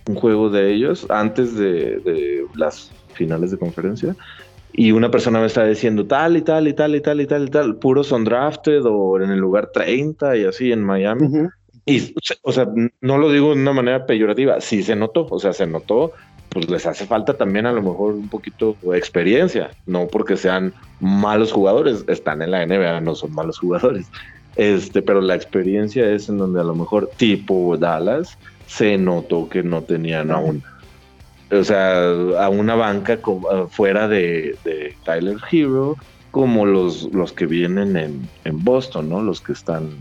un 0.07 0.15
juego 0.15 0.49
de 0.49 0.73
ellos 0.73 1.05
antes 1.09 1.55
de, 1.55 1.99
de 1.99 2.45
las 2.55 2.91
finales 3.13 3.51
de 3.51 3.59
conferencia 3.59 4.15
y 4.73 4.91
una 4.91 5.11
persona 5.11 5.39
me 5.39 5.45
está 5.45 5.65
diciendo 5.65 6.05
tal 6.05 6.35
y 6.35 6.41
tal 6.41 6.67
y 6.67 6.73
tal 6.73 6.95
y 6.95 7.01
tal 7.01 7.21
y 7.21 7.27
tal 7.27 7.43
y 7.45 7.49
tal, 7.49 7.75
puros 7.75 8.11
undrafted 8.11 8.83
o 8.85 9.21
en 9.21 9.29
el 9.29 9.39
lugar 9.39 9.69
30 9.71 10.35
y 10.37 10.45
así 10.45 10.71
en 10.71 10.83
Miami. 10.83 11.29
Y, 11.85 12.13
o 12.41 12.51
sea, 12.51 12.67
no 13.01 13.17
lo 13.17 13.31
digo 13.31 13.53
de 13.53 13.61
una 13.61 13.73
manera 13.73 14.05
peyorativa, 14.05 14.59
sí 14.61 14.81
se 14.81 14.95
notó, 14.95 15.27
o 15.29 15.39
sea, 15.39 15.53
se 15.53 15.67
notó, 15.67 16.13
pues 16.49 16.69
les 16.69 16.85
hace 16.87 17.05
falta 17.05 17.35
también 17.35 17.67
a 17.67 17.71
lo 17.71 17.83
mejor 17.83 18.13
un 18.13 18.29
poquito 18.29 18.75
de 18.81 18.97
experiencia, 18.97 19.71
no 19.85 20.07
porque 20.07 20.37
sean 20.37 20.73
malos 20.99 21.51
jugadores, 21.51 22.03
están 22.07 22.41
en 22.41 22.51
la 22.51 22.65
NBA, 22.65 23.01
no 23.01 23.13
son 23.13 23.33
malos 23.33 23.59
jugadores. 23.59 24.07
Este, 24.55 25.01
pero 25.01 25.21
la 25.21 25.35
experiencia 25.35 26.09
es 26.09 26.29
en 26.29 26.37
donde 26.37 26.61
a 26.61 26.63
lo 26.63 26.75
mejor 26.75 27.09
tipo 27.17 27.75
Dallas 27.77 28.37
se 28.67 28.97
notó 28.97 29.49
que 29.49 29.61
no 29.61 29.81
tenían 29.83 30.31
aún 30.31 30.63
o 31.53 31.63
sea, 31.63 32.11
a 32.39 32.49
una 32.49 32.75
banca 32.75 33.19
fuera 33.69 34.07
de, 34.07 34.57
Tyler 35.03 35.37
Hero, 35.51 35.95
como 36.31 36.65
los, 36.65 37.13
los 37.13 37.31
que 37.31 37.45
vienen 37.45 38.27
en, 38.43 38.63
Boston, 38.63 39.09
¿no? 39.09 39.21
Los 39.21 39.41
que 39.41 39.53
están, 39.53 39.91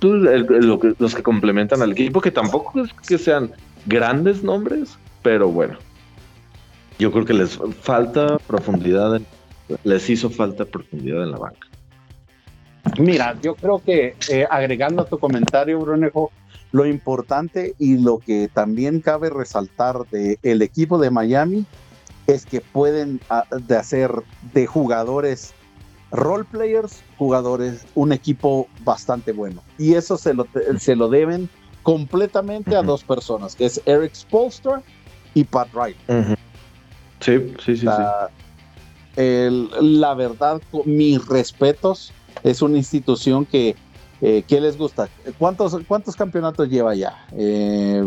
los 0.00 1.14
que 1.14 1.22
complementan 1.22 1.82
al 1.82 1.92
equipo, 1.92 2.20
que 2.20 2.30
tampoco 2.30 2.82
es 2.82 2.92
que 3.06 3.18
sean 3.18 3.52
grandes 3.86 4.42
nombres, 4.42 4.98
pero 5.22 5.48
bueno, 5.48 5.78
yo 6.98 7.12
creo 7.12 7.24
que 7.24 7.34
les 7.34 7.58
falta 7.80 8.38
profundidad, 8.38 9.20
les 9.84 10.10
hizo 10.10 10.30
falta 10.30 10.64
profundidad 10.64 11.22
en 11.22 11.32
la 11.32 11.38
banca. 11.38 11.68
Mira, 12.98 13.36
yo 13.42 13.54
creo 13.54 13.80
que 13.84 14.16
eh, 14.30 14.46
agregando 14.50 15.02
a 15.02 15.04
tu 15.04 15.18
comentario, 15.18 15.78
Brunejo, 15.78 16.32
lo 16.72 16.86
importante 16.86 17.74
y 17.78 17.98
lo 17.98 18.18
que 18.18 18.48
también 18.52 19.00
cabe 19.00 19.30
resaltar 19.30 20.06
del 20.10 20.38
el 20.42 20.62
equipo 20.62 20.98
de 20.98 21.10
Miami 21.10 21.66
es 22.26 22.44
que 22.44 22.60
pueden 22.60 23.20
ah, 23.30 23.44
de 23.50 23.76
hacer 23.76 24.12
de 24.52 24.66
jugadores 24.66 25.54
role 26.10 26.44
players, 26.44 27.02
jugadores, 27.16 27.86
un 27.94 28.12
equipo 28.12 28.68
bastante 28.84 29.32
bueno. 29.32 29.62
Y 29.78 29.94
eso 29.94 30.16
se 30.16 30.34
lo, 30.34 30.46
se 30.78 30.96
lo 30.96 31.08
deben 31.08 31.48
completamente 31.82 32.76
a 32.76 32.82
dos 32.82 33.04
personas, 33.04 33.54
que 33.54 33.66
es 33.66 33.80
Eric 33.86 34.14
Spolster 34.14 34.80
y 35.34 35.44
Pat 35.44 35.68
Wright. 35.74 35.96
Sí, 37.20 37.54
sí, 37.64 37.76
sí. 37.76 37.84
La, 37.84 38.30
la 39.16 40.14
verdad, 40.14 40.62
mis 40.84 41.26
respetos, 41.26 42.12
es 42.42 42.62
una 42.62 42.76
institución 42.76 43.44
que 43.44 43.74
eh, 44.20 44.42
¿Qué 44.46 44.60
les 44.60 44.76
gusta? 44.76 45.08
¿Cuántos, 45.38 45.76
¿Cuántos 45.86 46.16
campeonatos 46.16 46.68
lleva 46.68 46.94
ya? 46.94 47.26
Eh, 47.32 48.02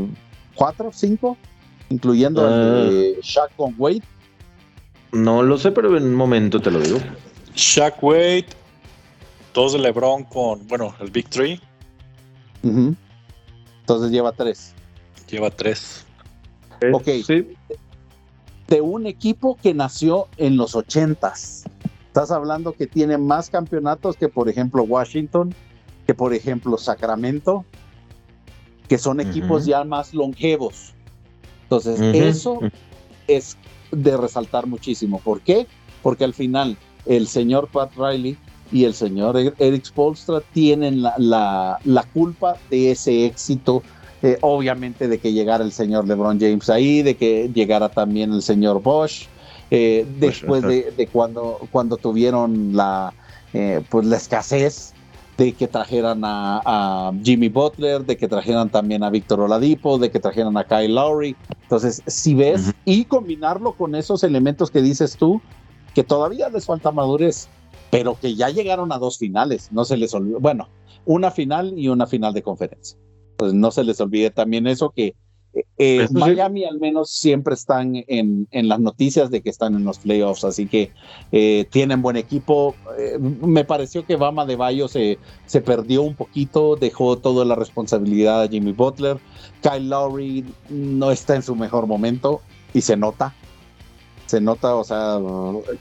¿Cuatro? 0.56 0.91
¿Cinco? 0.93 1.38
Incluyendo 1.89 2.47
el 2.47 2.89
de 2.89 3.15
ah. 3.17 3.19
Shaq 3.21 3.56
con 3.56 3.76
Wade. 3.78 4.04
No 5.12 5.43
lo 5.43 5.58
sé, 5.58 5.71
pero 5.71 5.95
en 5.97 6.04
un 6.04 6.15
momento 6.15 6.62
te 6.62 6.71
lo 6.71 6.80
digo. 6.80 7.00
Shaq 7.56 8.02
Wade, 8.02 8.45
dos 9.54 9.74
de 9.74 9.80
LeBron 9.80 10.24
con, 10.26 10.65
bueno, 10.67 10.93
el 11.00 11.12
Big 11.12 11.30
Three. 11.30 11.60
Entonces 12.63 14.12
lleva 14.12 14.32
tres. 14.32 14.74
Lleva 15.30 15.50
tres. 15.50 16.06
Ok. 16.93 17.08
Sí. 17.26 17.47
De 18.67 18.82
un 18.82 19.06
equipo 19.06 19.58
que 19.62 19.74
nació 19.74 20.28
en 20.38 20.56
los 20.58 20.76
ochentas. 20.76 21.65
Estás 22.08 22.32
hablando 22.32 22.74
que 22.74 22.88
tiene 22.88 23.17
más 23.17 23.50
campeonatos 23.50 24.15
que, 24.17 24.30
por 24.30 24.50
ejemplo, 24.50 24.84
Washington, 24.84 25.54
que 26.06 26.14
por 26.14 26.34
ejemplo 26.34 26.78
Sacramento, 26.78 27.66
que 28.88 28.98
son 28.98 29.20
equipos 29.20 29.66
ya 29.66 29.84
más 29.84 30.14
longevos. 30.14 30.94
Entonces, 31.64 32.02
eso 32.02 32.60
es 33.28 33.58
de 33.92 34.18
resaltar 34.18 34.68
muchísimo. 34.68 35.20
¿Por 35.20 35.42
qué? 35.42 35.68
Porque 36.04 36.26
al 36.26 36.34
final 36.34 36.78
el 37.06 37.28
señor 37.28 37.70
Pat 37.70 37.92
Riley 37.96 38.38
y 38.72 38.86
el 38.86 38.94
señor 38.94 39.38
e-, 39.38 39.54
Eric 39.60 39.86
Spolstra 39.86 40.42
tienen 40.54 41.02
la, 41.02 41.80
la, 41.84 42.04
culpa 42.14 42.58
de 42.70 42.92
ese 42.92 43.26
éxito, 43.26 43.84
eh, 44.22 44.38
obviamente 44.42 45.08
de 45.08 45.20
que 45.20 45.34
llegara 45.34 45.64
el 45.64 45.72
señor 45.72 46.08
LeBron 46.08 46.40
James 46.40 46.70
ahí, 46.70 47.02
de 47.02 47.16
que 47.16 47.50
llegara 47.54 47.90
también 47.90 48.34
el 48.34 48.42
señor 48.42 48.82
Bosch, 48.82 49.28
eh, 49.70 50.06
después 50.20 50.64
de, 50.64 50.92
de, 50.92 51.08
cuando, 51.08 51.60
cuando 51.72 51.98
tuvieron 51.98 52.76
la, 52.76 53.14
eh, 53.54 53.82
pues 53.90 54.06
la 54.06 54.18
escasez 54.18 54.94
de 55.41 55.54
que 55.54 55.67
trajeran 55.67 56.21
a, 56.23 57.12
Jimmy 57.23 57.49
Butler, 57.49 58.06
de 58.06 58.15
que 58.15 58.27
trajeran 58.27 58.69
también 58.69 59.04
a 59.04 59.10
Víctor 59.10 59.39
Oladipo, 59.39 59.97
de 59.97 60.12
que 60.12 60.19
trajeran 60.19 60.56
a 60.56 60.65
Kyle 60.65 60.93
Lowry. 60.93 61.36
Entonces, 61.63 62.04
si 62.06 62.36
ves 62.36 62.71
y 62.86 63.06
combinarlo 63.06 63.71
con 63.73 63.95
esos 63.95 64.23
elementos 64.23 64.69
que 64.69 64.84
dices 64.84 65.17
tú, 65.17 65.41
que 65.95 66.04
todavía 66.04 66.49
les 66.49 66.67
falta 66.67 66.91
madurez, 66.91 67.49
pero 67.89 68.19
que 68.21 68.36
ya 68.36 68.49
llegaron 68.49 68.91
a 68.91 68.99
dos 68.99 69.17
finales, 69.17 69.69
no 69.71 69.84
se 69.84 69.97
les 69.97 70.13
olvide, 70.13 70.38
bueno, 70.38 70.69
una 71.06 71.32
final 71.32 71.73
y 71.75 71.88
una 71.88 72.06
final 72.06 72.36
de 72.36 72.43
conferencia. 72.43 72.99
Pues 73.38 73.51
no 73.51 73.71
se 73.71 73.84
les 73.84 73.99
olvide 73.99 74.30
también 74.30 74.67
eso 74.67 74.91
que 74.91 75.15
eh, 75.54 76.08
Miami 76.12 76.64
al 76.64 76.80
menos 76.80 77.12
siempre 77.12 77.56
están 77.56 78.04
en, 78.08 78.48
en, 78.52 78.68
las 78.70 78.80
noticias 78.80 79.30
de 79.32 79.42
que 79.42 79.50
están 79.50 79.76
en 79.76 79.84
los 79.84 80.00
playoffs, 80.00 80.46
así 80.46 80.66
que 80.68 80.92
eh, 81.32 81.68
tienen 81.70 82.02
buen 82.02 82.16
equipo. 82.16 82.76
Eh, 82.98 83.18
me 83.20 83.66
pareció 83.66 84.06
que 84.06 84.16
Bama 84.16 84.46
de 84.46 84.56
Bayo 84.56 84.88
se, 84.88 85.20
se 85.46 85.62
perdió 85.62 86.04
un 86.04 86.16
poquito, 86.16 86.78
dejó 86.78 87.18
toda 87.18 87.44
la 87.44 87.56
responsabilidad 87.56 88.44
a 88.44 88.48
Jimmy 88.48 88.72
Butler. 88.72 89.18
Kyle 89.62 89.90
Lowry 89.90 90.46
no 90.70 91.12
está 91.12 91.36
en 91.36 91.44
su 91.44 91.56
mejor 91.56 91.86
momento 91.86 92.42
y 92.74 92.82
se 92.82 92.96
nota. 92.96 93.34
Se 94.28 94.40
nota, 94.40 94.76
o 94.76 94.86
sea, 94.86 95.20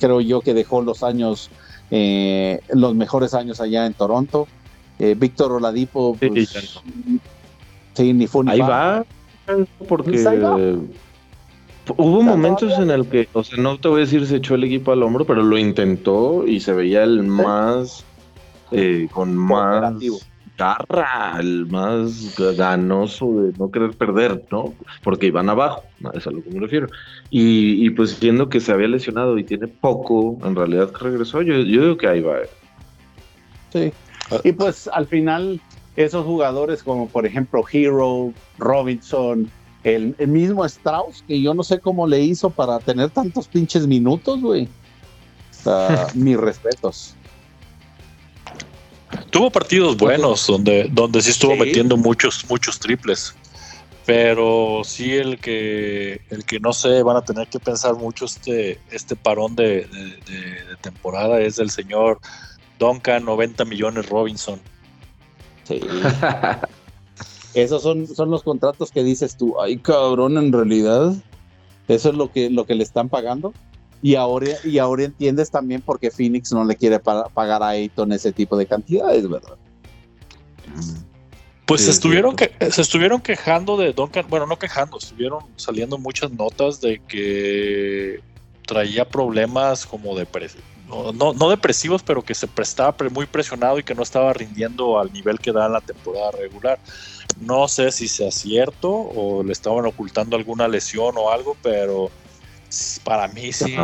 creo 0.01 0.21
yo 0.21 0.41
que 0.41 0.55
dejó 0.55 0.83
los 0.83 1.05
años, 1.05 1.51
los 1.91 2.95
mejores 2.97 3.33
años 3.35 3.61
allá 3.61 3.87
en 3.87 3.95
Toronto. 3.95 4.49
Víctor 4.99 5.53
Oladipo, 5.53 6.17
pues, 6.17 6.51
sí, 7.95 8.13
ni 8.13 8.27
fue 8.27 8.45
ni 8.45 8.51
Ahí 8.51 8.59
va 8.59 9.07
porque 9.89 10.19
hubo 11.97 12.23
momentos 12.23 12.79
en 12.79 12.91
el 12.91 13.07
que, 13.07 13.29
o 13.33 13.43
sea, 13.43 13.59
no 13.59 13.79
te 13.79 13.89
voy 13.89 13.99
a 13.99 14.05
decir 14.05 14.27
se 14.27 14.37
echó 14.37 14.55
el 14.55 14.65
equipo 14.65 14.93
al 14.93 15.03
hombro, 15.03 15.25
pero 15.25 15.43
lo 15.43 15.59
intentó 15.59 16.47
y 16.47 16.61
se 16.61 16.73
veía 16.73 17.03
el 17.03 17.23
más, 17.23 18.05
eh, 18.71 19.09
con 19.11 19.37
más 19.37 19.95
garra, 20.61 21.39
el 21.41 21.67
más 21.67 22.39
ganoso 22.57 23.43
de 23.43 23.53
no 23.59 23.71
querer 23.71 23.93
perder, 23.93 24.45
¿no? 24.51 24.75
Porque 25.03 25.27
iban 25.27 25.49
abajo, 25.49 25.83
es 26.13 26.27
a 26.27 26.31
lo 26.31 26.43
que 26.43 26.51
me 26.51 26.61
refiero. 26.61 26.89
Y, 27.31 27.89
pues 27.91 28.21
viendo 28.21 28.49
que 28.49 28.61
se 28.61 28.73
había 28.73 28.89
lesionado 28.89 29.39
y 29.39 29.45
tiene 29.45 29.69
poco, 29.69 30.39
en 30.45 30.55
realidad 30.55 30.91
que 30.91 31.05
regresó, 31.05 31.41
yo, 31.41 31.55
yo 31.55 31.83
digo 31.83 31.97
que 31.97 32.09
ahí 32.09 32.21
va. 32.21 32.41
Sí. 33.73 33.93
Y 34.45 34.53
pues 34.53 34.89
al 34.93 35.07
final 35.07 35.61
esos 35.97 36.25
jugadores 36.25 36.83
como 36.83 37.09
por 37.09 37.27
ejemplo 37.27 37.65
Hero, 37.71 38.33
Robinson, 38.59 39.51
el, 39.85 40.15
mismo 40.27 40.65
Strauss, 40.65 41.25
que 41.27 41.41
yo 41.41 41.55
no 41.55 41.63
sé 41.63 41.81
cómo 41.81 42.07
le 42.07 42.21
hizo 42.21 42.51
para 42.51 42.79
tener 42.81 43.11
tantos 43.11 43.49
pinches 43.49 43.87
minutos, 43.87 44.41
güey. 44.41 44.69
mis 46.15 46.37
respetos. 46.39 47.15
Tuvo 49.31 49.51
partidos 49.51 49.97
buenos 49.97 50.47
donde, 50.47 50.89
donde 50.91 51.21
sí 51.21 51.31
estuvo 51.31 51.55
metiendo 51.57 51.97
muchos, 51.97 52.45
muchos 52.49 52.79
triples. 52.79 53.35
Pero 54.07 54.81
sí 54.85 55.13
el 55.13 55.39
que 55.39 56.23
el 56.31 56.45
que 56.45 56.59
no 56.59 56.73
sé, 56.73 57.03
van 57.03 57.17
a 57.17 57.23
tener 57.23 57.47
que 57.49 57.61
pensar 57.61 57.95
mucho 57.95 58.25
este, 58.25 58.81
este 58.91 59.15
parón 59.15 59.55
de, 59.55 59.87
de 60.27 60.77
temporada 60.81 61.41
es 61.41 61.59
el 61.59 61.71
señor 61.71 62.19
Duncan, 62.79 63.25
90 63.25 63.65
millones 63.67 64.09
Robinson. 64.09 64.61
Esos 67.55 67.83
son, 67.83 68.07
son 68.07 68.31
los 68.31 68.43
contratos 68.43 68.91
que 68.91 69.03
dices 69.03 69.37
tú, 69.37 69.61
ay 69.61 69.77
cabrón, 69.79 70.39
en 70.39 70.53
realidad, 70.53 71.15
eso 71.89 72.11
es 72.11 72.15
lo 72.15 72.31
que, 72.31 72.49
lo 72.49 72.65
que 72.65 72.75
le 72.75 72.85
están 72.85 73.09
pagando. 73.09 73.53
Y 74.03 74.15
ahora, 74.15 74.53
y 74.65 74.79
ahora 74.79 75.05
entiendes 75.05 75.51
también 75.51 75.83
por 75.83 76.01
qué 76.01 76.11
Phoenix 76.11 76.53
no 76.53 76.65
le 76.65 76.77
quiere 76.77 76.99
pagar 77.01 77.63
a 77.63 77.69
Ayton 77.69 78.13
ese 78.13 78.33
tipo 78.33 78.57
de 78.57 78.67
cantidades, 78.67 79.29
¿verdad? 79.29 79.57
Pues 81.67 81.83
se, 81.83 81.91
estuvieron 81.91 82.35
que, 82.35 82.51
se 82.71 82.81
estuvieron 82.81 83.21
quejando 83.21 83.77
de 83.77 83.93
Duncan, 83.93 84.27
bueno, 84.29 84.47
no 84.47 84.59
quejando, 84.59 84.99
estuvieron 84.99 85.45
saliendo 85.57 85.99
muchas 85.99 86.33
notas 86.33 86.81
de 86.81 87.01
que 87.07 88.21
traía 88.67 89.09
problemas 89.09 89.87
como 89.87 90.17
de 90.17 90.27
no, 91.15 91.33
no, 91.33 91.49
depresivos, 91.49 92.03
pero 92.03 92.23
que 92.23 92.35
se 92.35 92.49
estaba 92.59 92.95
muy 93.11 93.27
presionado 93.27 93.79
y 93.79 93.83
que 93.83 93.95
no 93.95 94.03
estaba 94.03 94.33
rindiendo 94.33 94.99
al 94.99 95.13
nivel 95.13 95.39
que 95.39 95.53
da 95.53 95.67
en 95.67 95.73
la 95.73 95.81
temporada 95.81 96.33
regular. 96.33 96.79
No 97.41 97.69
sé 97.69 97.93
si 97.93 98.09
sea 98.09 98.31
cierto 98.31 98.91
o 98.91 99.43
le 99.43 99.53
estaban 99.53 99.87
ocultando 99.87 100.37
alguna 100.37 100.69
lesión 100.69 101.15
o 101.17 101.31
algo, 101.31 101.57
pero 101.63 102.11
para 103.05 103.29
mí 103.29 103.53
sí, 103.53 103.77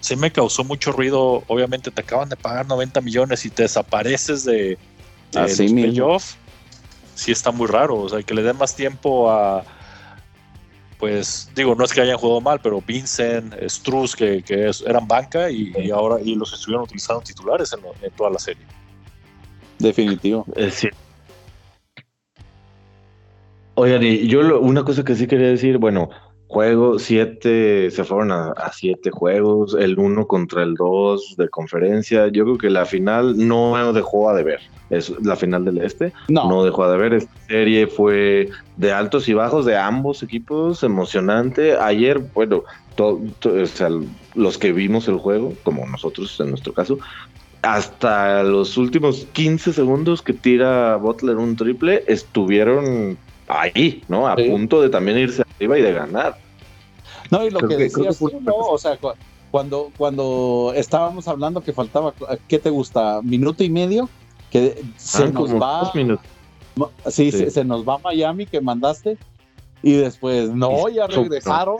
sí 0.00 0.16
me, 0.16 0.30
causó 0.30 0.64
mucho 0.64 0.92
ruido. 0.92 1.42
Obviamente 1.48 1.90
te 1.90 2.00
acaban 2.00 2.28
de 2.28 2.36
pagar 2.36 2.66
90 2.66 3.00
millones 3.00 3.44
y 3.44 3.50
te 3.50 3.62
desapareces 3.62 4.44
de, 4.44 4.78
los 5.32 5.56
playoffs. 5.56 6.36
Sí 7.14 7.32
está 7.32 7.50
muy 7.50 7.66
raro. 7.66 7.98
O 7.98 8.08
sea, 8.08 8.22
que 8.22 8.34
le 8.34 8.42
den 8.42 8.56
más 8.56 8.74
tiempo 8.74 9.30
a, 9.30 9.64
pues 11.02 11.50
digo, 11.56 11.74
no 11.74 11.84
es 11.84 11.92
que 11.92 12.00
hayan 12.00 12.16
jugado 12.16 12.40
mal, 12.40 12.60
pero 12.62 12.80
Vincent, 12.80 13.56
Struz, 13.66 14.14
que, 14.14 14.40
eran 14.86 15.08
banca 15.08 15.50
y, 15.50 15.90
ahora 15.90 16.22
y 16.22 16.36
los 16.36 16.52
estuvieron 16.52 16.84
utilizando 16.84 17.20
titulares 17.22 17.72
en, 17.72 18.10
toda 18.12 18.30
la 18.30 18.38
serie. 18.38 18.62
Definitivo. 19.80 20.46
sí. 20.70 20.90
Oigan, 23.74 24.00
y 24.04 24.28
yo 24.28 24.60
una 24.60 24.84
cosa 24.84 25.02
que 25.02 25.16
sí 25.16 25.26
quería 25.26 25.48
decir, 25.48 25.78
bueno, 25.78 26.08
juego, 26.52 26.98
siete, 26.98 27.90
se 27.90 28.04
fueron 28.04 28.30
a, 28.30 28.54
siete 28.74 29.10
juegos, 29.10 29.74
el 29.74 29.98
uno 29.98 30.26
contra 30.26 30.62
el 30.62 30.74
dos 30.74 31.34
de 31.38 31.48
conferencia. 31.48 32.28
Yo 32.28 32.44
creo 32.44 32.58
que 32.58 32.68
la 32.68 32.84
final 32.84 33.48
no 33.48 33.92
dejó 33.94 34.28
a 34.28 34.34
deber. 34.34 34.60
Es 34.90 35.10
la 35.24 35.34
final 35.34 35.64
del 35.64 35.78
este. 35.78 36.12
No, 36.28 36.62
dejó 36.62 36.84
a 36.84 36.92
deber. 36.92 37.14
Esta 37.14 37.32
serie 37.48 37.86
fue 37.86 38.50
de 38.76 38.92
altos 38.92 39.28
y 39.30 39.32
bajos 39.32 39.64
de 39.64 39.78
ambos 39.78 40.22
equipos, 40.22 40.82
emocionante. 40.82 41.78
Ayer, 41.78 42.18
bueno, 42.34 42.64
los 44.34 44.58
que 44.58 44.72
vimos 44.74 45.08
el 45.08 45.16
juego, 45.16 45.54
como 45.62 45.86
nosotros 45.86 46.38
en 46.38 46.50
nuestro 46.50 46.74
caso, 46.74 46.98
hasta 47.62 48.42
los 48.42 48.76
últimos 48.76 49.26
15 49.32 49.72
segundos 49.72 50.20
que 50.20 50.34
tira 50.34 50.96
Butler 50.96 51.36
un 51.36 51.56
triple, 51.56 52.04
estuvieron 52.08 53.16
ahí, 53.60 54.02
¿no? 54.08 54.26
A 54.26 54.36
punto 54.36 54.80
de 54.80 54.88
también 54.88 55.18
irse 55.18 55.42
arriba 55.56 55.78
y 55.78 55.82
de 55.82 55.92
ganar. 55.92 56.36
No, 57.30 57.44
y 57.46 57.50
lo 57.50 57.60
que, 57.60 57.76
decías 57.76 58.18
tú, 58.18 58.30
¿no? 58.40 58.54
O 58.54 58.78
sea, 58.78 58.98
cuando, 59.50 59.90
cuando 59.96 60.72
estábamos 60.74 61.28
hablando 61.28 61.62
que 61.62 61.72
faltaba, 61.72 62.14
¿qué 62.48 62.58
te 62.58 62.70
gusta? 62.70 63.20
¿Minuto 63.22 63.64
y 63.64 63.70
medio? 63.70 64.08
Que 64.50 64.82
se 64.96 65.24
ah, 65.24 65.30
nos 65.32 65.54
va. 65.54 65.92
Sí, 67.10 67.32
Se, 67.32 67.64
nos 67.64 67.86
va 67.86 67.94
a 67.94 67.98
Miami 67.98 68.46
que 68.46 68.60
mandaste. 68.60 69.18
Y 69.82 69.92
después, 69.92 70.50
no, 70.50 70.88
ya 70.88 71.06
regresaron. 71.06 71.78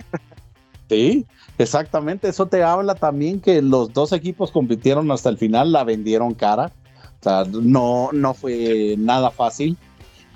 Sí, 0.89 1.25
exactamente. 1.57 2.29
Eso 2.29 2.47
te 2.47 2.63
habla 2.63 2.95
también 2.95 3.41
que 3.41 3.63
los 3.63 3.93
dos 3.93 4.13
equipos 4.13 4.51
compitieron 4.51 5.11
hasta 5.11 5.31
el 5.31 5.39
final, 5.39 5.73
la 5.73 5.85
vendieron 5.85 6.35
cara. 6.35 6.73
O 7.21 7.23
sea, 7.23 7.45
no, 7.51 8.11
no 8.13 8.35
fue 8.35 8.97
nada 8.99 9.31
fácil. 9.31 9.79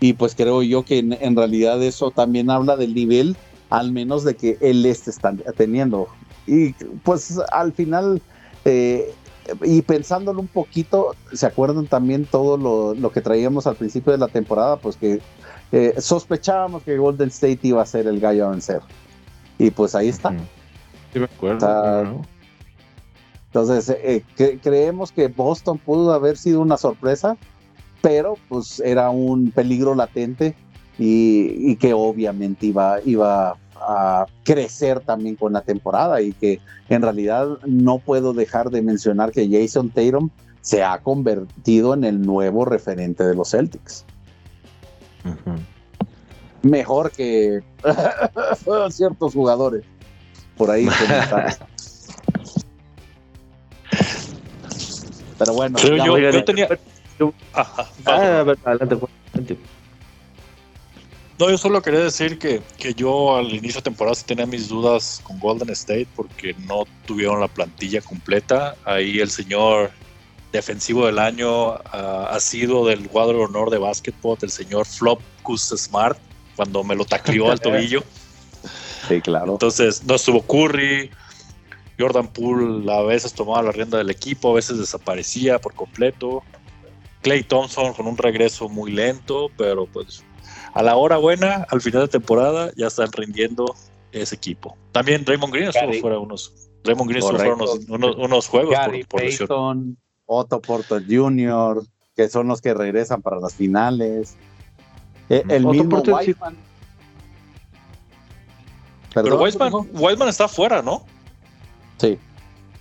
Y 0.00 0.12
pues 0.12 0.34
creo 0.34 0.62
yo 0.62 0.84
que 0.84 0.98
en 0.98 1.36
realidad 1.36 1.82
eso 1.82 2.10
también 2.10 2.50
habla 2.50 2.76
del 2.76 2.94
nivel 2.94 3.36
al 3.70 3.92
menos 3.92 4.24
de 4.24 4.36
que 4.36 4.58
el 4.60 4.84
este 4.86 5.10
está 5.10 5.34
teniendo. 5.56 6.08
Y 6.46 6.72
pues 7.02 7.38
al 7.52 7.72
final, 7.72 8.22
eh, 8.64 9.12
y 9.62 9.82
pensándolo 9.82 10.40
un 10.40 10.48
poquito, 10.48 11.14
¿se 11.32 11.46
acuerdan 11.46 11.86
también 11.86 12.24
todo 12.24 12.56
lo, 12.94 13.10
que 13.10 13.20
traíamos 13.20 13.66
al 13.66 13.76
principio 13.76 14.12
de 14.12 14.18
la 14.18 14.28
temporada? 14.28 14.76
Pues 14.76 14.96
que 14.96 15.20
eh, 15.72 15.94
sospechábamos 15.98 16.82
que 16.82 16.96
Golden 16.96 17.28
State 17.28 17.60
iba 17.62 17.82
a 17.82 17.86
ser 17.86 18.06
el 18.06 18.20
gallo 18.20 18.46
a 18.46 18.50
vencer. 18.50 18.80
Y 19.58 19.70
pues 19.70 19.94
ahí 19.94 20.08
está. 20.08 20.30
Sí, 21.12 21.18
me 21.18 21.24
acuerdo. 21.24 22.22
entonces, 23.46 23.88
eh, 23.88 24.22
creemos 24.62 25.10
que 25.10 25.28
Boston 25.28 25.78
pudo 25.78 26.12
haber 26.12 26.36
sido 26.36 26.60
una 26.60 26.76
sorpresa, 26.76 27.36
pero 28.06 28.38
pues 28.48 28.78
era 28.78 29.10
un 29.10 29.50
peligro 29.50 29.96
latente 29.96 30.54
y, 30.96 31.74
que 31.74 31.92
obviamente 31.92 32.66
iba, 32.66 33.00
iba 33.04 33.56
a 33.74 34.26
crecer 34.44 35.00
también 35.00 35.34
con 35.34 35.52
la 35.52 35.62
temporada 35.62 36.22
y 36.22 36.32
que 36.32 36.60
en 36.88 37.02
realidad 37.02 37.58
no 37.66 37.98
puedo 37.98 38.32
dejar 38.32 38.70
de 38.70 38.80
mencionar 38.80 39.32
que 39.32 39.50
Jason 39.50 39.90
Tatum 39.90 40.30
se 40.60 40.84
ha 40.84 41.00
convertido 41.00 41.94
en 41.94 42.04
el 42.04 42.22
nuevo 42.22 42.64
referente 42.64 43.24
de 43.24 43.34
los 43.34 43.50
Celtics. 43.50 44.04
Mejor 46.62 47.10
que 47.10 47.64
ciertos 48.90 49.34
jugadores 49.34 49.82
por 50.56 50.70
ahí. 50.70 50.86
Pero 55.38 55.54
bueno, 55.54 55.76
yo, 55.80 56.44
tenía... 56.44 56.68
ah, 58.06 58.40
adelante, 58.40 58.62
adelante. 58.64 59.58
No, 61.38 61.50
yo 61.50 61.58
solo 61.58 61.82
quería 61.82 62.00
decir 62.00 62.38
que, 62.38 62.62
yo 62.94 63.36
al 63.36 63.52
inicio 63.52 63.80
de 63.80 63.84
temporada 63.84 64.14
sí 64.14 64.24
tenía 64.24 64.46
mis 64.46 64.68
dudas 64.68 65.20
con 65.22 65.38
Golden 65.38 65.68
State 65.70 66.08
porque 66.16 66.54
no 66.66 66.84
tuvieron 67.04 67.40
la 67.40 67.48
plantilla 67.48 68.00
completa. 68.00 68.74
Ahí 68.84 69.20
el 69.20 69.30
señor 69.30 69.90
defensivo 70.50 71.04
del 71.04 71.18
año 71.18 71.72
ah, 71.74 72.30
ha 72.30 72.40
sido 72.40 72.86
del 72.86 73.08
cuadro 73.08 73.38
de 73.38 73.44
honor 73.44 73.68
de 73.68 73.76
básquetbol, 73.76 74.38
el 74.40 74.50
señor 74.50 74.86
Flopcus 74.86 75.74
Smart, 75.76 76.18
cuando 76.56 76.82
me 76.82 76.94
lo 76.94 77.04
tacleó 77.04 77.50
al 77.50 77.60
tobillo. 77.62 78.02
Sí, 79.06 79.20
claro. 79.20 79.52
Entonces 79.52 80.04
no 80.04 80.14
estuvo 80.14 80.40
Curry. 80.42 81.10
Jordan 81.98 82.28
Poole 82.28 82.92
a 82.92 83.02
veces 83.02 83.32
tomaba 83.32 83.62
la 83.62 83.72
rienda 83.72 83.98
del 83.98 84.10
equipo, 84.10 84.50
a 84.50 84.54
veces 84.54 84.78
desaparecía 84.78 85.58
por 85.58 85.74
completo. 85.74 86.42
Clay 87.26 87.42
Thompson 87.42 87.92
con 87.92 88.06
un 88.06 88.16
regreso 88.16 88.68
muy 88.68 88.92
lento, 88.92 89.50
pero 89.56 89.86
pues 89.86 90.22
a 90.74 90.82
la 90.84 90.94
hora 90.94 91.16
buena, 91.16 91.66
al 91.70 91.80
final 91.80 92.02
de 92.02 92.08
temporada, 92.08 92.70
ya 92.76 92.86
están 92.86 93.10
rindiendo 93.10 93.74
ese 94.12 94.36
equipo. 94.36 94.76
También 94.92 95.26
Raymond 95.26 95.52
Green 95.52 95.68
estuvo 95.70 95.92
fuera 95.94 96.20
unos. 96.20 96.70
Raymond 96.84 97.10
Green 97.10 97.24
estuvo 97.24 97.36
fuera 97.36 97.56
unos, 98.26 98.46
juegos 98.46 98.70
Gary 98.70 99.02
por, 99.02 99.22
Payton, 99.22 99.98
Otto 100.26 100.60
Porter 100.60 101.02
Jr., 101.04 101.82
que 102.14 102.28
son 102.28 102.46
los 102.46 102.60
que 102.60 102.72
regresan 102.74 103.20
para 103.22 103.40
las 103.40 103.54
finales. 103.56 104.36
Eh, 105.28 105.42
el 105.48 105.66
mismo 105.66 105.98
Wiseman. 106.02 106.56
Pero 109.14 109.40
Wiseman, 109.40 110.28
está 110.28 110.46
fuera, 110.46 110.80
¿no? 110.80 111.04
Sí. 111.98 112.20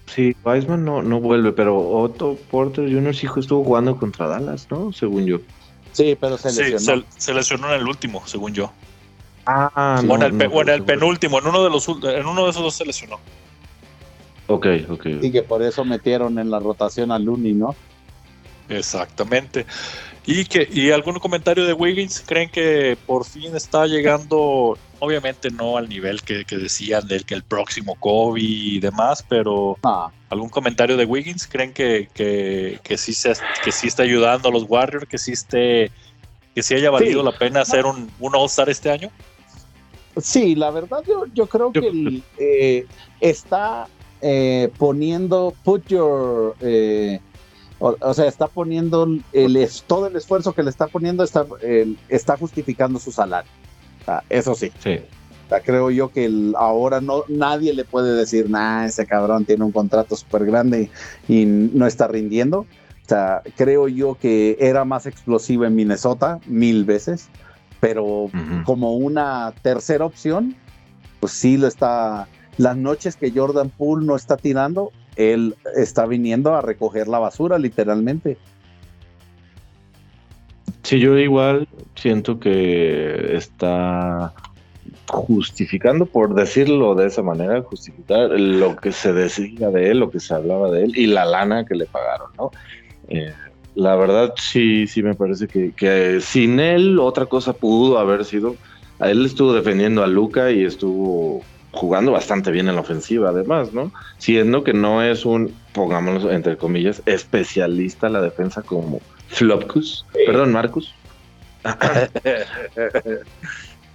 Sí, 0.08 0.36
Wiseman 0.44 0.86
no, 0.86 1.02
no 1.02 1.20
vuelve, 1.20 1.52
pero 1.52 1.78
Otto 1.78 2.38
Porter 2.52 2.92
Jr. 2.92 3.16
sí 3.16 3.28
estuvo 3.38 3.64
jugando 3.64 3.98
contra 3.98 4.28
Dallas, 4.28 4.68
¿no? 4.70 4.94
Según 4.94 5.26
yo. 5.26 5.40
Sí, 5.94 6.18
pero 6.20 6.38
se 6.38 6.50
lesionó. 6.50 7.02
Sí, 7.02 7.08
se, 7.18 7.34
lesionó 7.34 7.74
en 7.74 7.82
el 7.82 7.88
último, 7.88 8.22
según 8.26 8.54
yo. 8.54 8.72
Ah, 9.46 10.02
o 10.08 10.16
en 10.16 10.70
el, 10.70 10.84
penúltimo, 10.84 11.40
en 11.40 11.48
uno, 11.48 11.64
de 11.64 11.70
los, 11.70 11.88
en 11.88 12.26
uno 12.26 12.46
de 12.46 12.50
esos 12.50 12.64
dos 12.64 12.76
se 12.76 12.86
lesionó. 12.86 13.20
Ok, 14.48 14.68
ok. 14.90 15.06
Y 15.22 15.32
que 15.32 15.42
por 15.42 15.64
eso 15.64 15.86
metieron 15.86 16.38
en 16.38 16.52
la 16.52 16.60
rotación 16.60 17.12
a 17.12 17.20
Looney, 17.20 17.54
¿no? 17.54 17.76
Exactamente. 18.70 19.66
¿Y, 20.26 20.46
que, 20.46 20.68
¿Y 20.72 20.92
algún 20.92 21.20
comentario 21.20 21.66
de 21.66 21.74
Wiggins? 21.74 22.24
¿Creen 22.26 22.50
que 22.50 22.98
por 23.06 23.26
fin 23.26 23.56
está 23.56 23.86
llegando 23.86 24.78
obviamente 25.06 25.52
no 25.52 25.78
al 25.78 25.88
nivel 25.88 26.22
que, 26.22 26.44
decían 26.50 27.08
del 27.08 27.26
que 27.26 27.36
el 27.36 27.44
próximo 27.44 27.96
Kobe 27.96 28.42
y 28.42 28.80
demás, 28.80 29.24
pero 29.28 29.78
ah. 29.84 30.12
algún 30.30 30.50
comentario 30.50 30.98
de 30.98 31.06
Wiggins, 31.06 31.48
¿creen 31.48 31.74
que, 31.74 32.10
que, 32.14 32.98
sí 32.98 33.14
se, 33.14 33.34
que 33.64 33.72
sí 33.72 33.88
está 33.88 34.04
ayudando 34.04 34.50
a 34.50 34.52
los 34.52 34.66
Warriors, 34.68 35.08
que 35.08 35.18
sí 35.18 35.32
esté, 35.32 35.92
que 36.54 36.64
sí 36.64 36.74
haya 36.74 36.90
valido 36.90 37.24
la 37.24 37.38
pena 37.38 37.62
hacer 37.62 37.86
un, 37.86 38.12
un 38.20 38.36
All-Star 38.36 38.70
este 38.70 38.92
año? 38.92 39.12
Sí, 40.18 40.56
la 40.56 40.72
verdad 40.72 41.04
yo, 41.08 41.26
yo 41.34 41.48
creo 41.48 41.72
que 41.72 42.24
eh, 42.38 42.86
está 43.20 43.88
eh, 44.22 44.72
poniendo, 44.78 45.54
put 45.64 45.86
your, 45.88 46.56
eh, 46.62 47.20
o, 47.80 48.14
sea, 48.14 48.26
está 48.26 48.48
poniendo 48.48 49.08
el, 49.34 49.70
todo 49.86 50.08
el 50.08 50.16
esfuerzo 50.16 50.54
que 50.54 50.64
le 50.64 50.70
está 50.70 50.88
poniendo, 50.88 51.24
está, 51.24 51.46
está 52.10 52.38
justificando 52.38 52.98
su 53.00 53.12
salario 53.12 53.52
eso 54.30 54.56
sí. 54.56 54.72
Sí. 54.80 55.00
creo 55.64 55.90
yo 55.92 56.10
que 56.10 56.30
ahora 56.58 57.02
no 57.02 57.24
nadie 57.28 57.74
le 57.74 57.86
puede 57.86 58.16
decir, 58.16 58.50
nah, 58.50 58.86
ese 58.86 59.06
cabrón 59.06 59.46
tiene 59.46 59.64
un 59.64 59.72
contrato 59.72 60.16
súper 60.16 60.46
grande 60.46 60.90
y, 61.28 61.46
no 61.46 61.88
está 61.88 62.08
rindiendo. 62.08 62.60
O 62.60 63.08
sea, 63.08 63.44
creo 63.56 63.88
yo 63.88 64.16
que 64.16 64.58
era 64.60 64.84
más 64.84 65.06
explosivo 65.06 65.66
en 65.66 65.76
Minnesota 65.76 66.40
mil 66.48 66.86
veces, 66.86 67.30
pero 67.80 68.30
como 68.66 68.96
una 68.96 69.54
tercera 69.62 70.06
opción, 70.06 70.56
pues 71.20 71.34
sí 71.34 71.58
lo 71.58 71.68
está. 71.68 72.28
Las 72.58 72.78
noches 72.78 73.16
que 73.16 73.32
Jordan 73.32 73.70
Poole 73.70 74.06
no 74.06 74.16
está 74.16 74.38
tirando, 74.38 74.92
él 75.18 75.56
está 75.76 76.06
viniendo 76.06 76.56
a 76.56 76.62
recoger 76.62 77.08
la 77.08 77.20
basura, 77.20 77.60
literalmente. 77.60 78.38
Sí, 80.86 81.00
yo 81.00 81.18
igual 81.18 81.68
siento 81.96 82.40
que 82.40 83.36
está 83.36 84.36
justificando, 85.08 86.06
por 86.06 86.36
decirlo 86.36 86.94
de 86.94 87.08
esa 87.08 87.24
manera, 87.24 87.64
justificar 87.64 88.30
lo 88.30 88.76
que 88.76 88.92
se 88.92 89.12
decía 89.12 89.72
de 89.72 89.90
él, 89.90 89.98
lo 89.98 90.12
que 90.12 90.20
se 90.20 90.36
hablaba 90.36 90.70
de 90.70 90.84
él 90.84 90.96
y 90.96 91.08
la 91.08 91.26
lana 91.26 91.66
que 91.66 91.74
le 91.74 91.88
pagaron, 91.88 92.30
¿no? 92.38 92.52
Eh, 93.08 93.34
la 93.74 93.96
verdad 93.96 94.36
sí, 94.38 94.86
sí 94.86 95.02
me 95.02 95.16
parece 95.16 95.48
que, 95.48 96.20
sin 96.22 96.60
él 96.60 97.00
otra 97.00 97.26
cosa 97.26 97.54
pudo 97.54 97.98
haber 97.98 98.24
sido. 98.24 98.56
Él 99.00 99.26
estuvo 99.26 99.54
defendiendo 99.54 100.04
a 100.04 100.08
Luca 100.08 100.52
y 100.52 100.66
estuvo 100.66 101.42
jugando 101.72 102.12
bastante 102.12 102.52
bien 102.52 102.70
en 102.70 102.76
la 102.76 102.82
ofensiva, 102.82 103.30
además, 103.30 103.74
¿no? 103.74 103.92
Siendo 104.20 104.64
que 104.64 104.74
no 104.74 105.02
es 105.02 105.26
un, 105.26 105.52
pongámoslo 105.74 106.32
entre 106.32 106.58
comillas, 106.58 107.02
especialista 107.08 108.06
en 108.06 108.14
la 108.14 108.22
defensa 108.22 108.62
como 108.62 109.02
Flopkus, 109.28 110.06
perdón, 110.26 110.52
Marcus. 110.52 110.94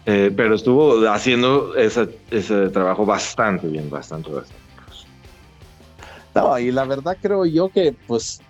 Eh, 0.06 0.32
pero 0.34 0.54
estuvo 0.54 1.06
haciendo 1.10 1.76
ese, 1.76 2.08
ese 2.30 2.70
trabajo 2.70 3.04
bastante 3.04 3.66
bien, 3.66 3.90
bastante, 3.90 4.30
bastante. 4.30 4.62
No, 6.34 6.58
y 6.58 6.72
la 6.72 6.84
verdad 6.84 7.18
creo 7.20 7.44
yo 7.44 7.68
que 7.68 7.94
pues 8.06 8.40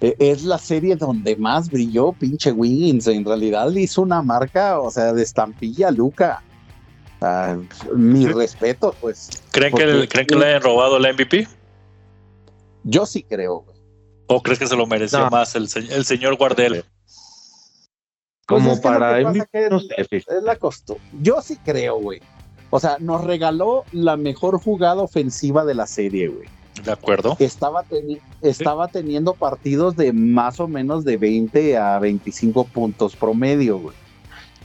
e, 0.00 0.14
es 0.18 0.44
la 0.44 0.58
serie 0.58 0.96
donde 0.96 1.36
más 1.36 1.70
brilló 1.70 2.12
pinche 2.12 2.52
Wiggins. 2.52 3.06
En 3.06 3.24
realidad 3.24 3.70
le 3.70 3.82
hizo 3.82 4.02
una 4.02 4.22
marca, 4.22 4.80
o 4.80 4.90
sea, 4.90 5.12
de 5.12 5.22
estampilla 5.22 5.90
Luca. 5.90 6.42
mi 7.94 8.26
respeto, 8.26 8.94
pues. 9.00 9.42
¿Creen 9.50 9.74
que, 9.74 9.86
le, 9.86 10.08
¿Creen 10.08 10.26
que 10.26 10.36
le 10.36 10.46
hayan 10.46 10.62
robado 10.62 10.96
el 10.98 11.14
MVP? 11.14 11.48
Yo 12.84 13.06
sí 13.06 13.22
creo, 13.22 13.64
¿O 14.28 14.42
crees 14.42 14.58
que 14.58 14.66
se 14.66 14.76
lo 14.76 14.86
mereció 14.86 15.28
más 15.30 15.54
el, 15.56 15.68
el 15.90 16.04
señor 16.04 16.36
Guardel? 16.36 16.84
Como 18.46 18.70
pues 18.70 18.80
para 18.80 19.20
es, 19.20 20.24
la 20.42 20.56
costumbre. 20.56 21.04
Yo 21.20 21.42
sí 21.42 21.56
creo, 21.64 21.98
güey. 21.98 22.20
O 22.70 22.78
sea, 22.80 22.96
nos 23.00 23.24
regaló 23.24 23.84
la 23.92 24.16
mejor 24.16 24.58
jugada 24.60 25.02
ofensiva 25.02 25.64
de 25.64 25.74
la 25.74 25.86
serie, 25.86 26.28
güey. 26.28 26.48
De 26.84 26.92
acuerdo. 26.92 27.36
Estaba, 27.40 27.84
estaba 28.42 28.88
teniendo 28.88 29.34
partidos 29.34 29.96
de 29.96 30.12
más 30.12 30.60
o 30.60 30.68
menos 30.68 31.04
de 31.04 31.16
20 31.16 31.76
a 31.76 31.98
25 31.98 32.64
puntos 32.64 33.16
promedio, 33.16 33.78
güey. 33.78 33.96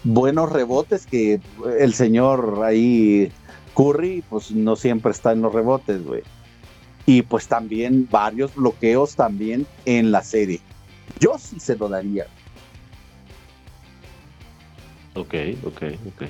Buenos 0.03 0.51
rebotes 0.51 1.05
que 1.05 1.39
el 1.79 1.93
señor 1.93 2.61
ahí 2.63 3.31
Curry, 3.75 4.23
pues 4.29 4.51
no 4.51 4.75
siempre 4.75 5.11
está 5.11 5.31
en 5.31 5.41
los 5.41 5.53
rebotes, 5.53 6.05
güey. 6.05 6.23
Y 7.05 7.21
pues 7.21 7.47
también 7.47 8.07
varios 8.09 8.55
bloqueos 8.55 9.15
también 9.15 9.67
en 9.85 10.11
la 10.11 10.23
serie. 10.23 10.61
Yo 11.19 11.37
sí 11.37 11.59
se 11.59 11.75
lo 11.75 11.89
daría. 11.89 12.27
Ok, 15.15 15.33
ok, 15.65 15.81
ok. 16.07 16.21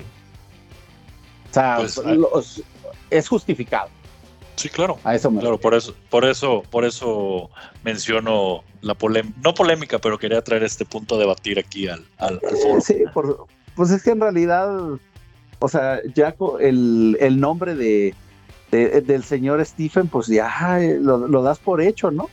O 1.50 1.54
sea, 1.54 1.76
pues, 1.76 2.62
es 3.10 3.28
justificado. 3.28 3.88
Sí, 4.56 4.68
claro. 4.68 4.98
A 5.04 5.14
eso 5.14 5.30
Claro, 5.30 5.58
por 5.58 5.74
eso, 5.74 5.94
por 6.10 6.24
eso, 6.24 6.62
por 6.70 6.84
eso 6.84 7.50
menciono 7.82 8.62
la 8.82 8.94
polémica, 8.94 9.36
no 9.42 9.54
polémica, 9.54 9.98
pero 9.98 10.18
quería 10.18 10.42
traer 10.42 10.62
este 10.62 10.84
punto 10.84 11.16
a 11.16 11.18
debatir 11.18 11.58
aquí 11.58 11.88
al, 11.88 12.04
al, 12.18 12.40
foro. 12.40 12.80
Sí, 12.80 13.04
pues 13.74 13.90
es 13.90 14.02
que 14.02 14.10
en 14.10 14.20
realidad, 14.20 14.70
o 15.58 15.68
sea, 15.68 16.00
ya 16.14 16.34
el, 16.60 17.16
el 17.20 17.40
nombre 17.40 17.74
de, 17.74 18.14
del 18.76 19.24
señor 19.24 19.64
Stephen, 19.64 20.08
pues 20.08 20.26
ya 20.26 20.78
lo, 21.00 21.42
das 21.42 21.58
por 21.58 21.80
hecho, 21.80 22.10
¿no? 22.10 22.28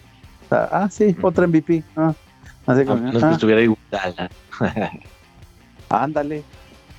ah, 0.50 0.90
sí, 0.92 1.16
otro 1.22 1.48
MVP. 1.48 1.84
Ah, 1.96 2.14
así 2.66 2.86
como, 2.86 3.02
no, 3.02 3.12
es 3.12 3.18
que 3.18 3.26
ah. 3.26 3.32
estuviera 3.32 3.62
igual. 3.62 3.80
Ándale. 5.90 6.44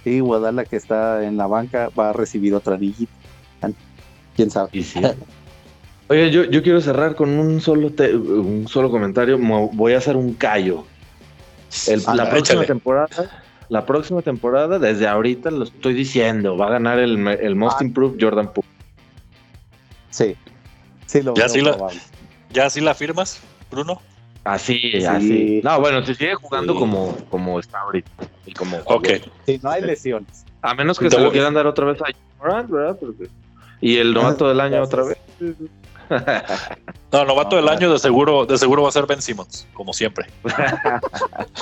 Sí, 0.04 0.20
Guadala 0.20 0.64
que 0.64 0.76
está 0.76 1.24
en 1.24 1.36
la 1.36 1.46
banca 1.46 1.88
va 1.96 2.10
a 2.10 2.12
recibir 2.12 2.54
otra 2.54 2.74
anillita 2.74 3.12
quién 4.36 4.50
sabe. 4.50 4.70
Oye, 6.08 6.30
yo, 6.30 6.44
yo 6.44 6.62
quiero 6.62 6.80
cerrar 6.80 7.14
con 7.14 7.30
un 7.30 7.60
solo, 7.60 7.88
un 7.88 8.66
solo 8.68 8.90
comentario. 8.90 9.38
Voy 9.38 9.94
a 9.94 9.98
hacer 9.98 10.16
un 10.16 10.34
callo. 10.34 10.84
la 12.14 12.28
próxima 12.28 12.64
temporada, 12.64 13.42
la 13.68 13.86
próxima 13.86 14.20
temporada, 14.20 14.78
desde 14.78 15.06
ahorita 15.06 15.50
lo 15.50 15.64
estoy 15.64 15.94
diciendo, 15.94 16.56
va 16.56 16.66
a 16.66 16.70
ganar 16.70 16.98
el, 16.98 17.26
el 17.26 17.54
Most 17.54 17.78
ah. 17.80 17.84
Improved 17.84 18.18
Jordan 18.20 18.52
Poole. 18.52 18.68
Sí, 20.12 20.36
sí 21.06 21.22
lo 21.22 21.34
¿Ya, 21.34 21.48
sí 21.48 21.60
la, 21.60 21.76
¿Ya 22.50 22.70
sí 22.70 22.80
la 22.80 22.94
firmas, 22.94 23.40
Bruno? 23.70 24.00
Así, 24.44 25.04
así. 25.04 25.60
No, 25.64 25.80
bueno, 25.80 26.04
se 26.04 26.14
sigue 26.14 26.34
jugando 26.34 26.74
como, 26.74 27.16
como 27.30 27.58
está 27.58 27.80
ahorita. 27.80 28.10
Y 28.46 28.52
como 28.52 28.78
ok. 28.84 29.08
Sí, 29.46 29.58
no 29.62 29.70
hay 29.70 29.82
lesiones. 29.82 30.44
A 30.60 30.74
menos 30.74 30.98
que 30.98 31.10
se 31.10 31.18
lo 31.18 31.32
quieran 31.32 31.54
dar 31.54 31.66
otra 31.66 31.86
vez 31.86 32.00
a 32.02 32.06
Jordan, 32.38 32.70
¿verdad? 32.70 32.96
Porque 33.00 33.28
y 33.80 33.96
el 33.96 34.14
novato 34.14 34.48
del 34.48 34.60
año 34.60 34.82
otra 34.82 35.02
vez. 35.02 35.18
No, 37.10 37.24
novato 37.24 37.56
del 37.56 37.68
año 37.68 37.90
de 37.90 37.98
seguro, 37.98 38.44
de 38.44 38.58
seguro 38.58 38.82
va 38.82 38.90
a 38.90 38.92
ser 38.92 39.06
Ben 39.06 39.22
Simmons, 39.22 39.66
como 39.72 39.94
siempre. 39.94 40.26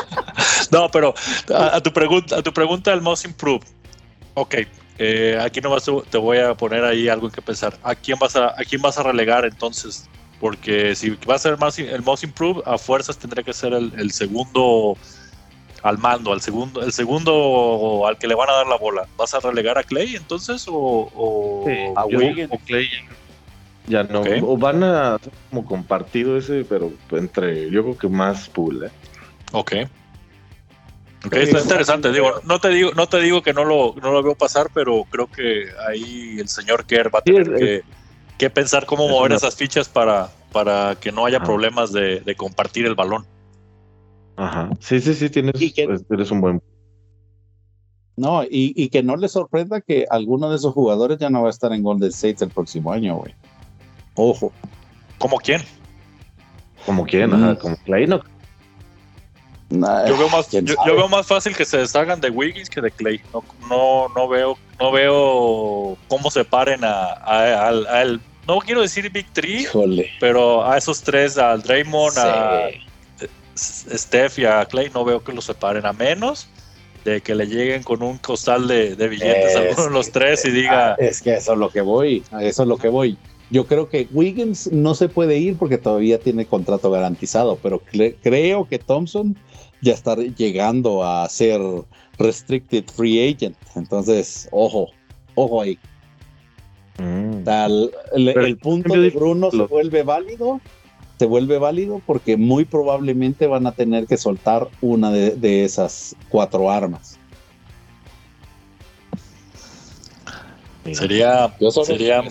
no, 0.73 0.89
pero 0.91 1.15
a, 1.55 1.81
tu 1.81 1.93
pregunta, 1.93 2.37
a 2.39 2.43
tu 2.43 2.53
pregunta 2.53 2.91
del 2.91 3.01
most 3.01 3.25
improved. 3.25 3.67
Ok, 4.35 4.57
eh, 5.03 5.39
aquí 5.41 5.61
nomás 5.61 5.85
te 6.11 6.19
voy 6.19 6.39
a 6.39 6.55
poner 6.55 6.85
ahí 6.85 7.09
algo 7.09 7.27
en 7.27 7.33
que 7.33 7.43
pensar. 7.43 7.77
¿A 7.83 7.95
quién 7.95 8.19
vas 8.19 8.37
a, 8.37 8.49
a 8.49 8.65
quién 8.69 8.83
vas 8.83 8.99
a 8.99 9.03
relegar 9.03 9.45
entonces? 9.45 10.09
Porque 10.39 10.95
si 10.95 11.11
va 11.29 11.35
a 11.35 11.39
ser 11.39 11.59
más, 11.59 11.79
el 11.79 12.03
most 12.03 12.23
improved, 12.23 12.63
a 12.67 12.79
fuerzas 12.79 13.19
tendría 13.19 13.43
que 13.43 13.53
ser 13.53 13.73
el 13.73 14.11
segundo 14.13 14.97
al 15.83 15.99
mando, 15.99 16.33
al 16.33 16.41
segundo, 16.41 16.83
el 16.83 16.93
segundo 16.93 18.05
al 18.07 18.19
que 18.19 18.27
le 18.27 18.35
van 18.35 18.51
a 18.51 18.53
dar 18.53 18.67
la 18.67 18.77
bola. 18.77 19.07
¿Vas 19.17 19.35
a 19.35 19.41
relegar 19.41 19.79
a 19.79 19.83
Clay 19.83 20.17
entonces 20.17 20.67
o, 20.69 21.65
a 21.97 22.05
Wiggins? 22.07 22.51
O 22.53 22.59
Clay 22.59 22.89
ya 23.87 24.05
no. 24.05 24.23
O 24.43 24.57
van 24.57 24.85
a 24.85 25.19
como 25.49 25.65
compartido 25.65 26.37
ese, 26.37 26.65
pero 26.65 26.93
entre, 27.13 27.71
yo 27.71 27.83
creo 27.83 27.99
que 27.99 28.09
más 28.09 28.49
pool, 28.49 28.85
¿eh? 28.85 28.91
Ok. 29.53 29.73
Okay, 31.27 31.43
está 31.43 31.61
interesante, 31.61 32.13
digo, 32.13 32.41
no 32.45 32.59
te 32.61 32.71
digo, 32.71 32.93
no 32.95 33.07
te 33.07 33.21
digo 33.21 33.43
que 33.43 33.53
no 33.53 33.65
lo, 33.65 33.95
no 34.01 34.11
lo 34.11 34.23
veo 34.23 34.35
pasar, 34.35 34.69
pero 34.73 35.05
creo 35.11 35.27
que 35.27 35.67
ahí 35.87 36.39
el 36.41 36.49
señor 36.49 36.87
Kerr 36.87 37.15
va 37.15 37.19
a 37.19 37.23
tener 37.23 37.83
que, 38.39 38.51
pensar 38.51 38.87
cómo 38.87 39.07
mover 39.07 39.33
esas 39.33 39.55
fichas 39.55 39.89
para, 39.89 40.31
para 40.51 40.97
que 40.99 41.13
no 41.13 41.27
haya 41.27 41.41
problemas 41.41 41.93
de 41.93 42.35
compartir 42.37 42.87
el 42.87 42.95
balón. 42.95 43.27
Ajá. 44.41 44.71
Sí, 44.81 45.01
sí, 45.01 45.15
sí, 45.15 45.29
tienes, 45.29 45.53
pues, 45.53 46.03
eres 46.11 46.31
un 46.31 46.41
buen. 46.41 46.63
No, 48.17 48.43
y, 48.49 48.89
que 48.89 49.03
no 49.03 49.17
le 49.17 49.29
sorprenda 49.29 49.83
que 49.83 50.07
alguno 50.09 50.49
de 50.49 50.57
esos 50.57 50.73
jugadores 50.73 51.19
ya 51.19 51.29
no 51.29 51.43
va 51.43 51.49
a 51.49 51.51
estar 51.51 51.73
en 51.75 51.83
Golden 51.83 52.09
State 52.09 52.45
el 52.45 52.51
próximo 52.51 52.91
año, 52.91 53.17
güey. 53.17 53.35
Ojo. 54.15 54.51
¿Como 55.19 55.37
quién? 55.37 55.61
¿Como 56.87 57.05
quién? 57.05 57.35
Ajá, 57.35 57.59
como 57.59 57.77
Clay, 57.85 58.07
no. 58.07 58.23
Yo, 59.71 60.19
veo 60.19 60.29
más, 60.29 60.51
yo, 60.51 60.75
veo 60.85 61.09
más 61.09 61.27
fácil 61.27 61.55
que 61.55 61.65
se 61.65 61.79
deshagan 61.79 62.21
de 62.21 62.31
Wiggins 62.31 62.69
que 62.69 62.81
de 62.81 62.91
Clay. 62.91 63.21
No, 63.33 63.45
no, 63.69 64.09
no 64.15 64.29
veo, 64.29 64.59
no 64.81 64.91
veo 64.91 65.97
cómo 66.09 66.31
se 66.31 66.45
paren 66.45 66.81
a, 66.83 67.71
él. 68.03 68.21
No 68.49 68.59
quiero 68.59 68.81
decir 68.83 69.09
Big 69.11 69.27
Three, 69.33 69.67
pero 70.19 70.67
a 70.67 70.77
esos 70.77 71.03
tres, 71.03 71.39
al 71.39 71.63
Draymond, 71.63 72.19
a 72.19 72.69
Steph 73.57 74.39
y 74.41 74.45
a 74.45 74.65
Clay 74.65 74.91
no 74.93 75.05
veo 75.05 75.23
que 75.23 75.33
los 75.33 75.45
separen 75.45 75.87
a 75.87 75.93
menos 75.93 76.49
de 77.05 77.21
que 77.21 77.35
le 77.35 77.47
lleguen 77.47 77.83
con 77.83 78.03
un 78.03 78.19
costal 78.19 78.67
de, 78.67 78.95
billetes 79.09 79.57
a 79.57 79.61
alguno 79.61 79.85
de 79.85 79.91
los 79.91 80.11
tres 80.11 80.45
y 80.45 80.51
diga. 80.51 80.93
Ah, 80.93 80.97
es 80.99 81.23
que 81.23 81.35
eso 81.35 81.53
es 81.53 81.59
lo 81.59 81.71
que 81.71 81.81
voy, 81.81 82.23
eso 82.41 82.63
es 82.63 82.69
lo 82.69 82.77
que 82.77 82.89
voy. 82.89 83.17
Yo 83.51 83.67
creo 83.67 83.89
que 83.89 84.07
Wiggins 84.13 84.71
no 84.71 84.95
se 84.95 85.09
puede 85.09 85.39
ir 85.39 85.57
porque 85.57 85.77
todavía 85.77 86.21
tiene 86.21 86.47
contrato 86.47 86.91
garantizado, 86.91 87.59
pero 87.61 87.83
creo 88.23 88.69
que 88.69 88.79
Thompson 88.79 89.37
ya 89.83 89.95
está 89.95 90.17
llegando 90.17 91.05
a 91.05 91.29
ser 91.29 91.61
restricted 92.19 92.85
free 92.87 93.33
agent. 93.33 93.57
Entonces, 93.75 94.49
ojo, 94.53 94.89
ojo 95.35 95.63
ahí. 95.63 95.79
Mm. 96.99 97.49
el, 98.15 98.59
punto 98.59 98.95
de 98.95 99.09
Bruno 99.09 99.51
se 99.51 99.63
vuelve 99.63 100.03
válido 100.03 100.61
se 101.21 101.27
vuelve 101.27 101.59
válido 101.59 102.01
porque 102.07 102.39
muy 102.39 102.65
probablemente 102.65 103.47
van 103.47 103.67
a 103.67 103.73
tener 103.73 104.07
que 104.07 104.17
soltar 104.17 104.69
una 104.81 105.11
de, 105.11 105.65
esas 105.65 106.17
cuatro 106.31 106.71
armas. 106.71 107.19
Sería, 110.95 111.55
sería, 111.85 112.23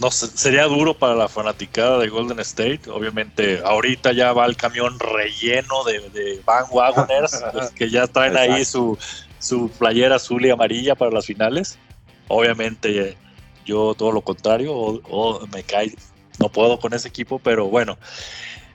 no 0.00 0.10
sería 0.10 0.64
duro 0.64 0.94
para 0.94 1.14
la 1.14 1.28
fanaticada 1.28 1.98
de 1.98 2.08
Golden 2.08 2.40
State. 2.40 2.82
Obviamente, 2.90 3.60
ahorita 3.64 4.12
ya 4.12 4.32
va 4.32 4.46
el 4.46 4.56
camión 4.56 4.98
relleno 4.98 5.84
de, 5.84 6.00
de 6.10 6.42
Van 6.44 6.64
Wagoners, 6.70 7.42
que 7.74 7.90
ya 7.90 8.06
traen 8.06 8.36
ahí 8.36 8.64
su, 8.64 8.98
su 9.38 9.70
playera 9.70 10.16
azul 10.16 10.44
y 10.44 10.50
amarilla 10.50 10.94
para 10.94 11.10
las 11.10 11.26
finales. 11.26 11.78
Obviamente, 12.28 13.16
yo 13.66 13.94
todo 13.94 14.12
lo 14.12 14.22
contrario, 14.22 14.72
o 14.74 15.46
me 15.52 15.62
cae 15.62 15.94
no 16.40 16.48
puedo 16.48 16.80
con 16.80 16.94
ese 16.94 17.06
equipo, 17.06 17.38
pero 17.38 17.68
bueno, 17.68 17.98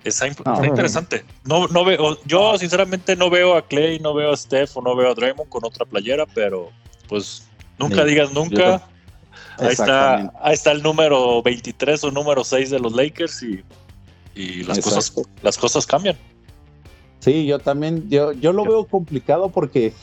está, 0.03 0.27
interesante. 0.27 1.25
No, 1.43 1.67
no 1.67 1.83
veo, 1.83 2.17
yo 2.25 2.57
sinceramente 2.57 3.15
no 3.15 3.29
veo 3.29 3.57
a 3.57 3.67
Clay, 3.67 3.99
no 3.99 4.13
veo 4.13 4.31
a 4.31 4.37
Steph 4.37 4.77
o 4.77 4.81
no 4.81 4.95
veo 4.95 5.11
a 5.11 5.15
Draymond 5.15 5.49
con 5.49 5.65
otra 5.65 5.85
playera, 5.85 6.25
pero 6.27 6.71
pues 7.09 7.47
nunca 7.79 8.05
digas 8.05 8.31
nunca. 8.31 8.87
Ahí 9.57 9.69
está, 9.69 10.33
ahí 10.41 10.53
está 10.53 10.71
el 10.71 10.83
número 10.83 11.41
23 11.41 12.03
o 12.03 12.11
número 12.11 12.43
6 12.43 12.69
de 12.69 12.79
los 12.79 12.93
Lakers 12.93 13.43
y, 14.35 14.63
las, 14.63 14.79
cosas, 14.79 15.13
las 15.41 15.57
cosas 15.57 15.85
cambian. 15.85 16.17
Sí, 17.19 17.45
yo 17.45 17.59
también, 17.59 18.09
yo, 18.09 18.33
yo 18.33 18.53
lo 18.53 18.65
veo 18.65 18.85
complicado 18.85 19.49
porque 19.49 19.93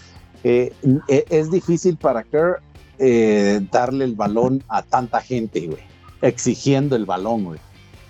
eh, 0.44 0.72
e, 1.08 1.24
es 1.30 1.50
difícil 1.50 1.96
para 1.96 2.24
Kerr 2.24 2.60
eh, 2.98 3.60
darle 3.70 4.04
el 4.04 4.14
balón 4.14 4.62
a 4.68 4.82
tanta 4.82 5.20
gente, 5.20 5.66
güey, 5.66 5.82
exigiendo 6.20 6.96
el 6.96 7.04
balón, 7.04 7.44
güey. 7.44 7.60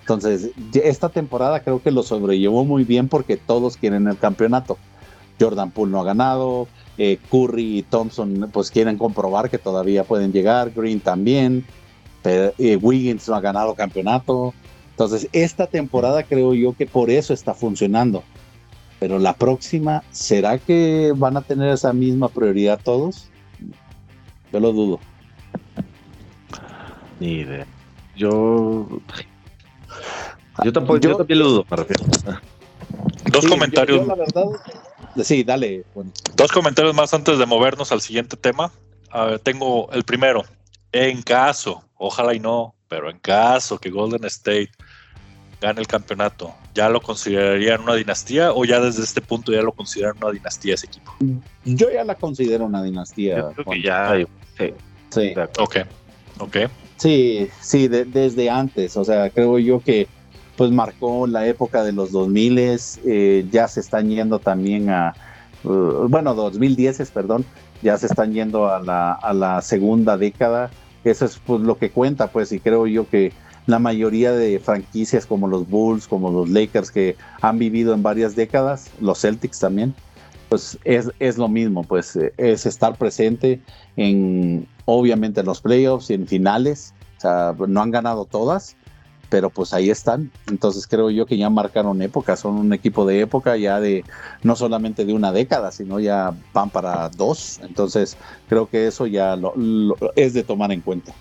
Entonces, 0.01 0.51
esta 0.75 1.09
temporada 1.09 1.61
creo 1.61 1.83
que 1.83 1.91
lo 1.91 2.03
sobrellevó 2.03 2.65
muy 2.65 2.85
bien 2.85 3.09
porque 3.09 3.37
todos 3.37 3.77
quieren 3.77 4.09
el 4.09 4.19
campeonato. 4.19 4.77
Jordan 5.41 5.71
Poole 5.71 5.93
no 5.93 6.01
ha 6.01 6.05
ganado, 6.05 6.69
eh, 6.99 7.19
Curry 7.31 7.79
y 7.79 7.83
Thompson 7.83 8.51
pues 8.53 8.71
quieren 8.71 8.99
comprobar 8.99 9.51
que 9.51 9.59
todavía 9.59 10.05
pueden 10.05 10.33
llegar, 10.33 10.71
Green 10.71 11.01
también, 11.01 11.65
pero, 12.23 12.53
eh, 12.59 12.77
Wiggins 12.77 13.29
no 13.29 13.35
ha 13.35 13.41
ganado 13.41 13.75
campeonato. 13.75 14.55
Entonces, 14.91 15.29
esta 15.33 15.67
temporada 15.67 16.23
creo 16.23 16.55
yo 16.55 16.75
que 16.75 16.87
por 16.87 17.11
eso 17.11 17.33
está 17.33 17.55
funcionando. 17.55 18.23
Pero 19.01 19.19
la 19.19 19.33
próxima, 19.33 20.05
¿será 20.13 20.59
que 20.59 21.13
van 21.17 21.37
a 21.37 21.43
tener 21.43 21.71
esa 21.73 21.93
misma 21.93 22.29
prioridad 22.29 22.79
todos? 22.83 23.29
Yo 24.53 24.61
lo 24.61 24.73
dudo. 24.73 25.01
Ni 27.19 27.41
idea. 27.41 27.67
Yo. 28.15 28.87
Yo 30.63 30.73
tampoco, 30.73 30.99
yo, 30.99 31.17
también 31.17 31.39
lo 31.41 31.49
dudo, 31.49 31.65
para 31.65 31.85
Dos 33.33 33.47
comentarios. 33.47 34.07
Sí, 35.23 35.45
dale. 35.45 35.85
Dos 36.35 36.53
comentarios 36.53 36.95
más 36.95 37.13
antes 37.15 37.39
de 37.39 37.47
movernos 37.47 37.93
al 37.93 38.01
siguiente 38.01 38.37
tema. 38.37 38.73
tengo 39.43 39.91
el 39.93 40.05
primero. 40.05 40.45
En 40.93 41.23
caso, 41.23 41.83
ojalá 41.97 42.35
y 42.35 42.41
no, 42.41 42.75
pero 42.89 43.11
en 43.11 43.19
caso 43.19 43.79
que 43.79 43.89
Golden 43.91 44.25
State 44.25 44.71
gane 45.61 45.81
el 45.81 45.87
campeonato, 45.87 46.55
¿ya 46.75 46.89
lo 46.89 47.01
considerarían 47.01 47.81
una 47.81 47.95
dinastía 47.95 48.53
o 48.53 48.65
ya 48.65 48.81
desde 48.81 49.03
este 49.03 49.21
punto 49.21 49.53
ya 49.53 49.63
lo 49.63 49.73
consideran 49.73 50.17
una 50.21 50.31
dinastía 50.31 50.75
ese 50.75 50.87
equipo? 50.87 51.15
Yo 51.65 51.91
ya 51.91 52.05
la 52.05 52.17
considero 52.17 52.67
una 52.67 52.83
dinastía. 52.83 53.49
creo 53.55 53.65
que 53.65 53.83
ya, 53.83 54.15
sí. 54.59 54.75
Sí. 55.11 55.35
Ok, 55.59 55.77
ok. 56.39 56.57
Sí, 56.97 57.49
sí, 57.61 57.89
desde 57.89 58.51
antes, 58.51 58.97
o 58.97 59.05
sea, 59.05 59.31
creo 59.31 59.59
yo 59.59 59.81
que 59.81 60.07
pues 60.57 60.71
marcó 60.71 61.27
la 61.27 61.47
época 61.47 61.83
de 61.85 61.93
los 61.93 62.13
2000, 62.13 62.59
eh, 62.59 63.47
ya 63.51 63.69
se 63.69 63.81
están 63.81 64.09
yendo 64.09 64.39
también 64.39 64.91
a, 64.91 65.15
uh, 65.65 66.09
bueno, 66.09 66.35
2010, 66.35 67.11
perdón, 67.11 67.45
ya 67.83 67.97
se 67.97 68.07
están 68.07 68.33
yendo 68.33 68.69
a 68.69 68.81
la, 68.81 69.13
a 69.13 69.33
la 69.33 69.63
segunda 69.63 70.17
década, 70.17 70.71
eso 71.05 71.25
es 71.25 71.39
pues 71.45 71.63
lo 71.63 71.79
que 71.79 71.91
cuenta, 71.91 72.29
pues, 72.29 72.53
y 72.53 72.61
creo 72.61 72.87
yo 72.87 73.09
que 73.09 73.33
la 73.67 73.79
mayoría 73.79 74.33
de 74.33 74.59
franquicias 74.59 75.27
como 75.27 75.49
los 75.49 75.69
Bulls, 75.69 76.07
como 76.07 76.31
los 76.31 76.49
Lakers 76.49 76.91
que 76.91 77.17
han 77.41 77.59
vivido 77.59 77.95
en 77.95 78.03
varias 78.03 78.35
décadas, 78.35 78.91
los 79.01 79.21
Celtics 79.21 79.59
también, 79.59 79.95
pues 80.49 80.79
es, 80.85 81.11
es 81.19 81.39
lo 81.39 81.49
mismo, 81.49 81.83
pues 81.83 82.19
es 82.37 82.67
estar 82.67 82.97
presente 82.97 83.61
en, 83.97 84.67
obviamente, 84.85 85.41
en 85.41 85.47
los 85.47 85.61
playoffs 85.61 86.11
y 86.11 86.15
en 86.15 86.27
finales, 86.27 86.93
o 87.17 87.21
sea, 87.21 87.55
no 87.69 87.81
han 87.81 87.91
ganado 87.91 88.27
todas, 88.27 88.77
pero 89.33 89.49
pues 89.49 89.73
ahí 89.73 89.89
están. 89.89 90.31
Entonces 90.47 90.87
creo 90.87 91.09
yo 91.09 91.25
que 91.25 91.39
ya 91.39 91.49
marcaron 91.49 92.03
época, 92.03 92.37
son 92.37 92.59
un 92.59 92.75
equipo 92.75 93.07
de 93.07 93.21
época 93.21 93.57
ya 93.57 93.81
de 93.81 94.05
no 94.43 94.57
solamente 94.57 95.07
de 95.07 95.15
una 95.15 95.33
década, 95.33 95.73
sino 95.73 95.99
ya 95.99 96.35
van 96.53 96.69
para 96.69 97.09
dos. 97.09 97.59
Entonces 97.63 98.19
creo 98.47 98.69
que 98.69 98.87
eso 98.87 99.07
ya 99.07 99.35
lo, 99.37 99.55
es 100.17 100.35
de 100.35 100.43
tomar 100.43 100.71
en 100.71 100.83
cuenta. 100.83 101.15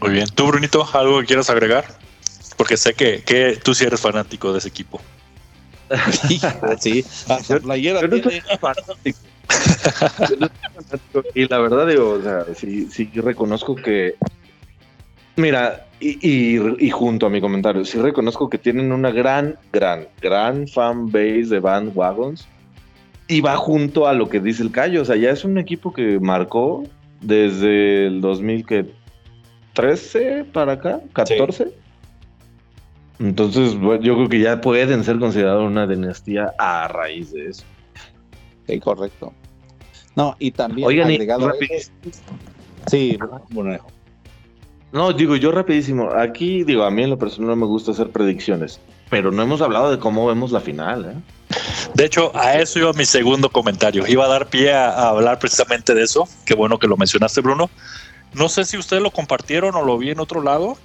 Muy 0.00 0.12
bien. 0.12 0.26
¿Tú, 0.34 0.46
Brunito, 0.46 0.88
algo 0.94 1.20
que 1.20 1.26
quieras 1.26 1.50
agregar? 1.50 1.84
Porque 2.56 2.78
sé 2.78 2.94
que, 2.94 3.22
que 3.22 3.60
tú 3.62 3.74
sí 3.74 3.84
eres 3.84 4.00
fanático 4.00 4.50
de 4.50 4.60
ese 4.60 4.68
equipo. 4.68 4.98
sí, 6.80 7.04
hasta 7.28 7.60
playera 7.60 8.00
y 11.34 11.46
la 11.48 11.58
verdad, 11.58 11.86
digo, 11.86 12.12
o 12.12 12.22
sea, 12.22 12.46
sí, 12.54 12.88
sí 12.90 13.10
reconozco 13.14 13.76
que 13.76 14.16
Mira, 15.36 15.85
y, 15.98 16.90
junto 16.90 17.26
a 17.26 17.30
mi 17.30 17.40
comentario, 17.40 17.84
sí 17.84 17.98
reconozco 17.98 18.50
que 18.50 18.58
tienen 18.58 18.92
una 18.92 19.10
gran, 19.10 19.56
gran, 19.72 20.06
gran 20.20 20.68
fan 20.68 21.06
base 21.06 21.46
de 21.46 21.60
bandwagons 21.60 22.46
y 23.28 23.40
va 23.40 23.56
junto 23.56 24.06
a 24.06 24.12
lo 24.12 24.28
que 24.28 24.40
dice 24.40 24.62
el 24.62 24.70
Cayo. 24.70 25.02
O 25.02 25.04
sea, 25.04 25.16
ya 25.16 25.30
es 25.30 25.44
un 25.44 25.58
equipo 25.58 25.92
que 25.92 26.20
marcó 26.20 26.84
desde 27.20 28.06
el 28.06 28.20
2013 28.20 30.44
para 30.52 30.72
acá, 30.72 31.00
14. 31.12 31.72
Entonces, 33.18 33.72
yo 33.80 33.98
creo 33.98 34.28
que 34.28 34.40
ya 34.40 34.60
pueden 34.60 35.02
ser 35.02 35.18
considerados 35.18 35.66
una 35.66 35.86
dinastía 35.86 36.52
a 36.58 36.86
raíz 36.88 37.32
de 37.32 37.46
eso. 37.46 37.64
Sí, 38.66 38.78
correcto. 38.80 39.32
No, 40.14 40.36
y 40.38 40.50
también 40.50 40.86
Oigan, 40.86 41.08
agregado. 41.08 41.50
sí, 42.86 43.18
bueno, 43.50 43.78
no, 44.92 45.12
digo 45.12 45.36
yo 45.36 45.52
rapidísimo. 45.52 46.10
Aquí, 46.10 46.64
digo, 46.64 46.84
a 46.84 46.90
mí 46.90 47.02
en 47.02 47.10
lo 47.10 47.18
personal 47.18 47.50
no 47.50 47.56
me 47.56 47.66
gusta 47.66 47.90
hacer 47.90 48.10
predicciones, 48.10 48.80
pero 49.10 49.30
no 49.30 49.42
hemos 49.42 49.60
hablado 49.60 49.90
de 49.90 49.98
cómo 49.98 50.26
vemos 50.26 50.52
la 50.52 50.60
final. 50.60 51.04
¿eh? 51.04 51.56
De 51.94 52.04
hecho, 52.04 52.30
a 52.36 52.54
eso 52.54 52.78
iba 52.78 52.92
mi 52.92 53.04
segundo 53.04 53.50
comentario. 53.50 54.06
Iba 54.06 54.24
a 54.24 54.28
dar 54.28 54.48
pie 54.48 54.72
a, 54.72 55.08
hablar 55.08 55.38
precisamente 55.38 55.94
de 55.94 56.02
eso. 56.02 56.28
Qué 56.44 56.54
bueno 56.54 56.78
que 56.78 56.86
lo 56.86 56.96
mencionaste, 56.96 57.40
Bruno. 57.40 57.70
No 58.32 58.48
sé 58.48 58.64
si 58.64 58.76
ustedes 58.76 59.02
lo 59.02 59.10
compartieron 59.10 59.74
o 59.74 59.84
lo 59.84 59.98
vi 59.98 60.10
en 60.10 60.20
otro 60.20 60.42
lado, 60.42 60.76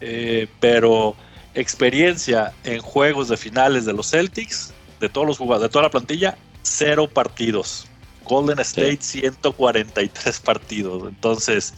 eh, 0.00 0.48
pero 0.60 1.14
experiencia 1.54 2.52
en 2.64 2.80
juegos 2.80 3.28
de 3.28 3.36
finales 3.36 3.84
de 3.84 3.92
los 3.92 4.10
Celtics, 4.10 4.72
de 5.00 5.08
todos 5.08 5.26
los 5.26 5.38
jugadores, 5.38 5.70
de 5.70 5.72
toda 5.72 5.84
la 5.84 5.90
plantilla, 5.90 6.36
cero 6.62 7.08
partidos. 7.08 7.86
Golden 8.24 8.58
State, 8.58 8.98
143 9.00 10.40
partidos. 10.40 11.08
Entonces, 11.08 11.74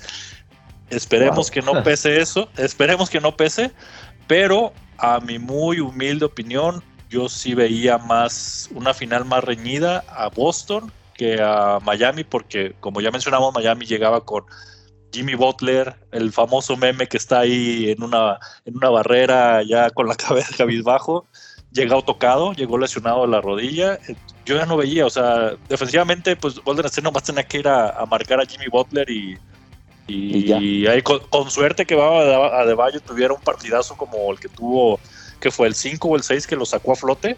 Esperemos 0.90 1.50
que 1.50 1.62
no 1.62 1.82
pese 1.82 2.20
eso, 2.20 2.48
esperemos 2.56 3.08
que 3.08 3.20
no 3.20 3.36
pese, 3.36 3.70
pero 4.26 4.72
a 4.98 5.20
mi 5.20 5.38
muy 5.38 5.80
humilde 5.80 6.24
opinión, 6.24 6.82
yo 7.08 7.28
sí 7.28 7.54
veía 7.54 7.98
más 7.98 8.68
una 8.74 8.94
final 8.94 9.24
más 9.24 9.42
reñida 9.42 10.04
a 10.08 10.28
Boston 10.28 10.92
que 11.14 11.40
a 11.42 11.78
Miami, 11.82 12.24
porque 12.24 12.74
como 12.80 13.00
ya 13.00 13.10
mencionamos, 13.10 13.52
Miami 13.54 13.86
llegaba 13.86 14.24
con 14.24 14.44
Jimmy 15.12 15.34
Butler, 15.34 15.96
el 16.12 16.32
famoso 16.32 16.76
meme 16.76 17.08
que 17.08 17.16
está 17.16 17.40
ahí 17.40 17.90
en 17.90 18.02
una, 18.02 18.38
en 18.64 18.76
una 18.76 18.90
barrera 18.90 19.62
ya 19.62 19.90
con 19.90 20.06
la 20.06 20.14
cabeza 20.16 20.56
cabizbajo, 20.56 21.26
llegado 21.72 22.02
tocado, 22.02 22.52
llegó 22.52 22.78
lesionado 22.78 23.22
de 23.22 23.28
la 23.28 23.40
rodilla. 23.40 23.98
Yo 24.46 24.56
ya 24.56 24.66
no 24.66 24.76
veía, 24.76 25.06
o 25.06 25.10
sea, 25.10 25.52
defensivamente, 25.68 26.36
pues 26.36 26.58
Golden 26.60 26.86
State 26.86 27.02
nomás 27.04 27.24
tenía 27.24 27.42
que 27.44 27.58
ir 27.58 27.68
a 27.68 28.04
marcar 28.08 28.40
a 28.40 28.46
Jimmy 28.46 28.66
Butler 28.70 29.08
y 29.10 29.38
y, 30.10 30.86
ahí 30.86 31.02
con, 31.02 31.50
suerte 31.50 31.86
que 31.86 31.94
va 31.94 32.60
a 32.60 32.66
De 32.66 32.74
Valle 32.74 33.00
tuviera 33.00 33.32
un 33.32 33.40
partidazo 33.40 33.96
como 33.96 34.30
el 34.32 34.40
que 34.40 34.48
tuvo, 34.48 34.98
que 35.40 35.50
fue 35.50 35.68
el 35.68 35.74
5 35.74 36.08
o 36.08 36.16
el 36.16 36.22
6 36.22 36.46
que 36.46 36.56
lo 36.56 36.66
sacó 36.66 36.92
a 36.92 36.96
flote. 36.96 37.36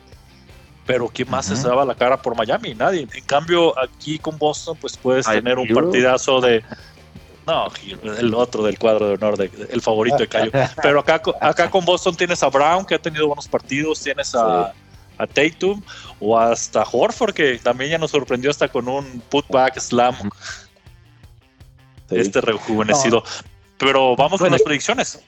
Pero 0.86 1.08
¿quién 1.08 1.30
más 1.30 1.46
se 1.46 1.54
daba 1.54 1.84
la 1.84 1.94
cara 1.94 2.20
por 2.20 2.36
Miami? 2.36 2.74
Nadie. 2.74 3.06
En 3.14 3.24
cambio, 3.24 3.78
aquí 3.78 4.18
con 4.18 4.36
Boston, 4.36 4.76
pues 4.80 4.96
puedes 4.96 5.26
tener 5.26 5.58
un 5.58 5.68
partidazo 5.68 6.40
de. 6.40 6.62
No, 7.44 7.66
el 8.04 8.32
otro 8.34 8.62
del 8.62 8.78
cuadro 8.78 9.08
de 9.08 9.14
honor, 9.14 9.34
el 9.40 9.80
favorito 9.82 10.18
de 10.18 10.28
Cayo. 10.28 10.52
Pero 10.80 11.00
acá, 11.00 11.20
acá 11.40 11.68
con 11.68 11.84
Boston 11.84 12.14
tienes 12.14 12.40
a 12.44 12.48
Brown, 12.48 12.86
que 12.86 12.94
ha 12.94 13.00
tenido 13.00 13.26
buenos 13.26 13.48
partidos, 13.48 14.00
tienes 14.00 14.32
a, 14.36 14.72
a 15.18 15.26
Tatum, 15.26 15.82
o 16.20 16.38
hasta 16.38 16.84
Horford, 16.84 17.34
que 17.34 17.58
también 17.58 17.90
ya 17.90 17.98
nos 17.98 18.12
sorprendió 18.12 18.48
hasta 18.48 18.68
con 18.68 18.86
un 18.86 19.20
putback 19.28 19.80
slam 19.80 20.14
este 22.20 22.40
rejuvenecido. 22.40 23.22
Pero 23.78 24.14
vamos 24.16 24.40
con 24.40 24.50
las 24.50 24.62
predicciones. 24.62 25.22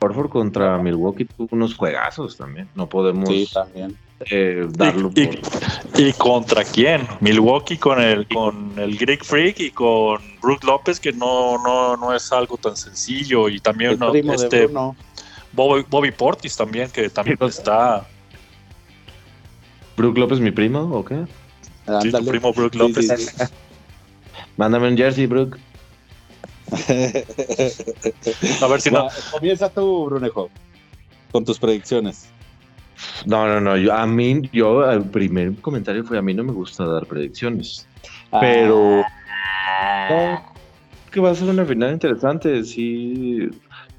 Horford 0.00 0.28
contra 0.28 0.78
Milwaukee 0.78 1.24
tuvo 1.24 1.48
unos 1.52 1.74
juegazos 1.74 2.36
también. 2.36 2.68
No 2.74 2.88
podemos 2.88 3.28
también. 3.52 3.96
Eh, 4.30 4.66
darlo. 4.70 5.10
Y, 5.14 6.12
contra 6.14 6.64
quién? 6.64 7.06
Milwaukee 7.20 7.76
con 7.76 8.00
el 8.00 8.26
con 8.28 8.72
el 8.78 8.96
Greek 8.96 9.24
Freak 9.24 9.60
y 9.60 9.70
con 9.70 10.20
Brook 10.40 10.64
López, 10.64 10.98
que 11.00 11.12
no, 11.12 11.62
no, 11.62 11.96
no 11.96 12.14
es 12.14 12.32
algo 12.32 12.56
tan 12.56 12.76
sencillo. 12.76 13.48
Y 13.48 13.60
también 13.60 13.98
este 14.32 14.68
Bobby, 15.52 16.10
Portis 16.12 16.56
también, 16.56 16.90
que 16.90 17.08
también 17.10 17.38
está. 17.40 18.06
¿Brook 19.96 20.18
López 20.18 20.40
mi 20.40 20.50
primo 20.50 20.80
o 20.80 21.04
qué? 21.04 21.24
Sí, 22.02 22.10
tu 22.10 22.26
primo 22.26 22.52
Brook 22.52 22.74
López. 22.74 23.52
Mándame 24.56 24.88
un 24.88 24.96
jersey, 24.96 25.26
Brook. 25.26 25.58
a 28.62 28.66
ver 28.66 28.80
si 28.80 28.90
no. 28.90 29.08
Comienza 29.32 29.68
tú, 29.68 30.06
Brunejo, 30.06 30.50
con 31.32 31.44
tus 31.44 31.58
predicciones. 31.58 32.28
No, 33.24 33.46
no, 33.46 33.60
no. 33.60 33.76
Yo, 33.76 33.92
a 33.92 34.06
mí, 34.06 34.42
yo, 34.52 34.90
el 34.90 35.02
primer 35.04 35.54
comentario 35.56 36.04
fue: 36.04 36.18
a 36.18 36.22
mí 36.22 36.34
no 36.34 36.44
me 36.44 36.52
gusta 36.52 36.84
dar 36.86 37.06
predicciones. 37.06 37.86
Ah. 38.32 38.40
Pero. 38.40 39.04
que 41.10 41.20
va 41.20 41.30
a 41.30 41.34
ser 41.34 41.48
una 41.48 41.64
final 41.64 41.92
interesante. 41.92 42.64
Sí. 42.64 43.48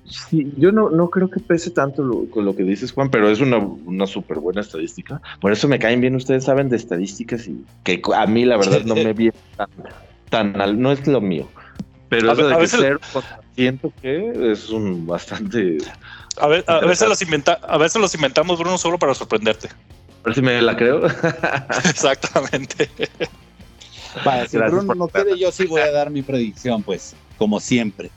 Sí, 0.09 0.53
yo 0.55 0.71
no, 0.71 0.89
no 0.89 1.09
creo 1.09 1.29
que 1.29 1.41
pese 1.41 1.69
tanto 1.69 2.27
con 2.31 2.45
lo 2.45 2.55
que 2.55 2.63
dices, 2.63 2.93
Juan, 2.93 3.11
pero 3.11 3.29
es 3.29 3.41
una, 3.41 3.57
una 3.57 4.07
súper 4.07 4.39
buena 4.39 4.61
estadística. 4.61 5.21
Por 5.41 5.51
eso 5.51 5.67
me 5.67 5.79
caen 5.79 5.99
bien, 5.99 6.15
ustedes 6.15 6.45
saben 6.45 6.69
de 6.69 6.77
estadísticas 6.77 7.45
y 7.45 7.65
que 7.83 8.01
a 8.15 8.25
mí 8.25 8.45
la 8.45 8.55
verdad 8.55 8.83
no 8.85 8.95
me 8.95 9.11
viene 9.13 9.37
tan 10.29 10.59
al, 10.61 10.79
no 10.79 10.91
es 10.91 11.05
lo 11.07 11.21
mío. 11.21 11.47
Pero 12.09 12.31
eso 12.31 12.47
de 12.47 12.57
que 12.57 12.67
cero 12.67 12.99
siento 13.55 13.93
que 14.01 14.51
es 14.51 14.69
un 14.69 15.05
bastante. 15.05 15.77
A, 16.37 16.47
ver, 16.47 16.63
a 16.67 16.79
veces 16.79 17.09
los 17.09 17.21
inventa, 17.21 17.53
a 17.53 17.77
veces 17.77 18.01
los 18.01 18.13
inventamos, 18.15 18.59
Bruno, 18.59 18.77
solo 18.77 18.97
para 18.97 19.13
sorprenderte. 19.13 19.67
A 19.67 20.27
ver 20.27 20.35
si 20.35 20.41
me 20.41 20.61
la 20.61 20.77
creo. 20.77 21.05
Exactamente. 21.89 22.89
Vale, 24.23 24.47
si 24.47 24.57
Bruno 24.57 24.95
no 24.95 25.07
quiere, 25.07 25.37
yo 25.37 25.51
sí 25.51 25.65
voy 25.65 25.81
a 25.81 25.91
dar 25.91 26.09
mi 26.09 26.21
predicción, 26.21 26.83
pues, 26.83 27.15
como 27.37 27.59
siempre. 27.59 28.09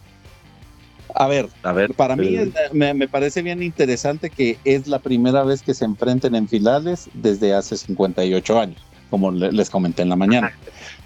A 1.15 1.27
ver, 1.27 1.49
a 1.65 1.73
ver 1.73 1.93
para 1.95 2.15
mí 2.15 2.37
me, 2.73 3.09
parece 3.09 3.43
bien 3.43 3.63
interesante 3.65 4.31
que 4.31 4.59
es 4.65 4.87
la 4.87 5.01
primera 5.01 5.43
vez 5.43 5.61
que 5.61 5.75
se 5.75 5.85
enfrenten 5.85 6.37
en 6.37 6.49
finales 6.49 7.11
desde 7.15 7.53
hace 7.53 7.77
58 7.77 8.61
años, 8.61 8.81
como 9.11 9.33
les 9.33 9.71
comenté 9.71 10.03
en 10.03 10.11
la 10.11 10.17
mañana. 10.17 10.53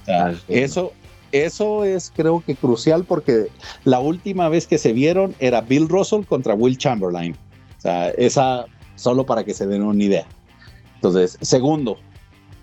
Ah, 0.07 0.33
eso, 0.49 0.93
eso 1.35 1.85
es 1.85 2.13
creo 2.15 2.43
que 2.47 2.55
crucial 2.55 3.05
porque 3.05 3.49
la 3.85 3.99
última 3.99 4.49
vez 4.49 4.69
que 4.69 4.79
se 4.79 4.93
vieron 4.93 5.35
era 5.41 5.61
Bill 5.61 5.89
Russell 5.89 6.25
contra 6.25 6.55
Will 6.55 6.79
Chamberlain. 6.79 7.37
O 7.77 7.81
sea, 7.81 8.11
esa 8.11 8.67
solo 8.95 9.27
para 9.27 9.45
que 9.45 9.53
se 9.53 9.67
den 9.67 9.83
una 9.83 10.03
idea. 10.03 10.27
Entonces, 10.95 11.37
segundo, 11.41 11.97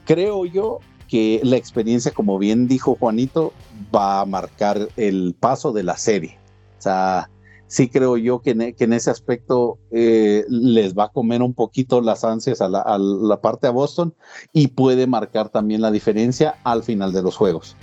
creo 0.05 0.45
yo 0.45 0.79
que 1.09 1.41
la 1.43 1.57
experiencia, 1.57 2.11
como 2.11 2.39
bien 2.39 2.67
dijo 2.67 2.95
Juanito, 2.97 3.51
va 3.93 4.21
a 4.21 4.25
marcar 4.25 4.87
el 4.95 5.35
paso 5.37 5.73
de 5.73 5.83
la 5.83 5.97
serie. 5.97 6.39
O 6.79 6.81
sea, 6.81 7.29
sí 7.67 7.89
creo 7.89 8.17
yo 8.17 8.41
que 8.41 8.51
en, 8.51 8.93
ese 8.93 9.11
aspecto 9.11 9.77
eh, 9.91 10.45
les 10.49 10.93
va 10.93 11.05
a 11.05 11.09
comer 11.09 11.41
un 11.41 11.53
poquito 11.53 12.01
las 12.01 12.23
ansias 12.23 12.61
a 12.61 12.67
la, 12.67 13.41
parte 13.41 13.67
a 13.67 13.71
Boston 13.71 14.13
y 14.51 14.67
puede 14.67 15.07
marcar 15.07 15.49
también 15.49 15.81
la 15.81 15.91
diferencia 15.91 16.55
al 16.63 16.83
final 16.83 17.13
de 17.13 17.21
los 17.21 17.37
juegos. 17.37 17.77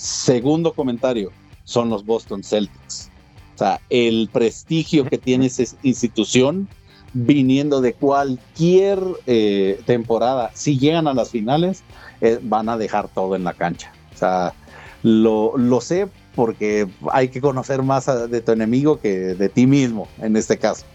Segundo 0.00 0.72
comentario, 0.72 1.30
son 1.64 1.90
los 1.90 2.06
Boston 2.06 2.42
Celtics. 2.42 3.10
O 3.54 3.58
sea, 3.58 3.82
el 3.90 4.30
prestigio 4.32 5.04
que 5.04 5.18
tiene 5.18 5.44
esa 5.44 5.62
institución 5.82 6.68
viniendo 7.12 7.82
de 7.82 7.92
cualquier 7.92 8.98
eh, 9.26 9.78
temporada, 9.84 10.52
si 10.54 10.78
llegan 10.78 11.06
a 11.06 11.12
las 11.12 11.28
finales, 11.28 11.82
eh, 12.22 12.38
van 12.42 12.70
a 12.70 12.78
dejar 12.78 13.08
todo 13.08 13.36
en 13.36 13.44
la 13.44 13.52
cancha. 13.52 13.92
O 14.14 14.16
sea, 14.16 14.54
lo, 15.02 15.58
lo 15.58 15.82
sé 15.82 16.08
porque 16.34 16.88
hay 17.12 17.28
que 17.28 17.42
conocer 17.42 17.82
más 17.82 18.06
de 18.06 18.40
tu 18.40 18.52
enemigo 18.52 18.98
que 19.00 19.34
de 19.34 19.50
ti 19.50 19.66
mismo 19.66 20.08
en 20.22 20.34
este 20.34 20.56
caso. 20.56 20.86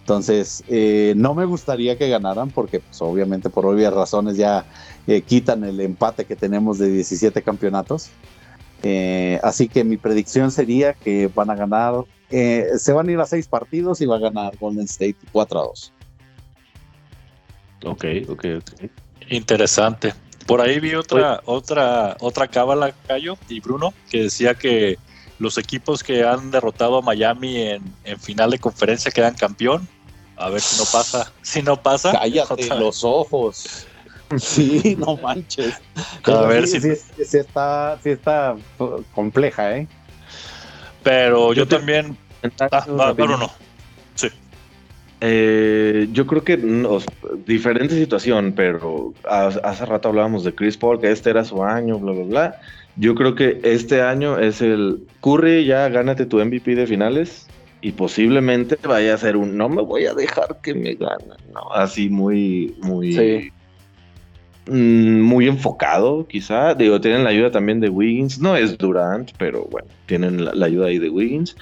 Entonces, 0.00 0.64
eh, 0.68 1.12
no 1.14 1.34
me 1.34 1.44
gustaría 1.44 1.98
que 1.98 2.08
ganaran 2.08 2.48
porque 2.48 2.80
pues, 2.80 3.02
obviamente 3.02 3.50
por 3.50 3.66
obvias 3.66 3.92
razones 3.92 4.38
ya 4.38 4.64
quitan 5.26 5.62
el 5.62 5.78
empate 5.80 6.24
que 6.24 6.36
tenemos 6.36 6.78
de 6.78 6.88
17 6.88 7.42
campeonatos. 7.42 8.08
Así 9.42 9.68
que 9.68 9.84
mi 9.84 9.96
predicción 9.96 10.50
sería 10.50 10.92
que 10.94 11.28
van 11.34 11.50
a 11.50 11.56
ganar 11.56 12.04
eh, 12.30 12.70
se 12.78 12.92
van 12.92 13.08
a 13.08 13.12
ir 13.12 13.20
a 13.20 13.26
seis 13.26 13.46
partidos 13.46 14.00
y 14.00 14.06
va 14.06 14.16
a 14.16 14.20
ganar 14.20 14.56
Golden 14.58 14.84
State 14.84 15.16
4 15.32 15.60
a 15.60 15.62
2. 15.64 15.92
Ok, 17.84 18.04
ok, 18.28 18.44
ok. 18.58 18.90
Interesante. 19.28 20.14
Por 20.46 20.60
ahí 20.60 20.80
vi 20.80 20.94
otra, 20.94 21.40
otra, 21.44 22.16
otra 22.20 22.48
cábala, 22.48 22.92
Cayo 23.06 23.36
y 23.48 23.60
Bruno, 23.60 23.92
que 24.10 24.22
decía 24.22 24.54
que 24.54 24.96
los 25.38 25.58
equipos 25.58 26.02
que 26.02 26.24
han 26.24 26.50
derrotado 26.50 26.98
a 26.98 27.02
Miami 27.02 27.58
en, 27.58 28.20
final 28.20 28.50
de 28.50 28.58
conferencia 28.58 29.10
quedan 29.10 29.34
campeón. 29.34 29.88
A 30.36 30.50
ver 30.50 30.60
si 30.60 30.78
no 30.78 30.84
pasa. 30.90 31.32
Si 31.42 31.62
no 31.62 31.80
pasa. 31.80 32.12
Cállate 32.12 32.68
los 32.78 33.04
ojos. 33.04 33.86
Sí, 34.38 34.96
no 34.98 35.16
manches. 35.16 35.80
A 36.24 36.42
ver 36.42 36.66
si... 36.66 36.78
está, 37.36 37.98
sí 38.02 38.10
está 38.10 38.56
compleja, 39.14 39.76
¿eh? 39.76 39.88
Pero 41.02 41.52
yo, 41.52 41.66
también. 41.66 42.16
Ah, 42.58 42.84
no. 42.88 43.50
Sí. 44.14 44.28
Eh, 45.20 46.08
yo 46.12 46.26
creo 46.26 46.42
que 46.42 46.56
diferente 47.46 47.94
situación, 47.94 48.52
pero 48.56 49.14
hace 49.28 49.86
rato 49.86 50.08
hablábamos 50.08 50.44
de 50.44 50.54
Chris 50.54 50.76
Paul, 50.76 51.00
que 51.00 51.10
este 51.10 51.30
era 51.30 51.44
su 51.44 51.62
año, 51.62 51.98
bla, 51.98 52.12
bla, 52.12 52.24
bla. 52.24 52.60
Yo 52.96 53.14
creo 53.14 53.34
que 53.34 53.60
este 53.62 54.02
año 54.02 54.38
es 54.38 54.60
el 54.60 55.06
Curry, 55.20 55.66
ya 55.66 55.88
gánate 55.88 56.26
tu 56.26 56.44
MVP 56.44 56.74
de 56.74 56.86
finales 56.86 57.46
y 57.82 57.92
posiblemente 57.92 58.76
vaya 58.82 59.14
a 59.14 59.18
ser 59.18 59.36
un 59.36 59.56
no 59.56 59.68
me 59.68 59.82
voy 59.82 60.06
a 60.06 60.14
dejar 60.14 60.60
que 60.62 60.74
me 60.74 60.94
ganen, 60.94 61.36
¿no? 61.52 61.70
Así 61.72 62.08
muy, 62.08 62.74
muy. 62.80 63.52
Mm, 64.68 65.20
muy 65.20 65.46
enfocado, 65.46 66.26
quizá. 66.26 66.74
Digo, 66.74 67.00
tienen 67.00 67.24
la 67.24 67.30
ayuda 67.30 67.50
también 67.50 67.80
de 67.80 67.88
Wiggins. 67.88 68.38
No 68.40 68.56
es 68.56 68.76
Durant, 68.76 69.30
pero 69.38 69.64
bueno, 69.70 69.88
tienen 70.06 70.44
la, 70.44 70.66
ayuda 70.66 70.86
ahí 70.88 70.98
de 70.98 71.08
Wiggins. 71.08 71.56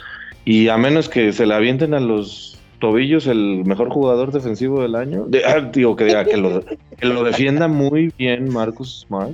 Y 0.44 0.68
a 0.68 0.76
menos 0.78 1.08
que 1.08 1.32
se 1.32 1.46
la 1.46 1.56
avienten 1.56 1.94
a 1.94 2.00
los 2.00 2.58
tobillos 2.80 3.26
el 3.26 3.64
mejor 3.64 3.88
jugador 3.90 4.30
defensivo 4.30 4.82
del 4.82 4.94
año, 4.94 5.26
ah, 5.46 5.60
digo 5.72 5.96
que, 5.96 6.06
que, 6.28 6.36
lo, 6.36 6.62
que 6.98 7.06
lo 7.06 7.24
defienda 7.24 7.66
muy 7.66 8.12
bien 8.18 8.52
Marcus 8.52 9.06
Smart. 9.06 9.32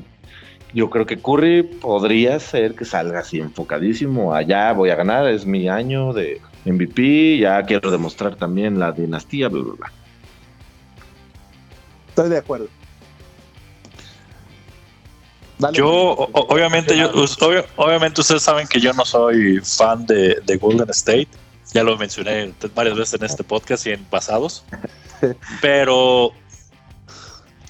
Yo 0.72 0.88
creo 0.88 1.04
que 1.04 1.16
Curry 1.16 1.64
podría 1.64 2.38
ser 2.38 2.76
que 2.76 2.84
salga 2.84 3.20
así 3.20 3.40
enfocadísimo. 3.40 4.34
Allá 4.34 4.72
voy 4.72 4.90
a 4.90 4.94
ganar, 4.94 5.28
es 5.28 5.46
mi 5.46 5.68
año 5.68 6.12
de 6.12 6.40
MVP, 6.64 7.38
ya 7.38 7.60
quiero 7.64 7.90
demostrar 7.90 8.36
también 8.36 8.78
la 8.78 8.92
dinastía, 8.92 9.48
bla, 9.48 9.62
bla, 9.62 9.74
bla. 9.74 9.92
Estoy 12.08 12.28
de 12.28 12.38
acuerdo 12.38 12.68
yo, 15.72 16.28
obviamente, 16.32 16.96
yo, 16.96 17.12
obviamente 17.76 18.20
ustedes 18.20 18.42
saben 18.42 18.66
que 18.66 18.80
yo 18.80 18.92
no 18.92 19.04
soy 19.04 19.60
fan 19.60 20.06
de, 20.06 20.58
Golden 20.60 20.90
State. 20.90 21.28
Ya 21.72 21.84
lo 21.84 21.96
mencioné 21.96 22.52
varias 22.74 22.96
veces 22.96 23.14
en 23.20 23.24
este 23.24 23.44
podcast 23.44 23.86
y 23.86 23.90
en 23.90 24.04
pasados. 24.04 24.64
Pero 25.62 26.32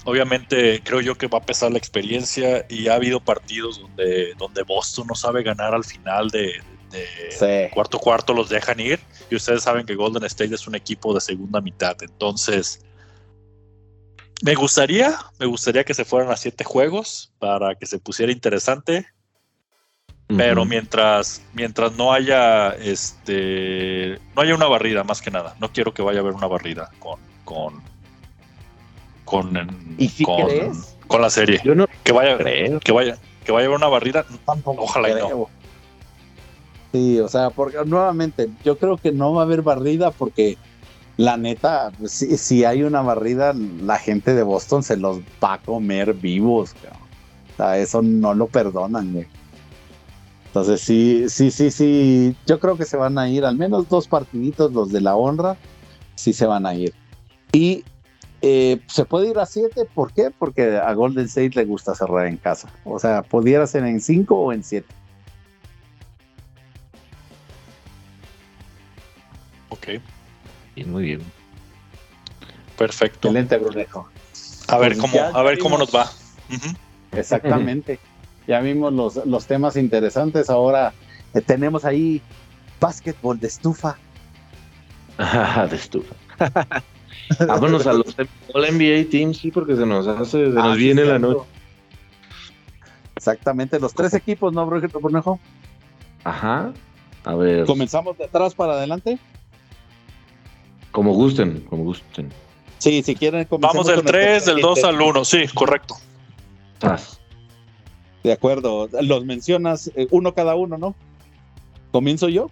obviamente 0.04 0.80
creo 0.82 1.00
yo 1.00 1.14
que 1.16 1.26
va 1.26 1.38
a 1.38 1.42
pesar 1.42 1.70
la 1.70 1.78
experiencia 1.78 2.64
y 2.68 2.88
ha 2.88 2.94
habido 2.94 3.20
partidos 3.20 3.80
donde, 3.80 4.34
donde 4.38 4.62
Boston 4.62 5.06
no 5.08 5.14
sabe 5.14 5.42
ganar 5.42 5.74
al 5.74 5.84
final 5.84 6.30
de, 6.30 6.62
cuarto 7.72 7.98
cuarto 7.98 8.32
los 8.32 8.48
dejan 8.48 8.80
ir 8.80 8.98
y 9.30 9.36
ustedes 9.36 9.62
saben 9.62 9.86
que 9.86 9.94
Golden 9.94 10.24
State 10.24 10.54
es 10.54 10.66
un 10.66 10.74
equipo 10.74 11.14
de 11.14 11.20
segunda 11.20 11.60
mitad 11.60 11.96
entonces 12.02 12.84
me 14.42 14.54
gustaría, 14.54 15.18
me 15.38 15.46
gustaría 15.46 15.84
que 15.84 15.94
se 15.94 16.04
fueran 16.04 16.30
a 16.30 16.36
siete 16.36 16.64
juegos 16.64 17.32
para 17.38 17.74
que 17.74 17.86
se 17.86 17.98
pusiera 17.98 18.32
interesante. 18.32 19.06
Pero 20.36 20.64
mientras, 20.64 21.42
mientras 21.54 21.96
no 21.96 22.12
haya 22.12 22.70
este 22.74 24.20
no 24.36 24.42
haya 24.42 24.54
una 24.54 24.68
barrida, 24.68 25.02
más 25.02 25.20
que 25.20 25.32
nada. 25.32 25.56
No 25.58 25.72
quiero 25.72 25.92
que 25.92 26.02
vaya 26.02 26.20
a 26.20 26.22
haber 26.22 26.34
una 26.34 26.46
barrida 26.46 26.88
con, 27.00 27.18
con, 27.44 27.82
con, 29.24 29.52
con, 31.08 31.20
la 31.20 31.30
serie. 31.30 31.60
Yo 31.64 31.74
no 31.74 31.88
que 32.04 32.12
vaya, 32.12 32.38
que 32.38 32.92
vaya, 32.92 33.18
que 33.44 33.50
vaya 33.50 33.64
a 33.64 33.66
haber 33.66 33.76
una 33.76 33.88
barrida. 33.88 34.24
Ojalá 34.64 35.10
y 35.10 35.14
no. 35.14 35.48
Sí, 36.92 37.18
o 37.18 37.28
sea, 37.28 37.50
porque 37.50 37.78
nuevamente, 37.84 38.50
yo 38.64 38.78
creo 38.78 38.98
que 38.98 39.10
no 39.10 39.32
va 39.34 39.42
a 39.42 39.44
haber 39.44 39.62
barrida 39.62 40.12
porque 40.12 40.58
la 41.20 41.36
neta, 41.36 41.92
si, 42.06 42.64
hay 42.64 42.82
una 42.82 43.02
barrida, 43.02 43.52
la 43.52 43.98
gente 43.98 44.32
de 44.32 44.42
Boston 44.42 44.82
se 44.82 44.96
los 44.96 45.18
va 45.44 45.54
a 45.54 45.58
comer 45.58 46.14
vivos. 46.14 46.74
Eso 47.76 48.00
no 48.00 48.32
lo 48.32 48.46
perdonan. 48.46 49.26
Entonces, 50.46 50.80
sí, 50.80 51.26
sí, 51.28 51.50
sí, 51.50 51.70
sí. 51.70 52.34
Yo 52.46 52.58
creo 52.58 52.78
que 52.78 52.86
se 52.86 52.96
van 52.96 53.18
a 53.18 53.28
ir, 53.28 53.44
al 53.44 53.58
menos 53.58 53.86
dos 53.90 54.08
partiditos, 54.08 54.72
los 54.72 54.92
de 54.92 55.02
la 55.02 55.14
honra, 55.14 55.58
sí 56.14 56.32
se 56.32 56.46
van 56.46 56.64
a 56.64 56.72
ir. 56.72 56.94
Y 57.52 57.84
eh, 58.40 58.80
se 58.86 59.04
puede 59.04 59.28
ir 59.28 59.38
a 59.38 59.44
siete, 59.44 59.84
¿por 59.84 60.14
qué? 60.14 60.30
Porque 60.30 60.78
a 60.78 60.94
Golden 60.94 61.26
State 61.26 61.52
le 61.54 61.66
gusta 61.66 61.94
cerrar 61.94 62.28
en 62.28 62.38
casa. 62.38 62.70
O 62.86 62.98
sea, 62.98 63.20
pudiera 63.20 63.66
ser 63.66 63.84
en 63.84 64.00
cinco 64.00 64.36
o 64.36 64.54
en 64.54 64.64
siete. 64.64 64.88
Ok 69.68 70.00
muy 70.86 71.04
bien. 71.04 71.20
Perfecto. 72.78 73.28
Excelente, 73.28 73.58
Brunejo. 73.58 74.08
A 74.68 74.78
ver 74.78 74.96
pues 74.96 75.00
cómo, 75.00 75.22
a 75.22 75.42
ver 75.42 75.58
cómo 75.58 75.78
nos 75.78 75.94
va. 75.94 76.10
Exactamente. 77.12 77.98
ya 78.46 78.60
vimos 78.60 78.92
los, 79.26 79.46
temas 79.46 79.76
interesantes. 79.76 80.48
Ahora 80.48 80.92
eh, 81.34 81.40
tenemos 81.40 81.84
ahí 81.84 82.22
básquetbol 82.80 83.38
de 83.38 83.48
estufa. 83.48 83.98
de 85.70 85.76
estufa. 85.76 86.14
Vámonos 87.46 87.86
a 87.86 87.92
los 87.92 88.16
NBA 88.16 89.10
Teams, 89.10 89.38
sí, 89.38 89.50
porque 89.50 89.76
se 89.76 89.86
nos 89.86 90.06
hace, 90.06 90.46
se 90.46 90.48
nos 90.48 90.64
ah, 90.64 90.74
viene 90.74 91.04
la 91.04 91.18
noche. 91.18 91.48
Exactamente, 93.14 93.78
los 93.78 93.92
tres 93.92 94.14
equipos, 94.14 94.52
¿no, 94.52 94.66
Brunejo? 94.66 95.38
Ajá. 96.24 96.72
A 97.24 97.34
ver. 97.34 97.66
¿Comenzamos 97.66 98.16
de 98.16 98.24
atrás 98.24 98.54
para 98.54 98.72
adelante? 98.72 99.18
Como 100.92 101.14
gusten, 101.14 101.60
como 101.68 101.84
gusten. 101.84 102.30
Sí, 102.78 103.02
si 103.02 103.14
quieren. 103.14 103.46
Vamos 103.50 103.86
del 103.86 104.02
3, 104.02 104.46
del 104.46 104.60
2 104.60 104.84
al 104.84 105.00
1, 105.00 105.24
sí, 105.24 105.46
correcto. 105.54 105.96
De 108.22 108.32
acuerdo, 108.32 108.88
los 109.02 109.24
mencionas 109.24 109.90
eh, 109.94 110.06
uno 110.10 110.34
cada 110.34 110.54
uno, 110.54 110.76
¿no? 110.78 110.94
¿Comienzo 111.92 112.28
yo? 112.28 112.50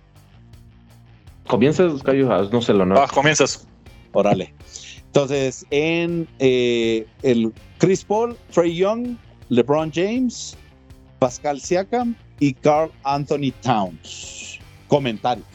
Comienzas, 1.47 2.03
Cayo, 2.03 2.29
no 2.51 2.63
sé 2.63 2.75
lo 2.75 2.85
no. 2.85 2.99
Ah, 2.99 3.09
comienzas. 3.13 3.67
Órale. 4.13 4.55
Entonces, 5.07 5.67
en 5.71 6.29
eh, 6.39 7.07
el 7.23 7.53
Chris 7.79 8.05
Paul, 8.05 8.37
Trey 8.53 8.77
Young, 8.77 9.17
LeBron 9.49 9.91
James, 9.93 10.57
Pascal 11.19 11.61
Siakam 11.61 12.15
y 12.39 12.53
Carl 12.53 12.91
Anthony 13.05 13.53
Towns. 13.63 14.59
Comentarios. 14.89 15.47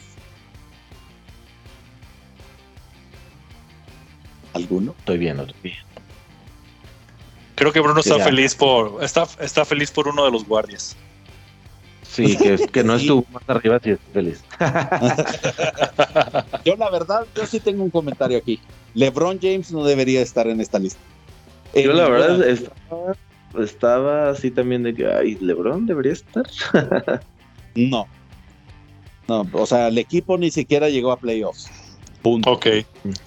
¿Alguno? 4.54 4.94
Estoy 4.98 5.18
bien, 5.18 5.38
estoy 5.40 5.56
bien. 5.62 5.76
Creo 7.56 7.72
que 7.72 7.80
Bruno 7.80 8.00
está 8.00 8.18
Ya. 8.18 8.24
feliz 8.24 8.54
por 8.54 9.02
está, 9.04 9.26
está 9.40 9.64
feliz 9.64 9.90
por 9.90 10.08
uno 10.08 10.24
de 10.24 10.30
los 10.30 10.44
guardias. 10.46 10.96
Sí, 12.02 12.36
que, 12.36 12.56
que 12.72 12.84
no 12.84 12.98
Sí. 12.98 13.06
estuvo 13.06 13.24
más 13.32 13.42
arriba, 13.48 13.78
sí 13.82 13.90
estoy 13.90 14.12
feliz. 14.12 14.44
Yo 16.64 16.76
la 16.76 16.90
verdad, 16.90 17.26
yo 17.34 17.46
sí 17.46 17.60
tengo 17.60 17.82
un 17.84 17.90
comentario 17.90 18.38
aquí. 18.38 18.60
LeBron 18.94 19.38
James 19.40 19.72
no 19.72 19.84
debería 19.84 20.22
estar 20.22 20.46
en 20.46 20.60
esta 20.60 20.78
lista. 20.78 21.00
Yo 21.74 21.80
En 21.90 21.96
la 21.96 22.04
ninguna- 22.04 22.08
verdad 22.26 22.48
estaba, 22.48 23.16
estaba 23.64 24.30
así 24.30 24.50
también 24.50 24.82
de 24.84 24.94
que, 24.94 25.06
ay, 25.06 25.36
LeBron 25.40 25.86
debería 25.86 26.12
estar. 26.12 26.44
No. 27.76 28.06
No, 29.26 29.44
o 29.52 29.66
sea, 29.66 29.88
el 29.88 29.98
equipo 29.98 30.38
ni 30.38 30.52
siquiera 30.52 30.88
llegó 30.88 31.10
a 31.10 31.16
playoffs. 31.18 31.68
Punto. 32.24 32.52
Ok. 32.52 32.66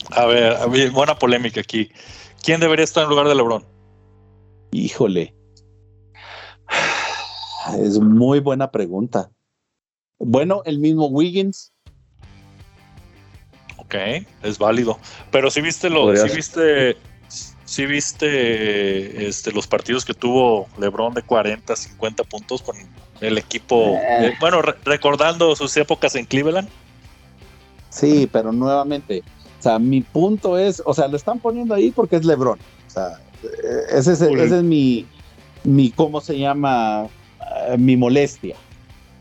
A 0.10 0.26
ver, 0.26 0.90
buena 0.92 1.18
polémica 1.20 1.62
aquí. 1.62 1.90
¿Quién 2.44 2.60
debería 2.60 2.84
estar 2.84 3.04
en 3.04 3.10
lugar 3.12 3.28
de 3.28 3.36
LeBron? 3.36 3.64
Híjole. 4.72 5.36
Es 7.80 8.00
muy 8.00 8.40
buena 8.40 8.72
pregunta. 8.72 9.30
Bueno, 10.18 10.64
el 10.66 10.80
mismo 10.80 11.06
Wiggins. 11.08 11.74
Ok, 13.78 13.94
es 14.42 14.58
válido. 14.58 14.98
Pero 15.32 15.52
si 15.52 15.62
viste 15.62 15.90
lo, 15.92 16.16
si 16.18 16.36
viste, 16.36 16.98
si 17.66 17.86
viste 17.86 19.28
este, 19.28 19.52
los 19.52 19.68
partidos 19.68 20.06
que 20.06 20.16
tuvo 20.16 20.68
LeBron 20.80 21.14
de 21.14 21.22
40, 21.22 21.76
50 21.76 22.24
puntos 22.24 22.64
con 22.64 22.76
el 23.22 23.38
equipo. 23.38 23.76
Eh. 23.96 24.28
eh, 24.28 24.34
bueno, 24.40 24.62
re- 24.64 24.76
recordando 24.86 25.56
sus 25.56 25.78
épocas 25.78 26.16
en 26.16 26.26
Cleveland. 26.26 26.68
Sí, 27.90 28.30
pero 28.32 28.52
nuevamente, 28.52 29.24
o 29.60 29.64
sea, 29.64 29.80
mi 29.80 30.02
punto 30.02 30.58
es, 30.58 30.82
o 30.86 30.94
sea, 30.94 31.08
lo 31.08 31.18
están 31.18 31.40
poniendo 31.40 31.74
ahí 31.74 31.92
porque 31.92 32.18
es 32.18 32.26
LeBron. 32.26 32.60
O 32.60 32.90
sea, 32.90 33.20
eh, 33.44 33.98
ese 33.98 34.14
es, 34.14 34.22
Uy. 34.22 34.40
ese 34.40 34.58
es 34.58 34.64
mi, 34.64 35.06
mi, 35.64 35.92
¿cómo 35.92 36.22
se 36.22 36.38
llama? 36.38 37.08
Eh, 37.70 37.78
mi 37.78 37.98
molestia. 37.98 38.56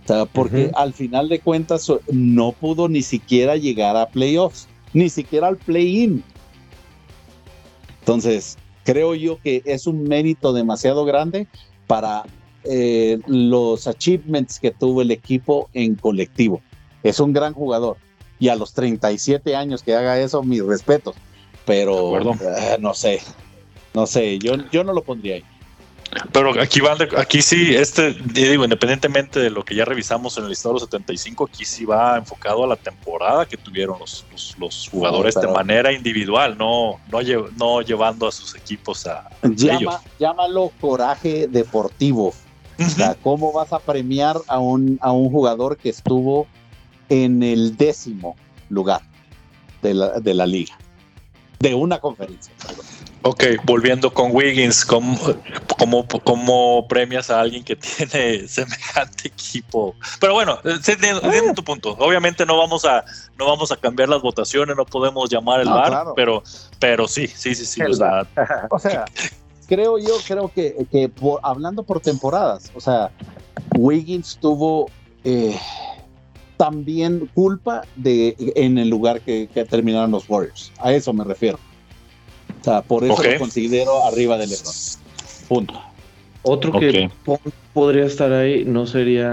O 0.04 0.06
sea, 0.06 0.24
porque 0.24 0.70
al 0.74 0.92
final 0.92 1.28
de 1.28 1.40
cuentas 1.40 1.90
no 2.12 2.52
pudo 2.52 2.88
ni 2.88 3.02
siquiera 3.02 3.56
llegar 3.56 3.96
a 3.96 4.06
playoffs, 4.06 4.68
ni 4.92 5.08
siquiera 5.08 5.48
al 5.48 5.56
play-in. 5.56 6.22
Entonces, 8.00 8.56
creo 8.84 9.16
yo 9.16 9.40
que 9.42 9.62
es 9.64 9.88
un 9.88 10.04
mérito 10.04 10.52
demasiado 10.52 11.04
grande 11.04 11.48
para 11.88 12.22
eh, 12.62 13.18
los 13.26 13.88
achievements 13.88 14.60
que 14.60 14.70
tuvo 14.70 15.02
el 15.02 15.10
equipo 15.10 15.68
en 15.72 15.96
colectivo. 15.96 16.62
Es 17.02 17.18
un 17.18 17.32
gran 17.32 17.52
jugador. 17.52 17.96
Y 18.38 18.48
a 18.48 18.56
los 18.56 18.72
37 18.74 19.56
años 19.56 19.82
que 19.82 19.94
haga 19.94 20.18
eso, 20.20 20.42
mis 20.42 20.64
respetos. 20.64 21.14
Pero 21.64 22.10
eh, 22.32 22.76
no 22.80 22.94
sé. 22.94 23.20
No 23.94 24.06
sé, 24.06 24.38
yo, 24.38 24.54
yo 24.70 24.84
no 24.84 24.92
lo 24.92 25.02
pondría 25.02 25.36
ahí. 25.36 25.44
Pero 26.32 26.50
aquí 26.60 26.80
de- 26.80 27.08
aquí 27.18 27.42
sí, 27.42 27.74
este, 27.74 28.12
digo, 28.12 28.62
independientemente 28.64 29.40
de 29.40 29.50
lo 29.50 29.64
que 29.64 29.74
ya 29.74 29.84
revisamos 29.84 30.36
en 30.38 30.44
el 30.44 30.50
listado 30.50 30.74
de 30.74 30.80
los 30.80 30.88
75, 30.88 31.48
aquí 31.52 31.64
sí 31.64 31.84
va 31.84 32.16
enfocado 32.16 32.62
a 32.62 32.66
la 32.68 32.76
temporada 32.76 33.44
que 33.44 33.56
tuvieron 33.56 33.98
los, 33.98 34.24
los, 34.30 34.54
los 34.58 34.88
jugadores 34.88 35.34
de 35.34 35.48
manera 35.48 35.92
individual, 35.92 36.56
no, 36.56 37.00
no, 37.10 37.20
lle- 37.22 37.50
no 37.56 37.80
llevando 37.82 38.28
a 38.28 38.32
sus 38.32 38.54
equipos 38.54 39.06
a 39.06 39.28
ellos. 39.42 39.62
Llama, 39.80 40.00
llámalo 40.20 40.70
coraje 40.80 41.48
deportivo. 41.48 42.32
O 42.78 42.88
sea, 42.90 43.14
¿cómo 43.14 43.52
vas 43.52 43.72
a 43.72 43.78
premiar 43.80 44.36
a 44.46 44.58
un, 44.58 44.98
a 45.02 45.10
un 45.10 45.30
jugador 45.30 45.76
que 45.76 45.88
estuvo 45.88 46.46
en 47.08 47.42
el 47.42 47.76
décimo 47.76 48.36
lugar 48.68 49.00
de 49.82 49.94
la, 49.94 50.20
de 50.20 50.34
la 50.34 50.46
liga? 50.46 50.76
De 51.60 51.74
una 51.74 51.98
conferencia. 51.98 52.52
Ok, 53.22 53.42
volviendo 53.64 54.12
con 54.14 54.30
Wiggins, 54.36 54.84
¿cómo, 54.84 55.18
cómo, 55.78 56.06
cómo 56.22 56.86
premias 56.86 57.28
a 57.30 57.40
alguien 57.40 57.64
que 57.64 57.74
tiene 57.96 58.46
semejante 58.46 59.28
equipo? 59.28 59.96
Pero 60.20 60.34
bueno, 60.34 60.58
eh, 60.64 60.74
entiendo, 60.86 61.22
entiendo 61.22 61.54
tu 61.54 61.64
punto. 61.64 61.96
Obviamente 61.98 62.46
no 62.46 62.56
vamos 62.56 62.84
a 62.84 63.04
no 63.38 63.46
vamos 63.46 63.72
a 63.72 63.76
cambiar 63.76 64.08
las 64.10 64.22
votaciones, 64.22 64.76
no 64.76 64.84
podemos 64.84 65.28
llamar 65.28 65.60
el 65.60 65.68
No, 65.68 65.74
bar, 65.74 65.88
claro. 65.88 66.12
pero 66.14 66.42
pero 66.78 67.08
sí, 67.08 67.26
sí, 67.26 67.54
sí, 67.56 67.64
sí. 67.66 67.82
O 67.82 67.94
sea, 67.94 68.26
O 68.70 68.78
sea, 68.78 69.06
creo 69.66 69.98
yo, 69.98 70.18
creo 70.28 70.52
que, 70.54 70.86
que 70.92 71.08
por- 71.08 71.40
hablando 71.42 71.82
por 71.82 72.00
temporadas, 72.00 72.70
o 72.76 72.80
sea, 72.80 73.10
Wiggins 73.74 74.38
tuvo 74.40 74.88
eh, 75.24 75.58
también 76.56 77.28
culpa 77.34 77.82
de 77.96 78.34
en 78.56 78.78
el 78.78 78.88
lugar 78.88 79.20
que, 79.20 79.48
que 79.52 79.64
terminaron 79.64 80.10
los 80.10 80.28
Warriors. 80.28 80.72
A 80.78 80.92
eso 80.92 81.12
me 81.12 81.24
refiero. 81.24 81.58
O 82.60 82.64
sea, 82.64 82.82
por 82.82 83.04
eso 83.04 83.22
lo 83.22 83.38
considero 83.38 84.04
arriba 84.06 84.36
de 84.38 84.46
LeBron. 84.48 84.74
Punto. 85.48 85.82
Otro 86.42 86.78
que 86.78 87.10
podría 87.72 88.04
estar 88.04 88.32
ahí 88.32 88.64
no 88.64 88.86
sería. 88.86 89.30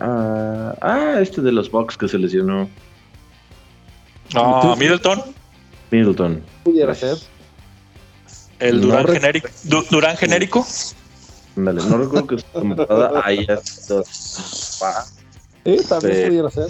ah, 0.00 0.74
ah, 0.80 1.14
este 1.20 1.40
de 1.40 1.52
los 1.52 1.70
Bucks 1.70 1.96
que 1.96 2.08
se 2.08 2.18
lesionó. 2.18 2.68
ah. 4.34 4.74
Middleton, 4.78 5.22
Middleton. 5.90 6.42
Pudiera 6.64 6.94
ser. 6.94 7.16
el 8.58 8.80
No 8.80 8.86
Durán 8.88 9.06
rec- 9.06 9.12
genérico, 9.14 9.48
Du- 9.64 9.84
Durán 9.90 10.16
genérico. 10.16 10.66
Ándale, 11.56 11.80
no 11.88 11.98
recuerdo 11.98 12.26
que 12.26 12.38
su 12.38 12.44
temporada 12.60 13.22
haya 13.24 13.56
sido- 13.58 14.04
Ah, 14.82 15.04
Sí, 15.76 15.86
también 15.88 16.14
Sí. 16.16 16.26
pudiera 16.28 16.50
ser. 16.50 16.68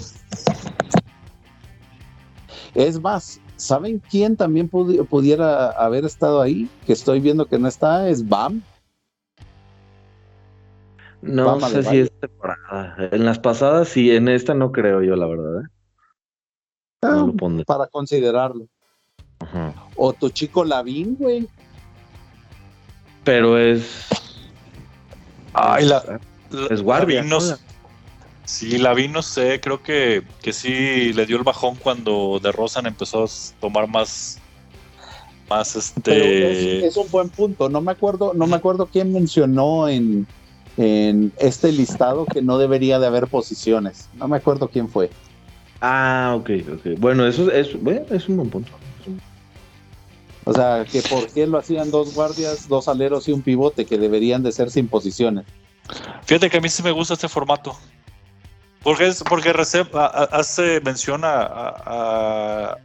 Es 2.75 2.99
más, 2.99 3.39
¿saben 3.55 3.99
quién 4.09 4.35
también 4.35 4.69
pudi- 4.69 5.05
pudiera 5.07 5.69
haber 5.71 6.03
estado 6.05 6.41
ahí? 6.41 6.69
Que 6.85 6.93
estoy 6.93 7.19
viendo 7.19 7.45
que 7.45 7.57
no 7.57 7.67
está, 7.67 8.09
es 8.09 8.27
Bam. 8.27 8.61
No 11.21 11.59
sé 11.61 11.83
si 11.83 11.99
es 11.99 12.11
temporada. 12.19 12.95
En 13.11 13.25
las 13.25 13.39
pasadas 13.39 13.89
sí, 13.89 14.11
en 14.11 14.27
esta 14.29 14.53
no 14.53 14.71
creo 14.71 15.01
yo, 15.01 15.15
la 15.15 15.27
verdad. 15.27 15.61
¿eh? 15.61 15.67
Ah, 17.01 17.09
No 17.11 17.27
lo 17.27 17.33
pondré. 17.33 17.65
para 17.65 17.87
considerarlo. 17.87 18.67
Ajá. 19.39 19.73
O 19.95 20.13
tu 20.13 20.29
chico 20.29 20.63
Lavín, 20.65 21.15
güey. 21.17 21.47
Pero 23.23 23.57
es. 23.57 24.07
Ay, 25.53 25.85
la, 25.85 26.03
la- 26.51 26.67
Es 26.69 26.81
guardia, 26.81 27.21
no 27.23 27.39
Sí, 28.49 28.79
Lavín 28.79 29.11
no 29.11 29.21
sé, 29.21 29.59
creo 29.61 29.83
que, 29.83 30.23
que 30.41 30.53
sí 30.53 31.13
le 31.13 31.27
dio 31.27 31.37
el 31.37 31.43
bajón 31.43 31.75
cuando 31.75 32.39
De 32.41 32.51
Rosan 32.51 32.87
empezó 32.87 33.23
a 33.23 33.27
tomar 33.61 33.87
más, 33.87 34.39
más 35.47 35.93
Pero 36.03 36.25
este. 36.25 36.77
es, 36.79 36.83
es 36.85 36.97
un 36.97 37.11
buen 37.11 37.29
punto. 37.29 37.69
No 37.69 37.79
me 37.79 37.91
acuerdo, 37.91 38.33
no 38.33 38.47
me 38.47 38.55
acuerdo 38.55 38.87
quién 38.87 39.13
mencionó 39.13 39.87
en, 39.87 40.25
en 40.77 41.31
este 41.37 41.71
listado 41.71 42.25
que 42.25 42.41
no 42.41 42.57
debería 42.57 42.97
de 42.97 43.05
haber 43.05 43.27
posiciones. 43.27 44.09
No 44.15 44.27
me 44.27 44.37
acuerdo 44.37 44.67
quién 44.67 44.89
fue. 44.89 45.11
Ah, 45.79 46.35
ok, 46.35 46.49
ok. 46.73 46.99
Bueno, 46.99 47.27
eso 47.27 47.51
es, 47.51 47.79
bueno, 47.79 48.01
es 48.09 48.27
un 48.27 48.37
buen 48.37 48.49
punto. 48.49 48.71
O 50.45 50.53
sea, 50.53 50.87
que 50.91 51.03
por 51.03 51.27
qué 51.27 51.45
lo 51.45 51.59
hacían 51.59 51.91
dos 51.91 52.15
guardias, 52.15 52.67
dos 52.67 52.87
aleros 52.87 53.27
y 53.27 53.31
un 53.31 53.43
pivote, 53.43 53.85
que 53.85 53.99
deberían 53.99 54.41
de 54.41 54.51
ser 54.51 54.71
sin 54.71 54.87
posiciones. 54.87 55.45
Fíjate 56.23 56.49
que 56.49 56.57
a 56.57 56.61
mí 56.61 56.69
sí 56.69 56.81
me 56.81 56.91
gusta 56.91 57.13
este 57.13 57.29
formato. 57.29 57.77
Porque 58.83 59.07
es 59.07 59.23
porque 59.23 59.51
Recep 59.53 59.93
a- 59.95 60.05
a- 60.05 60.23
hace 60.31 60.79
mención 60.81 61.23
a, 61.25 61.41
a- 61.41 61.73
a- 61.85 62.77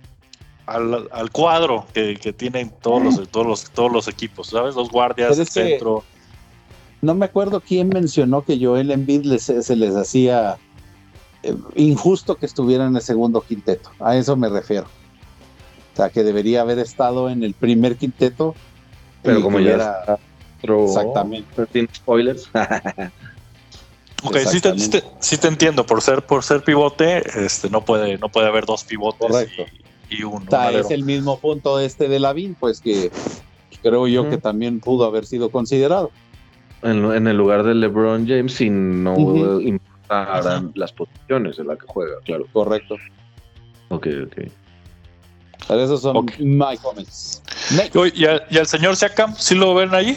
al, 0.66 1.08
al 1.12 1.30
cuadro 1.30 1.86
que, 1.92 2.16
que 2.16 2.32
tienen 2.32 2.72
todos 2.82 3.02
los, 3.02 3.28
todos 3.28 3.46
los 3.46 3.70
todos 3.70 3.92
los 3.92 4.08
equipos, 4.08 4.48
¿sabes? 4.48 4.74
Los 4.74 4.90
guardias, 4.90 5.30
Pero 5.30 5.42
el 5.42 5.48
centro. 5.48 6.04
No 7.02 7.14
me 7.14 7.26
acuerdo 7.26 7.60
quién 7.60 7.90
mencionó 7.90 8.42
que 8.44 8.58
Joel 8.58 8.90
Embiid 8.90 9.24
les- 9.24 9.42
se 9.44 9.76
les 9.76 9.94
hacía 9.94 10.56
eh, 11.42 11.54
injusto 11.76 12.36
que 12.36 12.46
estuviera 12.46 12.86
en 12.86 12.96
el 12.96 13.02
segundo 13.02 13.42
quinteto. 13.42 13.90
A 14.00 14.16
eso 14.16 14.36
me 14.36 14.48
refiero. 14.48 14.86
O 15.92 15.96
sea, 15.96 16.08
que 16.10 16.24
debería 16.24 16.62
haber 16.62 16.78
estado 16.78 17.28
en 17.30 17.44
el 17.44 17.52
primer 17.54 17.96
quinteto. 17.96 18.54
Pero 19.22 19.42
como 19.42 19.58
ya 19.60 20.18
otro- 20.62 20.84
Exactamente. 20.86 21.66
Sin 21.72 21.88
spoilers. 21.94 22.50
Ok, 24.24 24.36
sí 24.50 24.60
te, 24.60 24.78
sí 24.78 24.90
te- 24.90 25.04
sí 25.20 25.38
te 25.38 25.48
entiendo, 25.48 25.84
por 25.84 26.00
ser, 26.00 26.22
por 26.24 26.42
ser 26.42 26.62
pivote, 26.64 27.22
este, 27.44 27.68
no 27.70 27.84
puede, 27.84 28.16
no 28.18 28.28
puede 28.28 28.46
haber 28.48 28.64
dos 28.64 28.84
pivotes 28.84 29.18
Correcto. 29.18 29.62
y, 30.08 30.16
y 30.16 30.22
uno. 30.24 30.44
O 30.46 30.50
sea, 30.50 30.70
un 30.70 30.76
es 30.76 30.90
el 30.90 31.04
mismo 31.04 31.38
punto 31.38 31.78
este 31.78 32.08
de 32.08 32.18
Lavín, 32.18 32.54
pues 32.58 32.80
que 32.80 33.10
creo 33.82 34.06
yo 34.08 34.28
que 34.30 34.38
también 34.38 34.80
pudo 34.80 35.04
haber 35.04 35.26
sido 35.26 35.50
considerado. 35.50 36.10
en, 36.82 37.04
en 37.12 37.26
el 37.26 37.36
lugar 37.36 37.62
de 37.64 37.74
LeBron 37.74 38.26
James 38.26 38.54
si 38.54 38.70
no 38.70 39.14
Ujú. 39.16 39.60
importaran 39.60 40.72
las 40.74 40.92
posiciones 40.92 41.58
en 41.58 41.66
las 41.66 41.78
que 41.78 41.86
juega, 41.86 42.14
claro. 42.24 42.46
Correcto. 42.52 42.96
Ok, 43.90 44.06
ok. 44.26 44.48
Pero 45.68 45.80
esos 45.82 46.00
son 46.02 46.16
Ok. 46.16 46.32
my 46.38 46.76
comments. 46.78 47.42
¿Y, 48.14 48.24
al- 48.26 48.44
y 48.50 48.58
al 48.58 48.66
señor 48.66 48.96
Siakam, 48.96 49.34
sí 49.36 49.54
lo 49.54 49.74
ven 49.74 49.94
allí? 49.94 50.16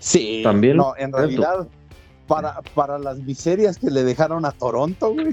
Sí. 0.00 0.40
También. 0.44 0.76
No, 0.76 0.94
en 0.96 1.12
realidad, 1.12 1.66
para, 2.28 2.60
para 2.74 2.98
las 2.98 3.18
miserias 3.18 3.78
que 3.78 3.90
le 3.90 4.04
dejaron 4.04 4.44
a 4.44 4.52
Toronto, 4.52 5.12
güey. 5.12 5.32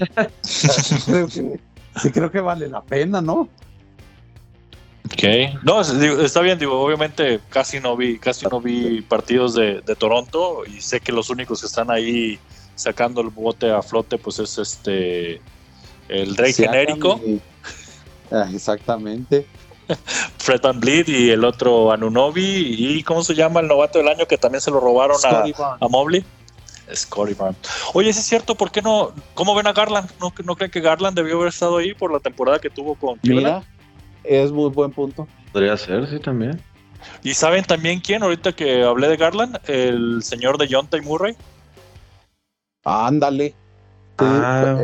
creo 1.06 1.28
que, 1.28 1.60
sí, 2.02 2.12
creo 2.12 2.32
que 2.32 2.40
vale 2.40 2.68
la 2.68 2.82
pena, 2.82 3.22
¿no? 3.22 3.48
Ok. 5.06 5.24
No, 5.64 5.82
está 5.82 6.42
bien, 6.42 6.58
digo, 6.58 6.82
obviamente 6.82 7.40
casi 7.50 7.80
no 7.80 7.96
vi, 7.96 8.18
casi 8.18 8.48
no 8.48 8.60
vi 8.60 9.02
partidos 9.02 9.54
de, 9.54 9.82
de 9.82 9.96
Toronto 9.96 10.64
y 10.66 10.82
sé 10.82 11.00
que 11.00 11.12
los 11.12 11.30
únicos 11.30 11.62
que 11.62 11.68
están 11.68 11.92
ahí 11.92 12.40
sacando 12.74 13.22
el 13.22 13.30
bote 13.30 13.70
a 13.72 13.82
flote, 13.84 14.18
pues 14.18 14.40
es 14.40 14.58
este 14.58 15.42
el 16.10 16.36
rey 16.36 16.54
Siakam 16.54 16.74
genérico, 16.74 17.22
y- 17.26 17.40
Ah, 18.32 18.50
exactamente. 18.52 19.46
Fred 20.40 20.62
Van 20.62 20.80
Vliet 20.80 21.08
y 21.10 21.30
el 21.30 21.44
otro 21.46 21.92
Anunobi 21.92 22.76
y 22.98 23.04
¿cómo 23.04 23.24
se 23.24 23.36
llama 23.36 23.60
el 23.60 23.68
novato 23.68 24.00
del 24.00 24.08
año 24.08 24.26
que 24.26 24.38
también 24.38 24.62
se 24.62 24.72
lo 24.72 24.80
robaron 24.80 25.18
a, 25.24 25.46
a 25.80 25.88
Mobley? 25.88 26.26
Scottie 26.94 27.34
Barnes. 27.36 27.58
Oye, 27.94 28.12
¿sí 28.14 28.20
es 28.20 28.26
cierto? 28.26 28.56
¿Por 28.56 28.72
qué 28.72 28.82
no? 28.82 29.14
¿Cómo 29.34 29.56
ven 29.56 29.68
a 29.68 29.74
Garland? 29.74 30.10
¿No, 30.20 30.34
¿No 30.44 30.56
creen 30.56 30.72
que 30.72 30.82
Garland 30.82 31.16
debió 31.18 31.36
haber 31.38 31.50
estado 31.50 31.78
ahí 31.78 31.94
por 31.94 32.12
la 32.12 32.20
temporada 32.20 32.60
que 32.60 32.70
tuvo 32.70 32.96
con 32.96 33.18
Cleveland? 33.20 33.64
Mira, 34.24 34.42
es 34.44 34.52
muy 34.52 34.70
buen 34.70 34.92
punto. 34.92 35.28
Podría 35.52 35.76
ser, 35.78 36.08
sí, 36.08 36.20
también. 36.20 36.62
¿Y 37.24 37.34
saben 37.34 37.64
también 37.64 38.00
quién? 38.00 38.24
Ahorita 38.24 38.52
que 38.54 38.84
hablé 38.84 39.08
de 39.08 39.18
Garland, 39.18 39.58
el 39.68 40.22
señor 40.24 40.58
de 40.58 40.68
John 40.70 40.88
Murray. 41.04 41.36
Ándale. 42.84 43.54
Ah, 44.18 44.82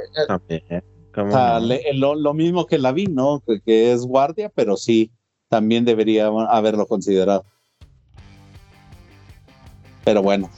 Eh, 0.50 0.62
eh, 0.70 0.82
también. 1.16 1.68
Le- 1.68 1.94
lo, 1.94 2.16
lo 2.16 2.34
mismo 2.34 2.66
que 2.66 2.78
la 2.78 2.92
vi, 2.92 3.06
¿no? 3.06 3.42
Que, 3.46 3.62
que 3.62 3.92
es 3.94 4.02
guardia, 4.02 4.50
pero 4.50 4.76
sí, 4.78 5.12
también 5.50 5.86
debería 5.86 6.28
haberlo 6.28 6.86
considerado. 6.88 7.46
Pero 10.04 10.22
bueno, 10.22 10.50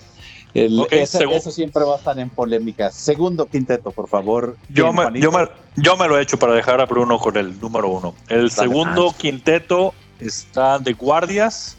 el- 0.53 0.85
eso 0.91 1.51
siempre 1.51 1.83
va 1.83 1.95
a 1.95 1.97
estar 1.97 2.17
en 2.19 2.29
polémica. 2.29 2.91
Segundo 2.91 3.45
quinteto, 3.47 3.91
por 3.91 4.07
favor. 4.07 4.57
Yo 4.69 4.91
me, 4.93 5.03
Juanito. 5.03 5.23
yo, 5.23 5.31
me, 5.31 5.47
yo 5.75 5.97
me 5.97 6.07
lo 6.07 6.17
he 6.17 6.21
hecho 6.21 6.37
para 6.37 6.53
dejar 6.53 6.79
a 6.81 6.85
Bruno 6.85 7.17
con 7.19 7.35
el 7.37 7.59
número 7.59 7.89
uno. 7.89 8.15
El 8.29 8.51
segundo 8.51 9.13
quinteto 9.17 9.93
está 10.19 10.77
de 10.79 10.93
guardias. 10.93 11.77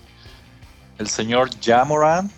El 0.98 1.08
señor 1.08 1.50
Jamoran. 1.62 2.30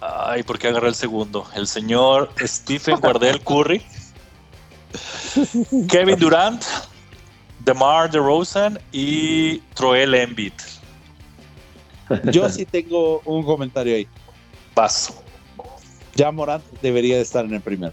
Ay, 0.00 0.42
¿por 0.42 0.58
qué 0.58 0.68
agarré 0.68 0.88
el 0.88 0.94
segundo? 0.94 1.46
El 1.54 1.66
señor 1.66 2.30
Stephen 2.42 2.96
Guardel 3.00 3.40
Curry. 3.42 3.82
Kevin 5.88 6.18
Durant. 6.18 6.62
DeMar 7.64 8.10
DeRozan 8.10 8.78
y 8.92 9.58
Troel 9.74 10.14
Embiid. 10.14 10.52
Yo 12.30 12.50
sí 12.50 12.66
tengo 12.66 13.22
un 13.24 13.42
comentario 13.42 13.96
ahí. 13.96 14.06
Paso. 14.74 15.22
Ya 16.14 16.30
Morant 16.30 16.64
debería 16.82 17.16
de 17.16 17.22
estar 17.22 17.44
en 17.44 17.54
el 17.54 17.60
primero. 17.60 17.92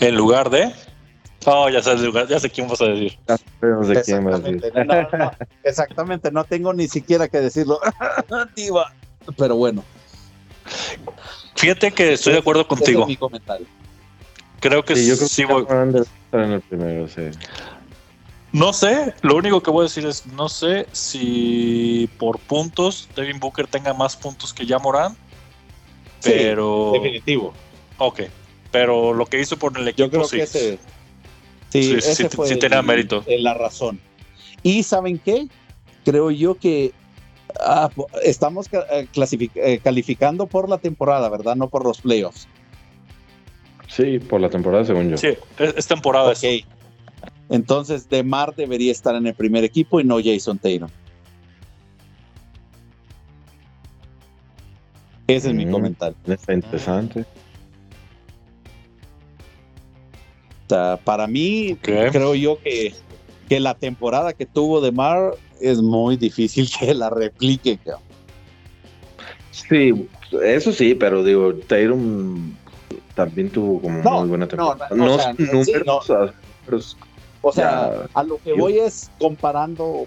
En 0.00 0.14
lugar 0.16 0.50
de. 0.50 0.72
Oh, 1.44 1.68
ya 1.68 1.80
sé, 1.82 1.92
el 1.92 2.04
lugar, 2.04 2.26
ya 2.26 2.40
sé 2.40 2.50
quién 2.50 2.66
vas 2.68 2.80
a 2.80 2.86
decir. 2.86 3.16
Sabemos 3.60 3.88
de 3.88 4.02
quién 4.02 4.24
vas 4.24 4.34
a 4.34 4.38
decir. 4.38 4.56
Exactamente, 4.64 5.10
no, 5.12 5.18
no, 5.18 5.30
exactamente, 5.62 6.30
no 6.32 6.44
tengo 6.44 6.72
ni 6.72 6.88
siquiera 6.88 7.28
que 7.28 7.38
decirlo. 7.40 7.78
Diva. 8.56 8.92
Pero 9.36 9.56
bueno, 9.56 9.84
Fíjate 11.56 11.92
que 11.92 12.14
estoy 12.14 12.32
de 12.34 12.38
acuerdo 12.40 12.66
contigo. 12.66 13.02
es 13.02 13.08
mi 13.08 13.16
comentario. 13.16 13.66
Creo 14.60 14.84
que 14.84 14.96
Sí, 14.96 15.06
yo 15.08 15.16
creo 15.16 15.28
sí 15.28 15.46
que 15.46 15.52
voy. 15.52 15.66
Cameron 15.66 15.92
debe 15.92 16.04
estar 16.24 16.40
en 16.40 16.52
el 16.52 16.60
primero, 16.62 17.08
sí. 17.08 17.22
No 18.56 18.72
sé, 18.72 19.12
lo 19.20 19.36
único 19.36 19.62
que 19.62 19.70
voy 19.70 19.82
a 19.82 19.82
decir 19.82 20.06
es, 20.06 20.24
no 20.24 20.48
sé 20.48 20.86
si 20.92 22.08
por 22.18 22.38
puntos 22.38 23.06
Devin 23.14 23.38
Booker 23.38 23.66
tenga 23.66 23.92
más 23.92 24.16
puntos 24.16 24.54
que 24.54 24.64
ya 24.64 24.78
Morán, 24.78 25.12
Sí, 26.20 26.30
pero... 26.32 26.92
Definitivo. 26.94 27.52
ok, 27.98 28.22
pero 28.72 29.12
lo 29.12 29.26
que 29.26 29.38
hizo 29.42 29.58
por 29.58 29.78
el 29.78 29.86
equipo 29.86 30.06
Yo 30.06 30.10
creo 30.10 30.24
sí. 30.24 30.36
que 30.38 30.42
ese. 30.44 30.78
Sí, 31.68 31.82
Sí, 31.82 31.94
ese 31.96 32.14
sí, 32.14 32.28
fue 32.34 32.46
sí 32.48 32.54
el- 32.54 32.58
tenía 32.58 32.80
mérito. 32.80 33.22
el- 33.26 33.42
la 33.42 33.52
razón. 33.52 34.00
Y 34.62 34.82
¿saben 34.84 35.18
qué? 35.18 35.48
Creo 36.06 36.30
yo 36.30 36.54
que 36.54 36.92
ah, 37.60 37.90
estamos 38.22 38.70
eh, 38.72 39.06
eh, 39.56 39.80
calificando 39.84 40.46
por 40.46 40.70
la 40.70 40.78
temporada, 40.78 41.28
¿verdad? 41.28 41.56
No 41.56 41.68
por 41.68 41.84
los 41.84 42.00
playoffs. 42.00 42.48
Sí, 43.86 44.18
por 44.18 44.40
la 44.40 44.48
temporada, 44.48 44.82
según 44.86 45.10
yo. 45.10 45.18
Sí, 45.18 45.36
es, 45.58 45.74
es 45.76 45.86
temporada. 45.86 46.32
eso. 46.32 46.46
Entonces, 47.48 48.08
DeMar 48.08 48.54
debería 48.54 48.90
estar 48.92 49.14
en 49.14 49.26
el 49.26 49.34
primer 49.34 49.62
equipo 49.64 50.00
y 50.00 50.04
no 50.04 50.18
Jason 50.22 50.58
Taylor. 50.58 50.90
Ese 55.28 55.48
es 55.48 55.54
mi 55.54 55.66
Mm. 55.66 55.70
comentario. 55.72 56.16
Está 56.26 56.52
interesante. 56.54 57.20
O 60.66 60.68
sea, 60.68 60.98
para 61.04 61.26
mí, 61.26 61.76
creo 61.80 62.34
yo 62.34 62.58
que, 62.60 62.94
que 63.48 63.60
la 63.60 63.74
temporada 63.74 64.32
que 64.32 64.46
tuvo 64.46 64.80
DeMar 64.80 65.34
es 65.60 65.80
muy 65.80 66.16
difícil 66.16 66.68
que 66.80 66.94
la 66.94 67.10
replique. 67.10 67.78
cabrón. 67.78 68.02
Sí, 69.52 70.08
eso 70.44 70.72
sí, 70.72 70.94
pero 70.94 71.24
digo, 71.24 71.54
Tatum 71.54 72.52
también 73.14 73.48
tuvo 73.50 73.80
como 73.80 74.02
No, 74.02 74.20
muy 74.20 74.28
buena 74.28 74.44
no, 74.44 74.48
temporada. 74.50 74.88
no, 74.90 74.96
No, 75.06 75.14
o 75.14 75.18
sea, 75.18 75.34
son 75.34 75.46
números, 75.46 75.66
sí, 75.66 75.72
no. 75.86 75.96
o 75.96 76.02
sea, 76.02 76.34
números- 76.66 76.96
O 77.48 77.52
sea, 77.52 77.92
Ya. 77.92 78.08
a 78.12 78.22
lo 78.24 78.38
que 78.38 78.50
Yo- 78.50 78.56
voy 78.56 78.78
es 78.78 79.08
comparando 79.20 80.06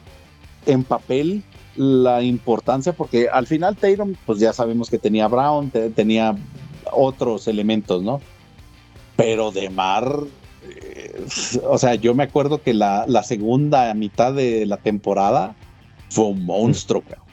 en 0.65 0.83
papel 0.83 1.41
la 1.77 2.21
importancia, 2.21 2.91
porque 2.91 3.29
al 3.31 3.47
final 3.47 3.77
Tatum, 3.77 4.13
pues 4.25 4.39
ya 4.39 4.51
sabemos 4.51 4.89
que 4.89 4.97
tenía 4.97 5.27
Brown, 5.29 5.69
te- 5.69 5.89
tenía 5.89 6.35
otros 6.91 7.47
elementos, 7.47 8.03
¿no? 8.03 8.19
Pero 9.15 9.51
de 9.51 9.69
Mar, 9.69 10.17
eh, 10.69 11.25
o 11.65 11.77
sea, 11.77 11.95
yo 11.95 12.13
me 12.13 12.23
acuerdo 12.23 12.61
que 12.61 12.73
la, 12.73 13.05
la 13.07 13.23
segunda 13.23 13.93
mitad 13.93 14.33
de 14.33 14.65
la 14.65 14.75
temporada 14.77 15.55
fue 16.09 16.25
un 16.25 16.45
monstruo, 16.45 17.01
cabrón. 17.03 17.25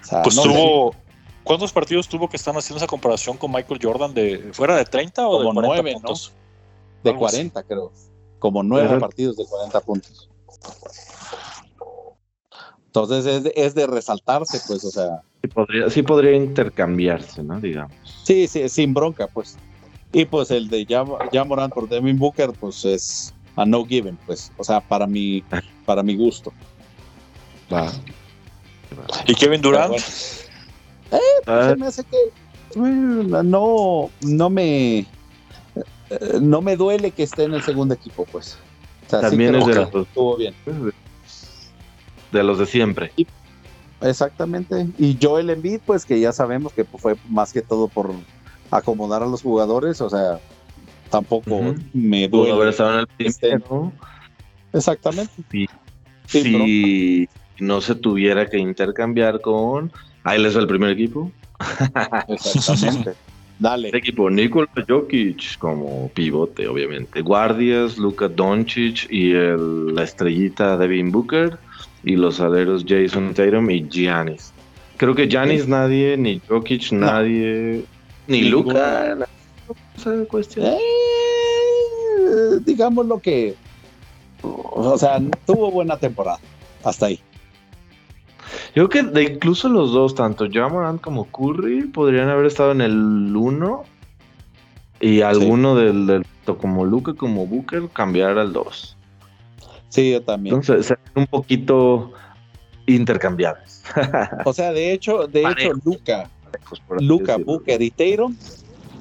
O 0.00 0.04
sea, 0.04 0.22
Pues 0.22 0.36
no 0.36 0.42
sé, 0.42 0.48
tuvo... 0.48 0.94
¿Cuántos 1.42 1.72
partidos 1.72 2.06
tuvo 2.08 2.28
que 2.28 2.36
están 2.36 2.56
haciendo 2.56 2.76
esa 2.78 2.86
comparación 2.86 3.36
con 3.36 3.50
Michael 3.50 3.80
Jordan 3.82 4.14
de 4.14 4.50
fuera 4.52 4.76
de 4.76 4.84
30 4.84 5.26
o 5.26 5.38
de 5.40 5.44
Como 5.46 5.54
40 5.62 5.74
nueve, 5.82 5.92
¿no? 5.94 6.00
puntos? 6.00 6.32
De 7.02 7.10
algo 7.10 7.26
así. 7.26 7.36
40, 7.36 7.62
creo. 7.64 7.92
Como 8.38 8.62
nueve 8.62 8.98
partidos 8.98 9.36
de 9.36 9.46
40 9.46 9.80
puntos. 9.80 10.28
Entonces 12.86 13.26
es 13.26 13.44
de, 13.44 13.52
es 13.54 13.74
de 13.74 13.86
resaltarse, 13.86 14.60
pues, 14.66 14.84
o 14.84 14.90
sea, 14.90 15.22
sí, 15.42 15.48
podría, 15.48 15.90
sí 15.90 16.02
podría 16.02 16.32
intercambiarse, 16.32 17.42
¿no? 17.42 17.60
Digamos. 17.60 17.92
sí, 18.24 18.46
sí, 18.48 18.68
sin 18.68 18.92
bronca, 18.92 19.28
pues. 19.28 19.56
Y 20.12 20.24
pues 20.24 20.50
el 20.50 20.68
de 20.68 20.84
ya, 20.86 21.04
ya 21.30 21.44
Morant 21.44 21.72
por 21.72 21.88
Devin 21.88 22.18
Booker, 22.18 22.50
pues 22.58 22.84
es 22.84 23.32
a 23.54 23.64
no 23.64 23.84
given, 23.84 24.18
pues, 24.26 24.50
o 24.56 24.64
sea, 24.64 24.80
para 24.80 25.06
mi, 25.06 25.44
para 25.86 26.02
mi 26.02 26.16
gusto. 26.16 26.52
Va. 27.72 27.92
¿Y 29.26 29.34
Kevin 29.36 29.62
Durant? 29.62 29.94
Pero 29.94 30.02
bueno, 30.02 30.04
Ah, 31.46 31.70
se 31.70 31.76
me 31.76 31.86
hace 31.86 32.04
que 32.04 32.16
eh, 32.16 33.42
no, 33.44 34.10
no 34.20 34.50
me, 34.50 34.98
eh, 34.98 35.06
no 36.40 36.60
me 36.60 36.76
duele 36.76 37.10
que 37.10 37.22
esté 37.22 37.44
en 37.44 37.54
el 37.54 37.62
segundo 37.62 37.94
equipo, 37.94 38.26
pues. 38.30 38.58
O 39.06 39.10
sea, 39.10 39.20
sí 39.20 39.26
también 39.30 39.54
es 39.54 39.66
de 39.66 39.74
los, 39.74 39.94
estuvo 39.94 40.36
bien. 40.36 40.54
de 42.32 42.42
los 42.44 42.58
de 42.58 42.66
siempre. 42.66 43.12
Exactamente. 44.00 44.88
Y 44.98 45.18
Joel 45.20 45.50
Embiid, 45.50 45.80
pues 45.84 46.04
que 46.04 46.18
ya 46.20 46.32
sabemos 46.32 46.72
que 46.72 46.84
fue 46.84 47.16
más 47.28 47.52
que 47.52 47.62
todo 47.62 47.88
por 47.88 48.12
acomodar 48.70 49.22
a 49.22 49.26
los 49.26 49.42
jugadores, 49.42 50.00
o 50.00 50.08
sea, 50.08 50.40
tampoco 51.10 51.74
me 51.92 52.28
Pudo 52.28 52.42
haber 52.44 52.54
duele. 52.54 52.70
estado 52.70 52.92
en 52.94 52.98
el 53.00 53.06
primero 53.08 53.92
Exactamente. 54.72 55.32
Sí. 55.50 55.68
Si 56.26 57.28
no 57.58 57.80
se 57.80 57.94
tuviera 57.96 58.48
que 58.48 58.58
intercambiar 58.58 59.40
con. 59.40 59.92
Ahí 60.22 60.40
les 60.40 60.56
va 60.56 60.60
el 60.60 60.68
primer 60.68 60.90
equipo. 60.90 61.30
Exactamente. 62.28 63.14
Dale. 63.60 63.90
El 63.90 63.94
equipo 63.94 64.28
Nikola 64.30 64.68
Jokic 64.88 65.58
como 65.58 66.10
pivote, 66.14 66.66
obviamente. 66.66 67.20
Guardias, 67.20 67.98
Luka 67.98 68.26
Doncic 68.26 69.06
y 69.10 69.32
el- 69.32 69.94
la 69.94 70.02
estrellita 70.02 70.76
Devin 70.76 71.12
Booker. 71.12 71.58
Y 72.02 72.16
los 72.16 72.40
aleros 72.40 72.84
Jason 72.88 73.34
Tatum 73.34 73.70
y 73.70 73.86
Giannis. 73.86 74.54
Creo 74.96 75.14
que 75.14 75.28
Giannis 75.28 75.68
nadie, 75.68 76.16
ni 76.16 76.40
Jokic 76.48 76.90
No. 76.92 77.00
nadie, 77.06 77.84
ni 78.26 78.40
Ninguno. 78.40 78.72
Luka. 78.72 79.28
Esa 79.94 80.24
cuestión. 80.24 80.66
Eh, 80.66 80.78
digamos 82.64 83.04
lo 83.06 83.18
que, 83.18 83.54
o 84.42 84.96
sea, 84.96 85.20
tuvo 85.46 85.70
buena 85.70 85.98
temporada. 85.98 86.38
Hasta 86.82 87.06
ahí. 87.06 87.20
Yo 88.74 88.88
creo 88.88 89.04
que 89.04 89.10
de 89.10 89.22
incluso 89.24 89.68
los 89.68 89.92
dos, 89.92 90.14
tanto 90.14 90.46
Jamoran 90.50 90.98
como 90.98 91.26
Curry, 91.26 91.86
podrían 91.86 92.28
haber 92.28 92.46
estado 92.46 92.72
en 92.72 92.80
el 92.80 93.34
1 93.34 93.84
y 95.00 95.22
alguno 95.22 95.74
del, 95.74 96.06
del, 96.06 96.24
como 96.58 96.84
Luca 96.84 97.14
como 97.14 97.46
Booker 97.46 97.88
cambiar 97.92 98.38
al 98.38 98.52
2. 98.52 98.96
Sí, 99.88 100.12
yo 100.12 100.22
también. 100.22 100.54
Entonces, 100.54 100.86
serían 100.86 101.08
un 101.16 101.26
poquito 101.26 102.12
intercambiables. 102.86 103.82
o 104.44 104.52
sea, 104.52 104.72
de 104.72 104.92
hecho, 104.92 105.26
de 105.26 105.42
hecho, 105.42 105.72
Luca, 105.84 106.30
Luca, 107.00 107.36
Booker 107.38 107.82
y 107.82 107.90
Tatum 107.90 108.36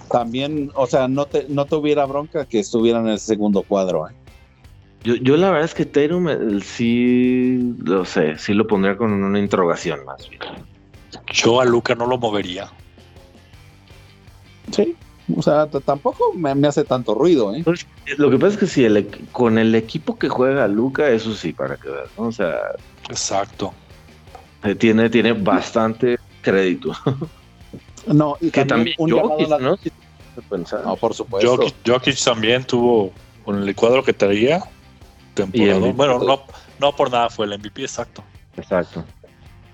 también, 0.10 0.72
o 0.74 0.88
sea, 0.88 1.08
no, 1.08 1.26
te, 1.26 1.46
no 1.50 1.66
tuviera 1.66 2.06
bronca 2.06 2.46
que 2.46 2.60
estuvieran 2.60 3.06
en 3.06 3.14
el 3.14 3.20
segundo 3.20 3.62
cuadro. 3.62 4.10
¿eh? 4.10 4.14
Yo, 5.04 5.16
yo 5.16 5.38
la 5.38 5.50
verdad 5.50 5.66
es 5.66 5.74
que 5.74 5.86
Tatum 5.86 6.28
sí, 6.62 7.76
lo 7.84 8.04
sé, 8.04 8.38
sí 8.38 8.54
lo 8.54 8.68
pondría 8.68 8.98
con 8.98 9.12
una 9.12 9.40
interrogación 9.40 10.04
más 10.06 10.30
bien. 10.30 10.42
Yo 11.32 11.62
a 11.62 11.66
Luca 11.66 11.96
no 11.96 12.06
lo 12.06 12.18
movería. 12.18 12.70
Sí, 14.72 14.96
o 15.36 15.42
sea, 15.42 15.68
tampoco 15.68 16.34
me, 16.34 16.54
me, 16.56 16.68
hace 16.68 16.84
tanto 16.84 17.14
ruido, 17.14 17.54
¿eh? 17.56 17.62
Pues, 17.64 17.86
lo 18.18 18.30
que 18.30 18.38
pasa 18.38 18.54
es 18.54 18.60
que 18.60 18.68
si 18.68 18.86
el, 18.86 19.08
con 19.32 19.58
el 19.58 19.74
equipo 19.76 20.18
que 20.18 20.28
juega 20.28 20.68
Luca, 20.68 21.10
eso 21.10 21.34
sí, 21.34 21.54
para 21.54 21.78
que 21.78 21.90
veas, 21.90 22.10
¿no? 22.18 22.26
O 22.26 22.32
sea... 22.32 22.58
Exacto. 23.10 23.74
Eh, 24.64 24.76
tiene, 24.76 25.10
tiene 25.10 25.34
bastante 25.34 26.18
crédito. 26.42 26.94
No, 28.08 28.38
y 28.40 28.50
que 28.50 28.66
también, 28.66 28.96
un 28.98 29.12
Jokic, 29.12 29.50
la... 29.50 29.60
¿no? 29.60 29.78
Si 29.78 29.92
no, 30.84 30.96
por 30.96 31.14
supuesto. 31.14 31.58
Jokic, 31.58 31.76
Jokic, 31.86 32.24
también 32.24 32.64
tuvo, 32.64 33.12
con 33.44 33.62
el 33.62 33.76
cuadro 33.76 34.04
que 34.04 34.14
traía, 34.14 34.64
temporada. 35.46 35.92
Bueno, 35.94 36.20
no, 36.20 36.42
no 36.80 36.96
por 36.96 37.12
nada 37.12 37.30
fue 37.30 37.46
el 37.46 37.58
MVP, 37.58 37.82
exacto. 37.82 38.24
Exacto. 38.58 39.04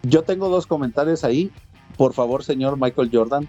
Yo 0.04 0.24
tengo 0.24 0.50
dos 0.50 0.68
comentarios 0.68 1.24
ahí. 1.24 1.52
Por 1.98 2.14
favor, 2.14 2.44
señor 2.44 2.78
Michael 2.80 3.10
Jordan, 3.12 3.48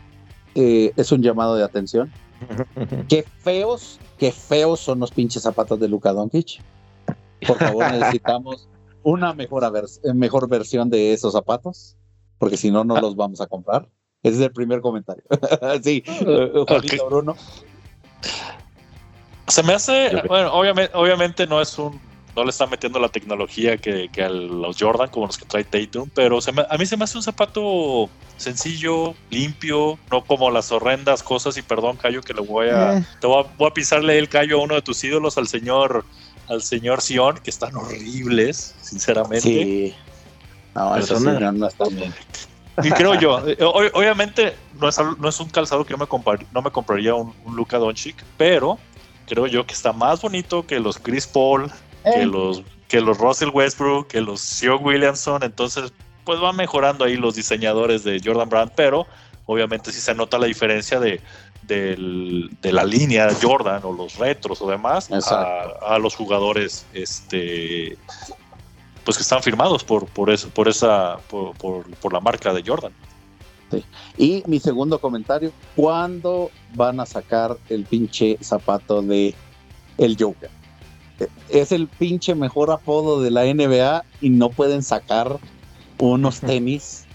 eh, 0.55 0.93
es 0.97 1.13
un 1.13 1.23
llamado 1.23 1.57
de 1.57 1.65
atención. 1.65 2.13
qué 3.09 3.25
feos, 3.41 3.99
qué 4.19 4.33
feos 4.33 4.81
son 4.81 5.01
los 5.01 5.11
pinches 5.11 5.43
zapatos 5.43 5.79
de 5.81 5.89
Luka 5.89 6.13
Doncic. 6.13 6.63
Por 7.47 7.59
favor, 7.59 7.85
necesitamos 7.93 8.69
una 9.03 9.35
mejor, 9.35 9.71
mejor 10.15 10.49
versión 10.49 10.91
de 10.91 11.13
esos 11.13 11.33
zapatos, 11.33 11.97
porque 12.39 12.57
si 12.57 12.71
no, 12.71 12.85
no 12.85 13.01
los 13.01 13.17
vamos 13.17 13.41
a 13.41 13.47
comprar. 13.47 13.89
Ese 14.23 14.37
es 14.37 14.43
el 14.43 14.53
primer 14.53 14.81
comentario. 14.81 15.23
sí, 15.83 16.03
Juanito 16.07 16.63
okay. 16.63 16.99
Bruno. 17.09 17.37
Se 19.47 19.63
me 19.63 19.75
hace, 19.75 20.23
bueno, 20.27 20.53
obviamente, 20.53 20.97
obviamente 20.97 21.47
no 21.47 21.61
es 21.61 21.79
un, 21.79 22.01
no 22.37 22.45
le 22.45 22.51
está 22.51 22.67
metiendo 22.67 22.99
la 22.99 23.09
tecnología 23.09 23.79
que, 23.79 24.11
que 24.13 24.23
a 24.23 24.29
los 24.29 24.77
Jordan 24.79 25.09
como 25.09 25.27
los 25.27 25.39
que 25.39 25.47
trae 25.47 25.65
Tatum, 25.65 26.11
pero 26.15 26.43
se 26.43 26.53
me, 26.53 26.65
a 26.69 26.77
mí 26.77 26.85
se 26.85 26.97
me 26.97 27.05
hace 27.05 27.17
un 27.17 27.23
zapato 27.23 28.11
sencillo, 28.37 29.15
limpio, 29.31 29.99
no 30.13 30.23
como 30.23 30.51
las 30.51 30.71
horrendas 30.71 31.23
cosas 31.23 31.57
y 31.57 31.63
perdón 31.63 31.97
Cayo 31.97 32.21
que 32.21 32.35
le 32.35 32.43
voy 32.43 32.69
a, 32.69 32.99
eh. 32.99 33.07
te 33.21 33.27
voy 33.27 33.43
a, 33.43 33.47
voy 33.57 33.69
a, 33.69 33.75
pisarle 33.75 34.19
el 34.19 34.29
callo 34.29 34.61
a 34.61 34.65
uno 34.65 34.75
de 34.75 34.83
tus 34.83 35.03
ídolos, 35.03 35.39
al 35.39 35.49
señor, 35.49 36.05
al 36.49 36.61
señor 36.61 37.01
Sion, 37.01 37.39
que 37.39 37.49
están 37.49 37.75
horribles, 37.75 38.75
sinceramente. 38.83 39.49
Sí. 39.49 39.95
No, 40.75 40.95
eso 40.95 41.19
sí, 41.19 41.25
no, 41.25 41.53
no 41.53 41.69
está 41.69 41.89
bien. 41.89 42.13
Y 42.85 42.91
creo 42.91 43.15
yo, 43.15 43.43
obviamente 43.95 44.55
no 44.79 44.91
es, 44.91 44.99
no 45.19 45.27
es 45.31 45.41
un 45.41 45.49
calzado 45.49 45.87
que 45.87 45.93
yo 45.93 45.97
me 45.97 46.07
no 46.53 46.61
me 46.61 46.71
compraría 46.71 47.15
un, 47.15 47.33
un 47.47 47.57
Luka 47.57 47.79
Doncic, 47.79 48.23
pero 48.37 48.79
creo 49.27 49.47
yo 49.47 49.67
que 49.67 49.73
está 49.73 49.95
más 49.95 50.21
bonito 50.21 50.67
que 50.67 50.79
los 50.79 50.99
Chris 50.99 51.27
Paul, 51.27 51.73
que 52.13 52.27
los 52.27 52.63
que 52.89 53.01
los 53.01 53.19
Russell 53.19 53.49
Westbrook, 53.53 54.07
que 54.09 54.21
los 54.21 54.41
Sion 54.41 54.85
Williamson, 54.85 55.43
entonces 55.43 55.93
pues 56.25 56.39
van 56.41 56.57
mejorando 56.57 57.05
ahí 57.05 57.17
los 57.17 57.35
diseñadores 57.35 58.05
de 58.05 58.21
Jordan 58.25 58.49
Brand, 58.49 58.73
pero 58.77 59.07
obviamente 59.47 59.93
sí 59.93 60.01
se 60.01 60.15
nota 60.15 60.39
la 60.39 60.47
diferencia 60.47 60.99
de, 61.01 61.21
del- 61.63 62.51
de 62.63 62.73
la 62.73 62.85
línea 62.85 63.29
Jordan 63.43 63.81
o 63.85 63.93
los 63.93 64.17
retros 64.17 64.61
o 64.63 64.69
demás 64.71 65.09
a, 65.85 65.99
los 65.99 66.15
jugadores 66.15 66.87
este 66.95 67.97
pues 69.05 69.17
que 69.17 69.23
están 69.23 69.43
firmados 69.43 69.85
por, 69.85 70.07
por 70.07 70.31
eso, 70.31 70.49
por 70.51 70.69
esa, 70.69 71.19
por, 71.31 71.57
por, 71.57 71.89
por 71.97 72.13
la 72.13 72.19
marca 72.21 72.53
de 72.53 72.63
Jordan. 72.67 72.93
Y 74.17 74.43
mi 74.47 74.59
segundo 74.61 74.99
comentario, 75.01 75.53
¿cuándo 75.77 76.51
van 76.75 76.99
a 77.01 77.07
sacar 77.07 77.57
el 77.69 77.85
pinche 77.85 78.37
zapato 78.41 79.03
de 79.03 79.35
el 79.99 80.17
Joker? 80.19 80.51
Es 81.49 81.73
el 81.73 81.89
pinche 81.89 82.35
mejor 82.35 82.71
apodo 82.71 83.23
de 83.23 83.31
la 83.31 83.45
NBA 83.45 84.05
y 84.21 84.31
no 84.31 84.51
pueden 84.51 84.83
sacar 84.83 85.39
unos 85.99 86.41
tenis 86.41 87.07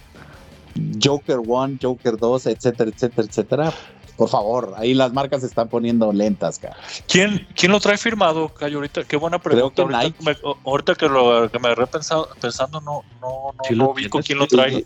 Joker 1.01 1.39
1, 1.39 1.77
Joker 1.81 2.17
2, 2.17 2.47
etcétera, 2.47 2.89
etcétera, 2.89 3.27
etcétera. 3.27 3.73
Por 4.17 4.29
favor, 4.29 4.73
ahí 4.77 4.93
las 4.93 5.13
marcas 5.13 5.41
se 5.41 5.47
están 5.47 5.67
poniendo 5.67 6.11
lentas, 6.13 6.59
cara. 6.59 6.75
¿Quién, 7.07 7.47
¿Quién 7.55 7.71
lo 7.71 7.79
trae 7.79 7.97
firmado, 7.97 8.49
Cayo? 8.49 8.77
Ahorita, 8.77 9.03
qué 9.03 9.17
buena 9.17 9.39
pregunta. 9.39 9.73
que 9.75 9.81
ahorita, 9.81 10.17
que 10.17 10.23
me, 10.23 10.37
ahorita 10.63 10.95
que 10.95 11.09
lo 11.09 11.49
que 11.49 11.59
me 11.59 11.69
agarré 11.69 11.87
pensando, 11.87 12.29
pensando 12.39 12.81
no, 12.81 13.03
no, 13.19 13.53
no, 13.57 13.63
Sí 13.67 13.75
no 13.75 13.89
ubico 13.89 14.19
quién 14.21 14.37
lo 14.37 14.47
trae. 14.47 14.85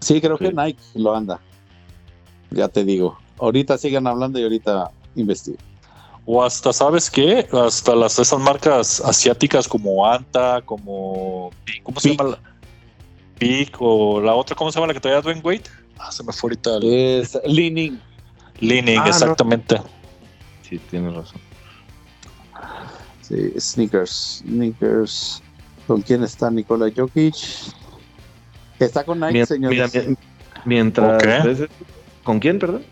Sí, 0.00 0.20
creo 0.20 0.36
que. 0.36 0.52
Nike 0.52 0.82
lo 0.94 1.14
anda. 1.16 1.40
Ya 2.50 2.68
te 2.68 2.84
digo. 2.84 3.18
Ahorita 3.38 3.78
sigan 3.78 4.06
hablando 4.06 4.38
y 4.38 4.42
ahorita 4.42 4.90
investigo. 5.14 5.58
O 6.28 6.42
hasta, 6.42 6.72
¿sabes 6.72 7.08
qué? 7.08 7.46
Hasta 7.52 7.94
las 7.94 8.18
esas 8.18 8.40
marcas 8.40 9.00
asiáticas 9.00 9.68
como 9.68 10.04
Anta, 10.06 10.60
como. 10.64 11.50
¿Cómo 11.84 12.00
se 12.00 12.08
Peak. 12.08 12.18
llama? 12.20 12.30
La? 12.30 12.38
Peak 13.38 13.76
o 13.78 14.20
la 14.20 14.34
otra, 14.34 14.56
¿cómo 14.56 14.72
se 14.72 14.76
llama 14.76 14.88
la 14.88 14.94
que 14.94 15.00
traía 15.00 15.20
Dwayne 15.20 15.40
Wade? 15.42 15.62
Ah, 15.98 16.10
se 16.10 16.24
me 16.24 16.32
fue 16.32 16.48
ahorita 16.48 16.76
el. 16.78 16.92
Es 16.92 17.38
Leaning. 17.44 18.00
Leaning, 18.58 18.98
Ah, 18.98 19.04
no. 19.04 19.08
exactamente. 19.10 19.80
Sí, 20.68 20.78
tienes 20.90 21.14
razón. 21.14 21.40
Sí, 23.22 23.52
sneakers. 23.58 24.42
Sneakers. 24.46 25.42
¿Con 25.86 26.02
quién 26.02 26.24
está 26.24 26.50
Nikola 26.50 26.90
Jokic? 26.94 27.34
Está 28.80 29.04
con 29.04 29.20
Nike, 29.20 29.46
mi- 29.58 30.16
mientras. 30.64 31.22
¿Con 32.24 32.40
quién, 32.40 32.58
perdón? 32.58 32.84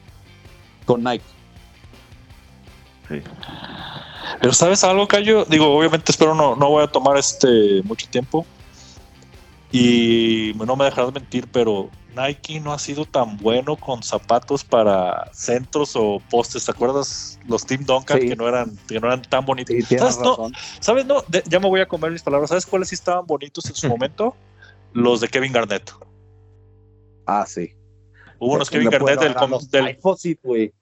Con 0.85 1.03
Nike. 1.03 1.25
Sí. 3.09 3.23
Pero 4.41 4.53
¿sabes 4.53 4.83
algo, 4.85 5.07
Cayo? 5.07 5.45
Digo, 5.45 5.77
obviamente 5.77 6.11
espero 6.13 6.35
no, 6.35 6.57
no 6.57 6.69
voy 6.71 6.83
a 6.85 6.87
tomar 6.87 7.17
este 7.17 7.83
mucho 7.85 8.07
tiempo. 8.09 8.47
Y 9.73 10.53
no 10.55 10.77
me 10.77 10.85
dejarás 10.85 11.13
mentir, 11.13 11.49
pero 11.51 11.91
Nike 12.17 12.61
no 12.61 12.73
ha 12.73 12.79
sido 12.79 13.05
tan 13.05 13.37
bueno 13.39 13.75
con 13.75 14.03
zapatos 14.05 14.63
para 14.63 15.29
centros 15.33 15.97
o 15.97 16.21
postes. 16.31 16.65
¿Te 16.65 16.71
acuerdas 16.71 17.41
los 17.49 17.67
Team 17.67 17.85
Duncan 17.85 18.21
Sí. 18.21 18.29
que 18.29 18.37
no 18.37 18.47
eran 18.49 18.79
que 18.87 19.01
no 19.01 19.09
eran 19.09 19.23
tan 19.23 19.45
bonitos? 19.45 19.75
Sí, 19.89 19.99
¿Sabes? 19.99 20.19
No, 20.19 20.31
razón. 20.31 20.53
¿Sabes? 20.81 21.07
No, 21.07 21.23
de- 21.27 21.43
ya 21.49 21.59
me 21.59 21.69
voy 21.69 21.81
a 21.81 21.87
comer 21.89 22.13
mis 22.13 22.23
palabras. 22.23 22.51
¿Sabes 22.51 22.67
cuáles 22.67 22.89
sí 22.91 22.95
estaban 22.95 23.27
bonitos 23.27 23.67
en 23.67 23.75
su 23.75 23.89
momento? 23.89 24.37
Los 24.93 25.21
de 25.21 25.29
Kevin 25.29 25.53
Garnett. 25.53 25.91
Ah, 27.27 27.45
sí. 27.47 27.73
Hubo 28.39 28.55
unos 28.55 28.71
Kevin 28.71 28.91
Garnett 28.91 29.19
del, 29.19 29.35
del- 29.71 30.39
güey. 30.43 30.73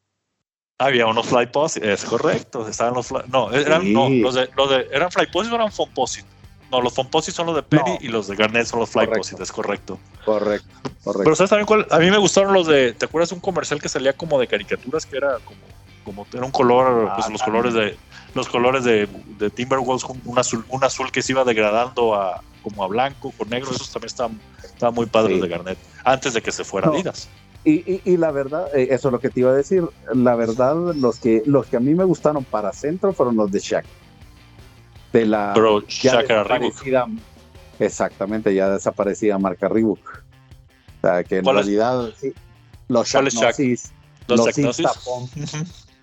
Había 0.82 1.06
unos 1.06 1.26
fly 1.26 1.48
es 1.80 2.04
correcto. 2.04 2.66
Estaban 2.68 2.94
los 2.94 3.06
fly, 3.06 3.20
no, 3.28 3.50
eran, 3.52 3.82
Sí. 3.82 3.92
no, 3.92 4.08
los 4.08 4.34
de, 4.34 4.48
los 4.56 4.70
de, 4.70 4.88
¿eran 4.92 5.10
fly 5.10 5.26
posit 5.26 5.52
o 5.52 5.54
eran 5.54 5.70
foam 5.70 5.90
posit? 5.94 6.24
No, 6.70 6.80
los 6.80 6.92
foam 6.94 7.08
posit 7.08 7.34
son 7.34 7.46
los 7.46 7.54
de 7.56 7.62
Penny 7.62 7.92
No. 7.92 7.98
y 8.00 8.08
los 8.08 8.26
de 8.26 8.34
Garnett 8.36 8.66
son 8.66 8.80
los 8.80 8.90
fly 8.90 9.06
Correcto. 9.06 9.42
es 9.42 9.52
correcto. 9.52 9.98
Correcto, 10.24 10.66
Pero 10.82 10.94
correcto. 11.04 11.34
¿sabes 11.36 11.50
también 11.50 11.66
cuál? 11.66 11.86
A 11.90 11.98
mí 11.98 12.10
me 12.10 12.18
gustaron 12.18 12.52
los 12.52 12.66
de, 12.66 12.92
¿te 12.94 13.04
acuerdas 13.04 13.28
de 13.30 13.34
un 13.36 13.40
comercial 13.40 13.80
que 13.80 13.88
salía 13.88 14.12
como 14.14 14.40
de 14.40 14.46
caricaturas 14.48 15.04
que 15.06 15.16
era 15.18 15.38
como, 15.44 15.60
como 16.04 16.26
era 16.32 16.44
un 16.44 16.50
color, 16.50 17.08
Ah, 17.10 17.14
pues 17.16 17.28
los 17.30 17.40
también. 17.40 17.62
colores 17.62 17.74
de, 17.74 17.96
los 18.34 18.48
colores 18.48 18.84
de, 18.84 19.08
de 19.38 19.50
Timberwolves 19.50 20.04
un 20.24 20.38
azul, 20.38 20.64
un 20.68 20.82
azul 20.82 21.12
que 21.12 21.22
se 21.22 21.32
iba 21.32 21.44
degradando 21.44 22.14
a 22.14 22.40
como 22.62 22.84
a 22.84 22.86
blanco 22.86 23.32
con 23.36 23.48
negro, 23.50 23.70
esos 23.72 23.90
también 23.90 24.06
estaban, 24.06 24.40
estaban 24.62 24.94
muy 24.94 25.06
padres 25.06 25.36
Sí. 25.36 25.42
de 25.42 25.48
Garnett, 25.48 25.78
antes 26.04 26.32
de 26.32 26.40
que 26.42 26.52
se 26.52 26.64
fuera 26.64 26.86
No. 26.86 26.94
Adidas. 26.94 27.28
Y, 27.64 27.74
y, 27.92 28.02
y 28.04 28.16
la 28.16 28.32
verdad, 28.32 28.66
eh, 28.74 28.88
eso 28.90 29.08
es 29.08 29.12
lo 29.12 29.20
que 29.20 29.30
te 29.30 29.40
iba 29.40 29.50
a 29.50 29.54
decir. 29.54 29.84
La 30.14 30.34
verdad, 30.34 30.74
los 30.96 31.18
que, 31.18 31.42
los 31.46 31.66
que 31.66 31.76
a 31.76 31.80
mí 31.80 31.94
me 31.94 32.04
gustaron 32.04 32.44
para 32.44 32.72
centro 32.72 33.12
fueron 33.12 33.36
los 33.36 33.52
de 33.52 33.60
Shaq. 33.60 33.84
De 35.12 35.26
la 35.26 35.52
Pero 35.54 35.86
ya 35.86 36.14
Shaq 36.14 36.24
era 36.30 36.42
Reebok. 36.44 36.72
desaparecida, 36.72 37.06
exactamente, 37.78 38.54
ya 38.54 38.68
desaparecida 38.70 39.38
marca 39.38 39.68
Reebok. 39.68 40.00
O 40.00 41.00
sea, 41.02 41.22
que 41.24 41.38
en 41.38 41.44
realidad, 41.44 42.10
sí, 42.18 42.32
los 42.88 43.08
Shaq. 43.08 43.32
Gnosis, 43.32 43.92
Los 44.26 44.38
los 44.38 44.46
Technosis. 44.46 44.84
Instapom, 44.86 45.28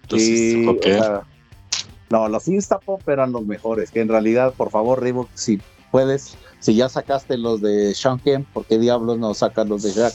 Los 0.09 0.21
sí, 0.21 0.65
ok. 0.67 0.77
o 0.77 0.81
sea, 1.03 1.21
no, 2.09 2.27
los 2.29 2.47
Instapop 2.47 3.07
eran 3.09 3.31
los 3.31 3.45
mejores, 3.45 3.91
que 3.91 3.99
en 4.01 4.07
realidad, 4.09 4.53
por 4.55 4.69
favor, 4.71 5.01
Reebok, 5.01 5.29
si 5.33 5.61
puedes, 5.91 6.37
si 6.59 6.75
ya 6.75 6.87
sacaste 6.89 7.37
los 7.37 7.61
de 7.61 7.93
Sean 7.93 8.19
Kemp, 8.19 8.47
¿por 8.53 8.65
qué 8.65 8.77
diablos 8.79 9.17
no 9.19 9.33
sacas 9.33 9.67
los 9.67 9.83
de 9.83 9.91
Shaq? 9.91 10.13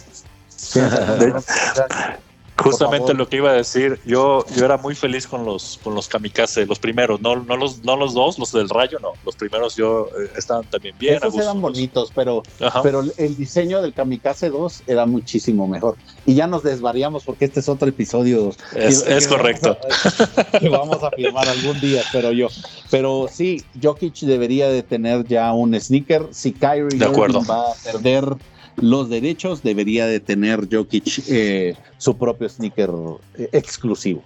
Justamente 2.56 3.14
lo 3.14 3.28
que 3.28 3.38
iba 3.38 3.50
a 3.50 3.54
decir, 3.54 3.98
yo, 4.04 4.44
yo 4.54 4.64
era 4.64 4.76
muy 4.76 4.94
feliz 4.94 5.26
con 5.26 5.44
los, 5.44 5.80
con 5.82 5.94
los 5.94 6.06
kamikaze, 6.06 6.66
los 6.66 6.78
primeros, 6.78 7.20
no, 7.20 7.34
no, 7.34 7.56
los, 7.56 7.82
no 7.82 7.96
los 7.96 8.14
dos, 8.14 8.38
los 8.38 8.52
del 8.52 8.68
rayo, 8.68 8.98
no, 9.00 9.12
los 9.24 9.34
primeros 9.34 9.74
yo 9.74 10.08
eh, 10.16 10.30
estaban 10.36 10.64
también 10.70 10.94
bien. 10.96 11.16
Esos 11.16 11.34
eran 11.34 11.60
bonitos, 11.60 12.12
pero, 12.14 12.44
pero 12.84 13.02
el 13.16 13.36
diseño 13.36 13.82
del 13.82 13.92
kamikaze 13.92 14.50
2 14.50 14.84
era 14.86 15.04
muchísimo 15.04 15.66
mejor. 15.66 15.96
Y 16.26 16.34
ya 16.34 16.46
nos 16.46 16.62
desvariamos 16.62 17.24
porque 17.24 17.44
este 17.46 17.58
es 17.58 17.68
otro 17.68 17.88
episodio. 17.88 18.52
Es, 18.76 19.26
correcto. 19.26 19.76
que 20.60 20.68
vamos 20.68 21.02
a 21.02 21.10
firmar 21.10 21.48
algún 21.48 21.80
día, 21.80 22.02
pero 22.12 22.30
yo. 22.30 22.48
Pero 22.88 23.26
sí, 23.30 23.64
Jokic 23.82 24.20
debería 24.20 24.68
de 24.68 24.84
tener 24.84 25.26
ya 25.26 25.52
un 25.52 25.78
sneaker. 25.78 26.28
Si 26.30 26.52
Kyrie 26.52 26.98
va 27.00 27.70
a 27.70 27.74
perder 27.82 28.36
los 28.76 29.08
derechos, 29.08 29.62
debería 29.62 30.06
de 30.06 30.20
tener 30.20 30.68
Jokic 30.70 31.28
eh, 31.28 31.76
su 31.98 32.16
propio 32.16 32.48
sneaker 32.48 32.90
eh, 33.36 33.48
exclusivo. 33.52 34.22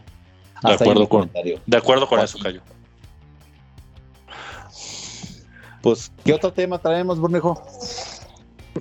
De 0.62 0.72
acuerdo, 0.72 1.08
con, 1.08 1.30
de 1.66 1.76
acuerdo 1.76 2.08
con 2.08 2.20
eso, 2.20 2.38
Cayo. 2.38 2.60
Pues, 5.82 6.10
¿qué 6.24 6.34
otro 6.34 6.52
tema 6.52 6.78
traemos, 6.78 7.20
Bornejo? 7.20 7.62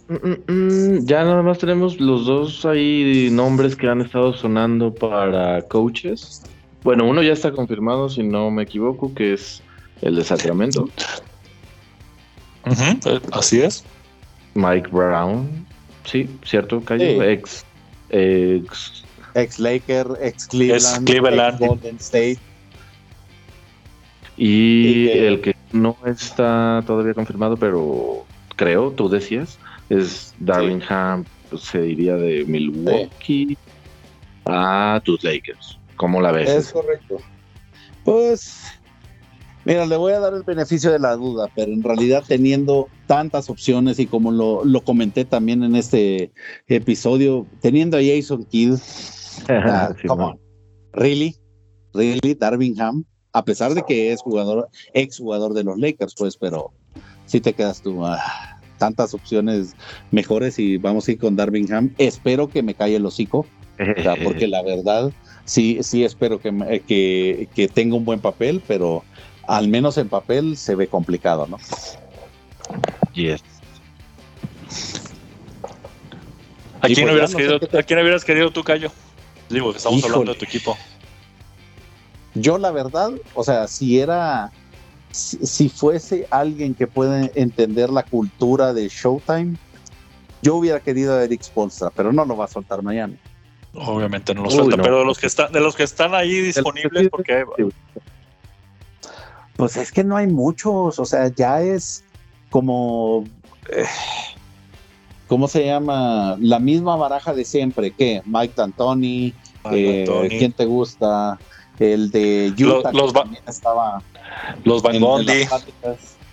Mm, 0.08 0.14
mm, 0.14 0.52
mm, 0.52 1.06
ya 1.06 1.24
nada 1.24 1.42
más 1.42 1.58
tenemos 1.60 2.00
los 2.00 2.26
dos 2.26 2.66
ahí 2.66 3.30
nombres 3.32 3.76
que 3.76 3.88
han 3.88 4.02
estado 4.02 4.34
sonando 4.34 4.94
para 4.94 5.62
coaches. 5.64 6.44
Bueno, 6.84 7.06
uno 7.06 7.22
ya 7.22 7.34
está 7.34 7.52
confirmado, 7.52 8.10
si 8.10 8.24
no 8.24 8.50
me 8.52 8.64
equivoco, 8.64 9.14
que 9.14 9.34
es 9.34 9.62
el 10.02 10.16
de 10.16 10.24
Sacramento. 10.24 10.90
así 13.32 13.62
es. 13.62 13.84
Mike 14.58 14.90
Brown. 14.90 15.66
Sí, 16.04 16.28
cierto, 16.44 16.82
Cayo. 16.82 17.22
Ex, 17.24 17.64
ex. 18.10 19.04
Ex 19.36 19.60
Laker, 19.60 20.08
ex 20.20 20.48
Cleveland, 20.48 21.60
Golden 21.60 21.98
State. 21.98 22.40
Y, 24.36 25.10
el 25.10 25.42
que 25.42 25.56
no 25.72 25.96
está 26.06 26.84
todavía 26.86 27.14
confirmado, 27.14 27.56
pero 27.58 28.26
creo, 28.56 28.92
tú 28.92 29.10
decías, 29.10 29.60
es 29.90 30.34
Darlingham, 30.40 31.26
pues, 31.50 31.64
se 31.64 31.82
diría 31.82 32.16
de 32.16 32.46
Milwaukee 32.46 33.58
a 34.46 35.02
tus 35.04 35.24
Lakers. 35.24 35.78
¿Cómo 35.98 36.22
la 36.22 36.32
ves? 36.32 36.50
Es 36.50 36.72
correcto. 36.72 37.18
Pues 38.04 38.64
Mira, 39.68 39.86
le 39.86 39.98
voy 39.98 40.14
a 40.14 40.20
dar 40.22 40.34
el 40.34 40.44
beneficio 40.44 40.94
de 40.94 41.00
la 41.00 41.18
duda, 41.18 41.52
pero 41.54 41.74
en 41.74 41.84
realidad 41.84 42.24
teniendo 42.26 42.88
tantas 43.06 43.50
opciones 43.50 44.00
y 44.00 44.06
como 44.06 44.32
lo, 44.32 44.82
comenté 44.86 45.26
también 45.26 45.62
en 45.62 45.76
este 45.76 46.32
episodio, 46.68 47.46
teniendo 47.60 47.98
a 47.98 48.02
Jason 48.02 48.46
Kidd, 48.46 48.76
uh, 49.50 50.34
really, 50.94 51.36
really, 51.94 52.34
Darvingham, 52.34 53.04
a 53.34 53.44
pesar 53.44 53.74
de 53.74 53.84
que 53.84 54.14
es 54.14 54.22
jugador, 54.22 54.70
ex 54.94 55.18
jugador 55.18 55.54
de 55.54 55.66
los 55.66 55.78
Lakers, 55.78 56.16
pues, 56.18 56.38
pero 56.38 56.72
si 57.26 57.42
te 57.42 57.52
quedas 57.52 57.82
tú, 57.82 58.06
ah, 58.06 58.62
tantas 58.78 59.14
opciones 59.14 59.76
mejores 60.12 60.60
y 60.60 60.78
vamos 60.78 61.10
a 61.10 61.12
ir 61.12 61.18
con 61.18 61.36
Darvingham. 61.36 61.94
Espero 61.98 62.48
que 62.48 62.64
me 62.64 62.74
calle 62.74 62.96
el 62.96 63.06
hocico, 63.06 63.46
porque 64.24 64.48
la 64.48 64.64
verdad, 64.64 65.12
sí, 65.44 65.80
sí 65.82 66.06
espero 66.06 66.40
que, 66.40 66.82
que, 66.88 67.50
que 67.54 67.68
tenga 67.68 67.98
un 67.98 68.06
buen 68.06 68.22
papel, 68.22 68.62
pero 68.66 69.04
al 69.48 69.70
menos 69.70 69.98
en 69.98 70.10
papel 70.10 70.58
se 70.58 70.76
ve 70.76 70.88
complicado, 70.88 71.48
¿no? 71.48 71.58
Yes. 73.14 73.42
¿A 76.82 76.88
quién, 76.88 77.08
pues 77.08 77.12
hubieras 77.12 77.34
querido, 77.34 77.56
¿A 77.56 77.84
quién 77.84 78.00
hubieras 78.00 78.26
querido 78.26 78.52
tú, 78.52 78.64
Cayo? 78.64 78.92
Digo, 79.50 79.72
que 79.72 79.78
estamos 79.78 80.04
hablando 80.04 80.34
de 80.34 80.40
tu 80.40 80.46
equipo. 80.46 80.78
Yo, 82.36 82.58
la 82.58 82.72
verdad, 82.72 83.12
o 83.34 83.44
sea, 83.44 83.68
si 83.68 84.00
era. 84.00 84.52
Si, 85.12 85.70
fuese 85.70 86.28
alguien 86.30 86.76
que 86.76 86.86
puede 86.86 87.32
entender 87.34 87.90
la 87.90 88.04
cultura 88.04 88.74
de 88.74 88.88
Showtime, 88.88 89.56
yo 90.44 90.56
hubiera 90.56 90.80
querido 90.80 91.18
a 91.18 91.24
Eric 91.24 91.42
Spolstra, 91.42 91.90
pero 91.90 92.14
no 92.14 92.24
lo 92.26 92.38
va 92.38 92.46
a 92.46 92.48
soltar 92.48 92.84
mañana. 92.84 93.16
Obviamente 93.74 94.36
no 94.36 94.44
lo 94.44 94.52
suelta, 94.52 94.80
pero 94.80 95.00
de 95.00 95.06
los 95.06 95.18
que 95.18 95.26
están, 95.26 95.52
de 95.52 95.60
los 95.60 95.76
que 95.76 95.84
están 95.84 96.14
ahí 96.14 96.42
disponibles, 96.42 97.10
porque 97.10 97.46
pues 99.58 99.76
es 99.76 99.92
que 99.92 100.04
no 100.04 100.16
hay 100.16 100.28
muchos, 100.28 101.00
o 101.00 101.06
sea, 101.06 101.28
ya 101.36 101.62
es 101.62 102.04
como, 102.52 103.26
eh, 103.70 103.86
¿cómo 105.28 105.48
se 105.48 105.66
llama? 105.66 106.38
La 106.40 106.60
misma 106.60 106.96
baraja 106.96 107.34
de 107.34 107.44
siempre, 107.44 107.92
¿qué? 107.92 108.22
Mike 108.26 108.54
D'Antoni, 108.56 109.34
eh, 109.72 110.28
¿quién 110.30 110.54
te 110.54 110.66
gusta? 110.66 111.40
El 111.80 112.12
de 112.12 112.54
Utah 112.58 112.92
los, 112.92 113.14
también 113.14 113.44
estaba. 113.48 114.02
Los 114.64 114.82
Van 114.82 115.00
Gondi. 115.00 115.48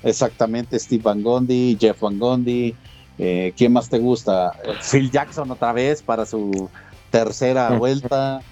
Exactamente, 0.03 0.79
Steve 0.79 1.03
Van 1.03 1.23
Gondi, 1.23 1.77
Jeff 1.81 2.01
Van 2.01 2.19
Gondi. 2.19 2.75
Eh, 3.17 3.55
¿Quién 3.57 3.73
más 3.73 3.89
te 3.89 3.99
gusta? 3.99 4.53
Phil 4.91 5.11
Jackson 5.11 5.51
otra 5.51 5.73
vez 5.73 6.03
para 6.03 6.27
su 6.27 6.69
tercera 7.11 7.71
vuelta. 7.79 8.43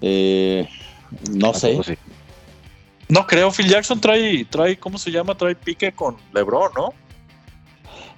no 0.00 1.54
sé. 1.54 1.98
No 3.08 3.26
creo, 3.26 3.50
Phil 3.52 3.68
Jackson 3.68 4.00
trae, 4.00 4.44
trae, 4.44 4.76
¿cómo 4.76 4.98
se 4.98 5.10
llama? 5.10 5.36
Trae 5.36 5.54
pique 5.54 5.92
con 5.92 6.16
LeBron, 6.32 6.70
¿no? 6.74 6.92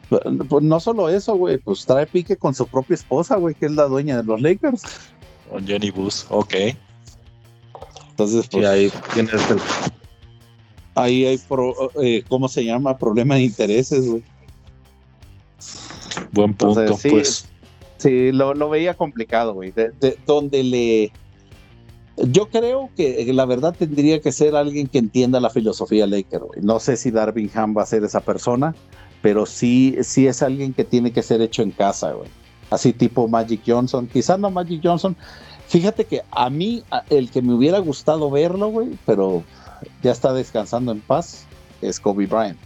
Pues 0.09 0.65
no 0.65 0.81
solo 0.81 1.11
eso, 1.11 1.35
güey, 1.35 1.59
pues 1.59 1.85
trae 1.85 2.07
pique 2.07 2.37
con 2.37 2.55
su 2.55 2.67
propia 2.67 2.95
esposa, 2.95 3.37
güey, 3.37 3.55
que 3.55 3.67
es 3.67 3.73
la 3.73 3.85
dueña 3.85 4.17
de 4.17 4.25
los 4.25 4.41
Lakers. 4.41 4.83
Con 5.51 5.67
Jenny 5.67 5.91
Bus, 5.91 6.27
ok. 6.31 6.55
Entonces, 8.11 8.49
pues 8.51 8.67
ahí 8.67 8.91
tienes 9.13 9.51
el... 9.51 9.59
Ahí 10.95 11.27
hay, 11.27 11.41
eh, 12.03 12.25
¿cómo 12.29 12.49
se 12.49 12.65
llama? 12.65 12.97
Problema 12.97 13.37
de 13.37 13.43
intereses, 13.43 14.09
güey. 14.09 14.25
Buen 16.33 16.55
punto, 16.55 16.97
sí, 16.97 17.11
pues. 17.11 17.49
Sí, 17.99 18.33
lo, 18.33 18.55
lo 18.55 18.71
veía 18.71 18.95
complicado, 18.95 19.55
güey. 19.55 19.73
de, 19.73 20.19
donde 20.27 20.65
le 20.65 21.13
yo 22.27 22.49
creo 22.49 22.91
que 22.97 23.31
la 23.33 23.45
verdad 23.45 23.75
tendría 23.79 24.21
que 24.21 24.33
ser 24.33 24.57
alguien 24.57 24.89
que 24.89 24.99
entienda 24.99 25.41
la 25.41 25.51
filosofía 25.51 26.07
Laker. 26.07 26.43
No 26.63 26.81
sé 26.81 26.97
si 26.97 27.11
Darvin 27.11 27.51
Ham 27.55 27.77
va 27.77 27.83
a 27.83 27.87
ser 27.87 28.05
esa 28.05 28.21
persona, 28.21 28.75
pero 29.23 29.47
sí, 29.47 29.97
sí 30.03 30.27
es 30.27 30.43
alguien 30.43 30.73
que 30.73 30.85
tiene 30.85 31.13
que 31.13 31.23
ser 31.23 31.41
hecho 31.41 31.63
en 31.63 31.71
casa, 31.71 32.13
güey. 32.13 32.29
Así 32.71 32.93
tipo 32.93 33.29
Magic 33.29 33.63
Johnson. 33.67 34.07
Quizás 34.07 34.39
no 34.39 34.51
Magic 34.51 34.81
Johnson. 34.83 35.17
Fíjate 35.69 36.05
que 36.05 36.23
a 36.31 36.51
mí, 36.51 36.83
el 37.11 37.31
que 37.31 37.43
me 37.43 37.55
hubiera 37.55 37.79
gustado 37.79 38.31
verlo, 38.31 38.69
güey, 38.69 38.99
pero 39.05 39.43
ya 40.03 40.13
está 40.13 40.33
descansando 40.33 40.93
en 40.93 41.01
paz, 41.01 41.47
es 41.83 42.01
Kobe 42.01 42.27
Bryant. 42.27 42.59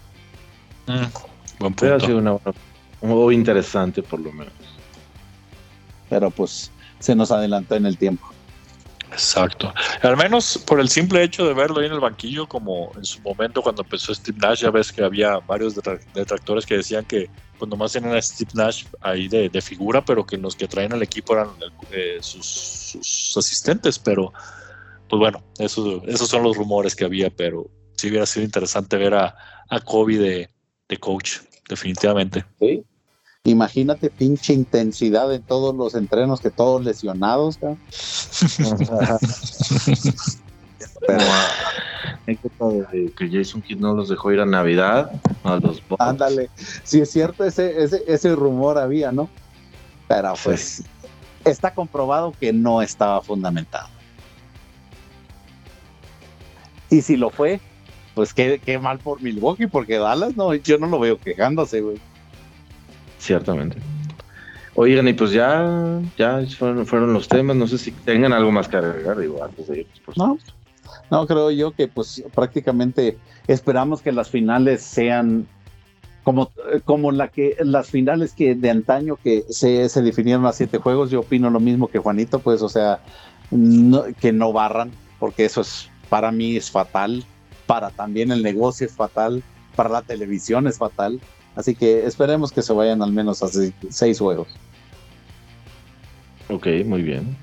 Mm, 0.86 1.60
buen 1.60 1.74
punto. 1.74 2.16
una, 2.16 2.38
muy 3.02 3.34
interesante, 3.34 4.02
por 4.02 4.20
lo 4.20 4.32
menos. 4.32 4.52
Pero 6.08 6.30
pues 6.30 6.70
se 7.00 7.14
nos 7.14 7.32
adelantó 7.32 7.74
en 7.74 7.86
el 7.86 7.98
tiempo. 7.98 8.26
Exacto. 9.12 9.72
Al 10.02 10.16
menos 10.16 10.58
por 10.66 10.80
el 10.80 10.88
simple 10.88 11.22
hecho 11.22 11.46
de 11.46 11.54
verlo 11.54 11.80
ahí 11.80 11.86
en 11.86 11.92
el 11.92 12.00
banquillo, 12.00 12.48
como 12.48 12.90
en 12.96 13.04
su 13.04 13.20
momento 13.20 13.62
cuando 13.62 13.82
empezó 13.82 14.14
Steve 14.14 14.38
Nash, 14.40 14.62
ya 14.62 14.70
ves 14.70 14.90
que 14.90 15.04
había 15.04 15.38
varios 15.38 15.74
detractores 16.14 16.64
que 16.64 16.78
decían 16.78 17.04
que 17.04 17.28
cuando 17.58 17.76
más 17.76 17.92
tenían 17.92 18.14
a 18.14 18.22
Steve 18.22 18.50
Nash 18.54 18.84
ahí 19.00 19.28
de, 19.28 19.60
figura, 19.60 20.04
pero 20.04 20.24
que 20.24 20.36
los 20.36 20.56
que 20.56 20.66
traen 20.66 20.92
al 20.92 21.02
equipo 21.02 21.34
eran 21.34 21.50
eh, 21.90 22.18
sus, 22.20 23.36
asistentes. 23.36 23.98
Pero, 23.98 24.32
pues 25.08 25.20
bueno, 25.20 25.44
eso, 25.58 26.02
esos 26.06 26.28
son 26.28 26.42
los 26.42 26.56
rumores 26.56 26.96
que 26.96 27.04
había, 27.04 27.30
pero 27.30 27.70
sí 27.96 28.08
hubiera 28.08 28.26
sido 28.26 28.44
interesante 28.44 28.96
ver 28.96 29.14
a, 29.14 29.36
a 29.68 29.80
Kobe 29.80 30.16
de, 30.16 30.50
de 30.88 30.96
coach, 30.96 31.38
definitivamente. 31.68 32.44
Sí, 32.58 32.84
Imagínate 33.44 34.08
pinche 34.08 34.52
intensidad 34.52 35.34
en 35.34 35.42
todos 35.42 35.74
los 35.74 35.96
entrenos 35.96 36.40
que 36.40 36.50
todos 36.50 36.84
lesionados, 36.84 37.58
Pero 41.06 42.86
que 43.16 43.28
Jason 43.28 43.60
Kidd 43.62 43.80
no 43.80 43.94
los 43.94 44.08
dejó 44.08 44.30
ir 44.30 44.38
a 44.38 44.46
Navidad, 44.46 45.10
a 45.42 45.56
los 45.56 45.82
Ándale, 45.98 46.50
sí 46.84 47.00
es 47.00 47.10
cierto, 47.10 47.44
ese, 47.44 47.82
ese, 47.82 48.04
ese 48.06 48.36
rumor 48.36 48.78
había, 48.78 49.10
¿no? 49.10 49.28
Pero 50.06 50.34
pues 50.44 50.84
está 51.44 51.74
comprobado 51.74 52.32
que 52.38 52.52
no 52.52 52.80
estaba 52.80 53.20
fundamentado. 53.22 53.88
Y 56.90 57.02
si 57.02 57.16
lo 57.16 57.30
fue, 57.30 57.60
pues 58.14 58.32
qué, 58.32 58.60
qué 58.64 58.78
mal 58.78 59.00
por 59.00 59.20
Milwaukee, 59.20 59.66
porque 59.66 59.98
Dallas 59.98 60.36
no, 60.36 60.54
yo 60.54 60.78
no 60.78 60.86
lo 60.86 61.00
veo 61.00 61.18
quejándose, 61.18 61.80
güey. 61.80 61.98
Ciertamente. 63.22 63.76
Oigan, 64.74 65.06
y 65.06 65.12
pues 65.12 65.30
ya, 65.30 66.00
ya 66.18 66.44
fueron, 66.58 67.12
los 67.12 67.28
temas. 67.28 67.54
No 67.54 67.68
sé 67.68 67.78
si 67.78 67.92
tengan 67.92 68.32
algo 68.32 68.50
más 68.50 68.66
que 68.66 68.78
agregar, 68.78 69.16
digo, 69.16 69.44
antes 69.44 69.68
de 69.68 69.86
no, 70.16 70.38
no, 71.08 71.26
creo 71.28 71.52
yo 71.52 71.70
que 71.70 71.86
pues 71.86 72.24
prácticamente 72.34 73.16
esperamos 73.46 74.02
que 74.02 74.10
las 74.10 74.28
finales 74.28 74.82
sean 74.82 75.46
como, 76.24 76.50
como 76.84 77.12
la 77.12 77.28
que 77.28 77.56
las 77.60 77.90
finales 77.90 78.32
que 78.32 78.56
de 78.56 78.70
antaño 78.70 79.16
que 79.22 79.44
se, 79.48 79.88
se 79.88 80.02
definieron 80.02 80.44
a 80.46 80.52
siete 80.52 80.78
juegos, 80.78 81.12
yo 81.12 81.20
opino 81.20 81.48
lo 81.48 81.60
mismo 81.60 81.86
que 81.86 82.00
Juanito, 82.00 82.40
pues, 82.40 82.60
o 82.60 82.68
sea, 82.68 82.98
que 84.20 84.32
no 84.32 84.52
barran, 84.52 84.90
porque 85.20 85.44
eso 85.44 85.60
es 85.60 85.88
para 86.08 86.32
mí 86.32 86.56
es 86.56 86.72
fatal, 86.72 87.24
para 87.66 87.90
también 87.90 88.32
el 88.32 88.42
negocio 88.42 88.84
es 88.84 88.96
fatal, 88.96 89.44
para 89.76 89.90
la 89.90 90.02
televisión 90.02 90.66
es 90.66 90.78
fatal. 90.78 91.20
Así 91.54 91.74
que 91.74 92.06
esperemos 92.06 92.50
que 92.50 92.62
se 92.62 92.72
vayan 92.72 93.02
al 93.02 93.12
menos 93.12 93.42
a 93.42 93.48
seis 93.90 94.18
juegos. 94.18 94.48
Ok, 96.48 96.66
muy 96.84 97.02
bien. 97.02 97.36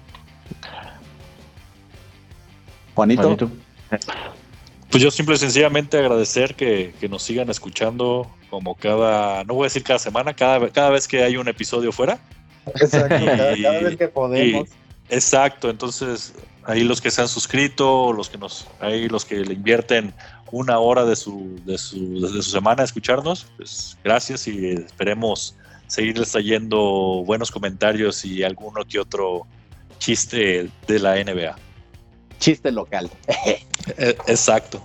Juanito. 2.96 3.38
Pues 4.90 5.04
yo 5.04 5.12
simple 5.12 5.36
y 5.36 5.38
sencillamente 5.38 5.98
agradecer 5.98 6.56
que, 6.56 6.94
nos 7.10 7.22
sigan 7.24 7.50
escuchando 7.50 8.30
como 8.50 8.76
cada, 8.76 9.44
no 9.44 9.54
voy 9.54 9.66
a 9.66 9.68
decir 9.68 9.84
cada 9.84 10.00
semana, 10.00 10.34
cada, 10.34 10.70
cada 10.72 10.90
vez 10.90 11.08
que 11.08 11.24
hay 11.24 11.38
un 11.38 11.48
episodio 11.48 11.92
fuera. 11.92 12.20
Exacto, 12.66 13.26
cada, 13.26 13.80
vez 13.82 13.98
que 13.98 14.08
podemos. 14.08 14.70
exacto, 15.10 15.70
entonces 15.70 16.34
ahí 16.64 16.84
los 16.84 17.02
que 17.02 17.12
se 17.12 17.22
han 17.22 17.28
suscrito, 17.28 18.12
los 18.14 18.30
que 18.30 18.38
nos, 18.38 18.68
ahí 18.80 19.08
los 19.08 19.26
que 19.26 19.38
le 19.38 19.54
invierten 19.54 20.14
una 20.52 20.80
hora 20.80 21.06
de 21.06 21.16
su, 21.16 21.60
de 21.66 21.78
su, 21.78 22.22
de 22.22 22.30
su 22.30 22.52
semana 22.52 22.82
a 22.82 22.86
escucharnos, 22.86 23.48
pues 23.58 23.98
gracias 24.04 24.48
y 24.48 24.68
esperemos 24.68 25.56
seguirles 25.88 26.32
trayendo 26.32 27.24
buenos 27.26 27.52
comentarios 27.52 28.24
y 28.26 28.44
alguno 28.44 28.86
que 28.88 29.00
otro 29.00 29.46
chiste 29.98 30.70
de 30.88 31.00
la 31.00 31.16
NBA. 31.24 31.56
Chiste 32.40 32.72
local. 32.72 33.10
E, 33.98 34.10
exacto. 34.28 34.84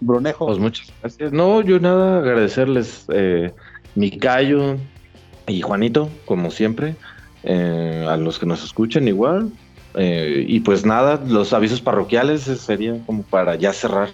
Brunejo. 0.00 0.46
Pues 0.46 0.58
muchas 0.58 0.92
gracias. 1.00 1.32
No, 1.32 1.62
yo 1.62 1.80
nada, 1.80 2.18
agradecerles 2.18 3.06
eh, 3.08 3.52
mi 3.96 4.10
callo 4.18 4.76
y 5.48 5.62
Juanito, 5.62 6.08
como 6.26 6.50
siempre. 6.52 6.94
Eh, 7.42 8.06
a 8.08 8.16
los 8.16 8.38
que 8.38 8.46
nos 8.46 8.62
escuchen 8.62 9.08
igual. 9.08 9.50
Eh, 9.94 10.44
y 10.48 10.60
pues 10.60 10.84
nada, 10.84 11.20
los 11.26 11.52
avisos 11.52 11.80
parroquiales 11.80 12.42
serían 12.42 13.00
como 13.00 13.22
para 13.22 13.54
ya 13.54 13.72
cerrar. 13.72 14.10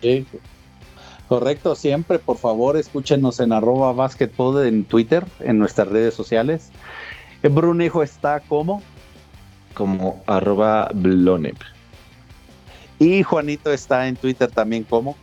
Correcto, 1.28 1.74
siempre 1.74 2.18
por 2.18 2.36
favor 2.36 2.76
escúchenos 2.76 3.40
en 3.40 3.52
arroba 3.52 3.92
basketpod 3.92 4.66
en 4.66 4.84
Twitter, 4.84 5.24
en 5.40 5.58
nuestras 5.58 5.88
redes 5.88 6.14
sociales. 6.14 6.70
Brunejo 7.42 8.02
está 8.02 8.40
como 8.40 8.82
como 9.74 10.22
arroba 10.26 10.90
blonep. 10.92 11.56
Y 12.98 13.22
Juanito 13.22 13.72
está 13.72 14.08
en 14.08 14.16
Twitter 14.16 14.50
también 14.50 14.84
como 14.84 15.16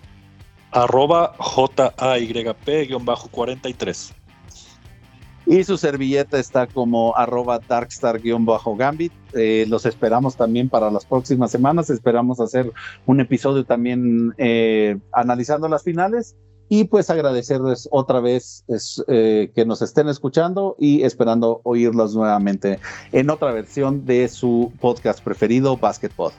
arroba 0.72 1.36
JAYP-43. 1.38 4.17
Y 5.48 5.64
su 5.64 5.78
servilleta 5.78 6.38
está 6.38 6.68
como 6.68 7.16
arroba 7.16 7.60
darkstar-gambit. 7.60 9.14
Eh, 9.34 9.66
los 9.70 9.86
esperamos 9.86 10.36
también 10.36 10.68
para 10.68 10.92
las 10.92 11.06
próximas 11.06 11.52
semanas. 11.52 11.90
Esperamos 11.90 12.42
hacer 12.42 12.74
un 13.06 13.22
episodio 13.22 13.64
también 13.64 14.34
eh, 14.38 14.98
analizando 15.14 15.70
las 15.70 15.84
finales. 15.84 16.36
Y 16.68 16.84
pues 16.84 17.10
agradecerles 17.10 17.88
otra 17.92 18.20
vez 18.20 18.66
eh, 19.08 19.50
que 19.56 19.66
nos 19.66 19.82
estén 19.82 20.10
escuchando 20.10 20.76
y 20.78 21.04
esperando 21.04 21.62
oírlos 21.64 22.14
nuevamente 22.14 22.80
en 23.14 23.30
otra 23.30 23.54
versión 23.54 24.06
de 24.06 24.28
su 24.28 24.74
podcast 24.82 25.24
preferido, 25.24 25.78
Basketball. 25.78 26.34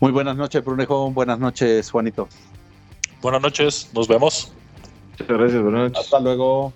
Muy 0.00 0.10
buenas 0.10 0.36
noches, 0.36 0.64
Brunejo. 0.64 1.12
Buenas 1.12 1.38
noches, 1.38 1.92
Juanito. 1.92 2.26
Buenas 3.22 3.40
noches, 3.40 3.88
nos 3.94 4.08
vemos. 4.08 4.50
Muchas 5.12 5.28
gracias, 5.28 5.62
buenas 5.62 5.80
noches. 5.82 6.04
Hasta 6.04 6.18
luego. 6.18 6.72